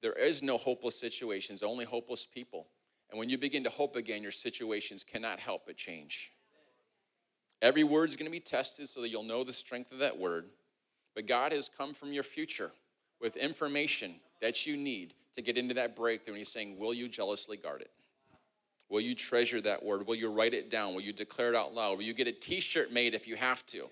There 0.02 0.12
is 0.12 0.42
no 0.42 0.56
hopeless 0.56 0.98
situations, 0.98 1.62
only 1.62 1.84
hopeless 1.84 2.26
people. 2.26 2.66
And 3.10 3.18
when 3.18 3.28
you 3.28 3.38
begin 3.38 3.64
to 3.64 3.70
hope 3.70 3.96
again, 3.96 4.22
your 4.22 4.32
situations 4.32 5.04
cannot 5.04 5.40
help 5.40 5.66
but 5.66 5.76
change. 5.76 6.32
Every 7.60 7.84
word 7.84 8.08
is 8.08 8.16
going 8.16 8.26
to 8.26 8.32
be 8.32 8.40
tested 8.40 8.88
so 8.88 9.02
that 9.02 9.10
you'll 9.10 9.22
know 9.22 9.44
the 9.44 9.52
strength 9.52 9.92
of 9.92 9.98
that 9.98 10.18
word. 10.18 10.46
But 11.14 11.26
God 11.26 11.52
has 11.52 11.68
come 11.68 11.92
from 11.92 12.12
your 12.12 12.22
future 12.22 12.70
with 13.20 13.36
information 13.36 14.14
that 14.40 14.66
you 14.66 14.76
need 14.76 15.14
to 15.34 15.42
get 15.42 15.58
into 15.58 15.74
that 15.74 15.94
breakthrough. 15.94 16.34
And 16.34 16.38
He's 16.38 16.48
saying, 16.48 16.78
Will 16.78 16.94
you 16.94 17.08
jealously 17.08 17.56
guard 17.56 17.82
it? 17.82 17.90
Will 18.88 19.00
you 19.00 19.14
treasure 19.14 19.60
that 19.60 19.84
word? 19.84 20.06
Will 20.06 20.14
you 20.14 20.30
write 20.30 20.54
it 20.54 20.70
down? 20.70 20.94
Will 20.94 21.02
you 21.02 21.12
declare 21.12 21.50
it 21.50 21.54
out 21.54 21.74
loud? 21.74 21.98
Will 21.98 22.04
you 22.04 22.14
get 22.14 22.26
a 22.26 22.32
t 22.32 22.60
shirt 22.60 22.92
made 22.92 23.14
if 23.14 23.28
you 23.28 23.36
have 23.36 23.66
to? 23.66 23.88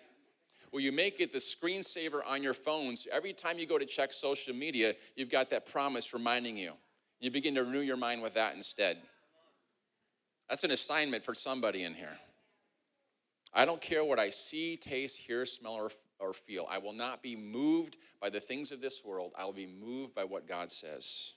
Will 0.72 0.80
you 0.80 0.92
make 0.92 1.20
it 1.20 1.32
the 1.32 1.38
screensaver 1.38 2.20
on 2.26 2.42
your 2.42 2.54
phone 2.54 2.96
so 2.96 3.10
every 3.12 3.32
time 3.32 3.58
you 3.58 3.66
go 3.66 3.78
to 3.78 3.86
check 3.86 4.12
social 4.12 4.54
media, 4.54 4.94
you've 5.16 5.30
got 5.30 5.50
that 5.50 5.66
promise 5.66 6.12
reminding 6.12 6.56
you? 6.56 6.72
You 7.20 7.30
begin 7.30 7.54
to 7.54 7.64
renew 7.64 7.80
your 7.80 7.96
mind 7.96 8.22
with 8.22 8.34
that 8.34 8.54
instead. 8.54 8.98
That's 10.48 10.64
an 10.64 10.70
assignment 10.70 11.24
for 11.24 11.34
somebody 11.34 11.84
in 11.84 11.94
here. 11.94 12.16
I 13.52 13.64
don't 13.64 13.80
care 13.80 14.04
what 14.04 14.18
I 14.18 14.30
see, 14.30 14.76
taste, 14.76 15.18
hear, 15.18 15.46
smell, 15.46 15.74
or, 15.74 15.90
or 16.20 16.32
feel. 16.32 16.66
I 16.70 16.78
will 16.78 16.92
not 16.92 17.22
be 17.22 17.34
moved 17.34 17.96
by 18.20 18.30
the 18.30 18.40
things 18.40 18.70
of 18.70 18.80
this 18.80 19.04
world. 19.04 19.32
I 19.38 19.44
will 19.44 19.52
be 19.52 19.66
moved 19.66 20.14
by 20.14 20.24
what 20.24 20.46
God 20.46 20.70
says. 20.70 21.34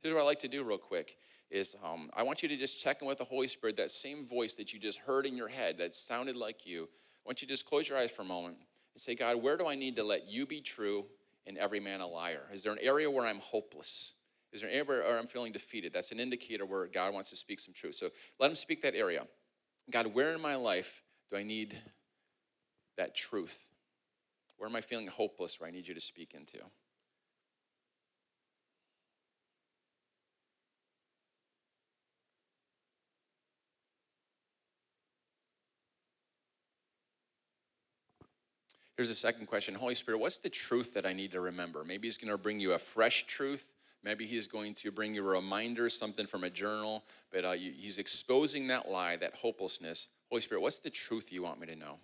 Here's 0.00 0.14
what 0.14 0.22
I 0.22 0.26
like 0.26 0.38
to 0.40 0.48
do, 0.48 0.62
real 0.62 0.78
quick 0.78 1.16
is 1.50 1.76
um, 1.82 2.10
I 2.14 2.22
want 2.22 2.42
you 2.42 2.48
to 2.48 2.56
just 2.56 2.80
check 2.80 3.00
in 3.00 3.08
with 3.08 3.18
the 3.18 3.24
Holy 3.24 3.48
Spirit, 3.48 3.76
that 3.78 3.90
same 3.90 4.26
voice 4.26 4.54
that 4.54 4.72
you 4.72 4.78
just 4.78 4.98
heard 4.98 5.26
in 5.26 5.36
your 5.36 5.48
head 5.48 5.78
that 5.78 5.94
sounded 5.94 6.36
like 6.36 6.66
you. 6.66 6.88
I 7.24 7.28
want 7.28 7.42
you 7.42 7.48
to 7.48 7.52
just 7.52 7.66
close 7.66 7.88
your 7.88 7.98
eyes 7.98 8.10
for 8.10 8.22
a 8.22 8.26
moment 8.26 8.56
and 8.94 9.00
say, 9.00 9.14
God, 9.14 9.36
where 9.42 9.56
do 9.56 9.66
I 9.66 9.74
need 9.74 9.96
to 9.96 10.04
let 10.04 10.28
you 10.28 10.46
be 10.46 10.60
true 10.60 11.06
and 11.46 11.58
every 11.58 11.80
man 11.80 12.00
a 12.00 12.06
liar? 12.06 12.42
Is 12.52 12.62
there 12.62 12.72
an 12.72 12.78
area 12.80 13.10
where 13.10 13.26
I'm 13.26 13.40
hopeless? 13.40 14.14
Is 14.52 14.60
there 14.60 14.70
an 14.70 14.76
area 14.76 15.02
where 15.02 15.18
I'm 15.18 15.26
feeling 15.26 15.52
defeated? 15.52 15.92
That's 15.92 16.10
an 16.12 16.20
indicator 16.20 16.64
where 16.64 16.86
God 16.86 17.12
wants 17.12 17.30
to 17.30 17.36
speak 17.36 17.60
some 17.60 17.74
truth. 17.74 17.96
So 17.96 18.10
let 18.40 18.48
him 18.48 18.54
speak 18.54 18.82
that 18.82 18.94
area. 18.94 19.26
God, 19.90 20.14
where 20.14 20.32
in 20.32 20.40
my 20.40 20.56
life 20.56 21.02
do 21.30 21.36
I 21.36 21.42
need 21.42 21.76
that 22.96 23.14
truth? 23.14 23.68
Where 24.56 24.68
am 24.68 24.76
I 24.76 24.80
feeling 24.80 25.06
hopeless 25.06 25.60
where 25.60 25.68
I 25.68 25.72
need 25.72 25.86
you 25.86 25.94
to 25.94 26.00
speak 26.00 26.34
into? 26.34 26.58
Here's 38.98 39.10
a 39.10 39.14
second 39.14 39.46
question 39.46 39.76
Holy 39.76 39.94
Spirit, 39.94 40.18
what's 40.18 40.40
the 40.40 40.50
truth 40.50 40.92
that 40.94 41.06
I 41.06 41.12
need 41.12 41.30
to 41.30 41.40
remember? 41.40 41.84
Maybe 41.84 42.08
He's 42.08 42.18
going 42.18 42.32
to 42.32 42.36
bring 42.36 42.58
you 42.58 42.72
a 42.72 42.78
fresh 42.78 43.26
truth. 43.26 43.72
Maybe 44.02 44.26
He's 44.26 44.48
going 44.48 44.74
to 44.74 44.90
bring 44.90 45.14
you 45.14 45.24
a 45.24 45.30
reminder, 45.30 45.88
something 45.88 46.26
from 46.26 46.42
a 46.42 46.50
journal, 46.50 47.04
but 47.30 47.44
uh, 47.44 47.52
He's 47.52 47.98
exposing 47.98 48.66
that 48.66 48.90
lie, 48.90 49.14
that 49.14 49.36
hopelessness. 49.36 50.08
Holy 50.30 50.42
Spirit, 50.42 50.62
what's 50.62 50.80
the 50.80 50.90
truth 50.90 51.32
you 51.32 51.44
want 51.44 51.60
me 51.60 51.68
to 51.68 51.76
know? 51.76 51.98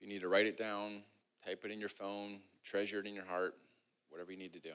need 0.11 0.21
to 0.21 0.27
write 0.27 0.45
it 0.45 0.57
down, 0.57 1.03
type 1.45 1.63
it 1.63 1.71
in 1.71 1.79
your 1.79 1.89
phone, 1.89 2.39
treasure 2.63 2.99
it 2.99 3.07
in 3.07 3.13
your 3.13 3.25
heart, 3.25 3.55
whatever 4.09 4.31
you 4.31 4.37
need 4.37 4.53
to 4.53 4.59
do. 4.59 4.71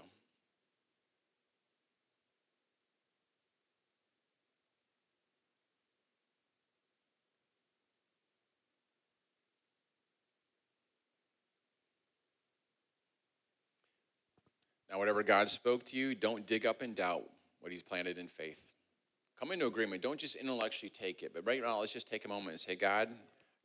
Now, 14.90 15.00
whatever 15.00 15.22
God 15.22 15.50
spoke 15.50 15.84
to 15.86 15.96
you, 15.96 16.14
don't 16.14 16.46
dig 16.46 16.64
up 16.64 16.80
and 16.80 16.94
doubt 16.94 17.24
what 17.60 17.70
He's 17.70 17.82
planted 17.82 18.16
in 18.16 18.28
faith. 18.28 18.62
Come 19.38 19.52
into 19.52 19.66
agreement. 19.66 20.00
Don't 20.00 20.18
just 20.18 20.36
intellectually 20.36 20.88
take 20.88 21.22
it. 21.22 21.34
But 21.34 21.44
right 21.46 21.60
now, 21.60 21.80
let's 21.80 21.92
just 21.92 22.08
take 22.08 22.24
a 22.24 22.28
moment 22.28 22.50
and 22.52 22.60
say, 22.60 22.76
God, 22.76 23.10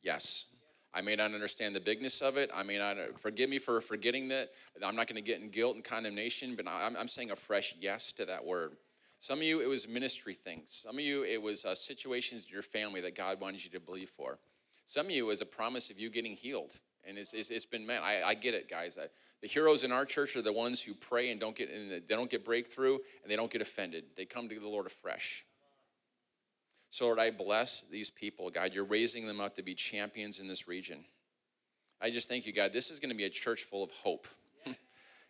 yes. 0.02 0.46
I 0.94 1.00
may 1.00 1.16
not 1.16 1.32
understand 1.32 1.74
the 1.74 1.80
bigness 1.80 2.20
of 2.20 2.36
it. 2.36 2.50
I 2.54 2.62
may 2.62 2.78
not, 2.78 2.96
forgive 3.18 3.48
me 3.48 3.58
for 3.58 3.80
forgetting 3.80 4.28
that. 4.28 4.50
I'm 4.84 4.94
not 4.94 5.06
going 5.06 5.22
to 5.22 5.26
get 5.26 5.40
in 5.40 5.48
guilt 5.48 5.74
and 5.74 5.84
condemnation, 5.84 6.54
but 6.54 6.66
I'm, 6.68 6.96
I'm, 6.96 7.08
saying 7.08 7.30
a 7.30 7.36
fresh 7.36 7.74
yes 7.80 8.12
to 8.12 8.26
that 8.26 8.44
word. 8.44 8.76
Some 9.18 9.38
of 9.38 9.44
you, 9.44 9.60
it 9.60 9.68
was 9.68 9.88
ministry 9.88 10.34
things. 10.34 10.70
Some 10.70 10.96
of 10.96 11.04
you, 11.04 11.24
it 11.24 11.40
was 11.40 11.64
uh, 11.64 11.74
situations 11.74 12.44
in 12.44 12.52
your 12.52 12.62
family 12.62 13.00
that 13.00 13.14
God 13.14 13.40
wanted 13.40 13.64
you 13.64 13.70
to 13.70 13.80
believe 13.80 14.10
for. 14.10 14.38
Some 14.84 15.06
of 15.06 15.12
you, 15.12 15.24
it 15.24 15.28
was 15.28 15.40
a 15.40 15.46
promise 15.46 15.90
of 15.90 15.98
you 15.98 16.10
getting 16.10 16.34
healed. 16.34 16.78
And 17.04 17.16
it's, 17.16 17.32
it's, 17.32 17.50
it's 17.50 17.64
been, 17.64 17.86
man, 17.86 18.02
I, 18.04 18.22
I 18.22 18.34
get 18.34 18.54
it, 18.54 18.68
guys. 18.68 18.98
I, 18.98 19.06
the 19.40 19.48
heroes 19.48 19.84
in 19.84 19.92
our 19.92 20.04
church 20.04 20.36
are 20.36 20.42
the 20.42 20.52
ones 20.52 20.80
who 20.80 20.94
pray 20.94 21.30
and 21.30 21.40
don't 21.40 21.56
get 21.56 21.68
and 21.70 21.90
they 21.90 22.00
don't 22.00 22.30
get 22.30 22.44
breakthrough 22.44 22.94
and 23.22 23.30
they 23.30 23.34
don't 23.34 23.50
get 23.50 23.60
offended. 23.60 24.04
They 24.16 24.24
come 24.24 24.48
to 24.48 24.58
the 24.58 24.68
Lord 24.68 24.86
afresh. 24.86 25.44
So 26.92 27.06
Lord, 27.06 27.18
I 27.18 27.30
bless 27.30 27.86
these 27.90 28.10
people. 28.10 28.50
God, 28.50 28.74
you're 28.74 28.84
raising 28.84 29.26
them 29.26 29.40
up 29.40 29.56
to 29.56 29.62
be 29.62 29.74
champions 29.74 30.38
in 30.38 30.46
this 30.46 30.68
region. 30.68 31.06
I 32.02 32.10
just 32.10 32.28
thank 32.28 32.44
you, 32.44 32.52
God. 32.52 32.74
This 32.74 32.90
is 32.90 33.00
going 33.00 33.08
to 33.08 33.16
be 33.16 33.24
a 33.24 33.30
church 33.30 33.62
full 33.62 33.82
of 33.82 33.90
hope. 33.92 34.28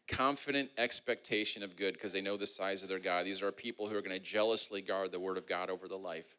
Confident 0.08 0.70
expectation 0.76 1.62
of 1.62 1.76
good 1.76 1.94
because 1.94 2.12
they 2.12 2.20
know 2.20 2.36
the 2.36 2.48
size 2.48 2.82
of 2.82 2.88
their 2.88 2.98
God. 2.98 3.24
These 3.24 3.44
are 3.44 3.52
people 3.52 3.86
who 3.86 3.96
are 3.96 4.02
going 4.02 4.10
to 4.10 4.18
jealously 4.18 4.82
guard 4.82 5.12
the 5.12 5.20
word 5.20 5.38
of 5.38 5.46
God 5.46 5.70
over 5.70 5.86
the 5.86 5.94
life. 5.94 6.34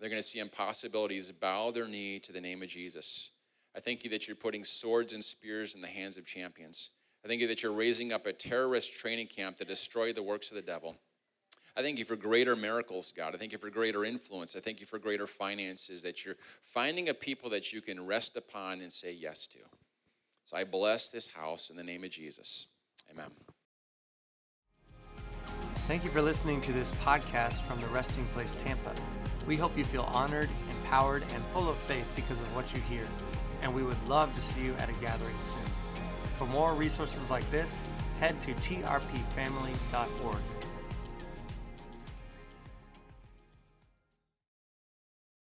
They're 0.00 0.08
going 0.08 0.22
to 0.22 0.26
see 0.26 0.38
impossibilities, 0.38 1.30
bow 1.30 1.70
their 1.70 1.86
knee 1.86 2.18
to 2.20 2.32
the 2.32 2.40
name 2.40 2.62
of 2.62 2.68
Jesus. 2.68 3.28
I 3.76 3.80
thank 3.80 4.04
you 4.04 4.10
that 4.10 4.26
you're 4.26 4.36
putting 4.36 4.64
swords 4.64 5.12
and 5.12 5.22
spears 5.22 5.74
in 5.74 5.82
the 5.82 5.86
hands 5.86 6.16
of 6.16 6.24
champions. 6.24 6.88
I 7.22 7.28
thank 7.28 7.42
you 7.42 7.48
that 7.48 7.62
you're 7.62 7.72
raising 7.72 8.10
up 8.10 8.24
a 8.24 8.32
terrorist 8.32 8.94
training 8.94 9.26
camp 9.26 9.58
to 9.58 9.66
destroy 9.66 10.14
the 10.14 10.22
works 10.22 10.50
of 10.50 10.54
the 10.54 10.62
devil. 10.62 10.96
I 11.74 11.82
thank 11.82 11.98
you 11.98 12.04
for 12.04 12.16
greater 12.16 12.54
miracles, 12.54 13.12
God. 13.16 13.34
I 13.34 13.38
thank 13.38 13.52
you 13.52 13.58
for 13.58 13.70
greater 13.70 14.04
influence. 14.04 14.54
I 14.54 14.60
thank 14.60 14.80
you 14.80 14.86
for 14.86 14.98
greater 14.98 15.26
finances, 15.26 16.02
that 16.02 16.24
you're 16.24 16.36
finding 16.64 17.08
a 17.08 17.14
people 17.14 17.48
that 17.50 17.72
you 17.72 17.80
can 17.80 18.04
rest 18.04 18.36
upon 18.36 18.82
and 18.82 18.92
say 18.92 19.12
yes 19.12 19.46
to. 19.48 19.58
So 20.44 20.56
I 20.56 20.64
bless 20.64 21.08
this 21.08 21.28
house 21.28 21.70
in 21.70 21.76
the 21.76 21.82
name 21.82 22.04
of 22.04 22.10
Jesus. 22.10 22.68
Amen. 23.10 23.30
Thank 25.86 26.04
you 26.04 26.10
for 26.10 26.20
listening 26.22 26.60
to 26.62 26.72
this 26.72 26.92
podcast 27.04 27.62
from 27.62 27.80
the 27.80 27.86
Resting 27.88 28.26
Place 28.34 28.54
Tampa. 28.58 28.92
We 29.46 29.56
hope 29.56 29.76
you 29.76 29.84
feel 29.84 30.04
honored, 30.12 30.50
empowered, 30.70 31.24
and 31.34 31.42
full 31.46 31.68
of 31.68 31.76
faith 31.76 32.06
because 32.14 32.38
of 32.38 32.54
what 32.54 32.72
you 32.74 32.80
hear. 32.82 33.06
And 33.62 33.74
we 33.74 33.82
would 33.82 34.08
love 34.08 34.34
to 34.34 34.40
see 34.40 34.60
you 34.60 34.74
at 34.74 34.88
a 34.88 34.92
gathering 34.94 35.40
soon. 35.40 35.62
For 36.36 36.46
more 36.46 36.74
resources 36.74 37.30
like 37.30 37.48
this, 37.50 37.82
head 38.20 38.40
to 38.42 38.54
trpfamily.org. 38.54 40.42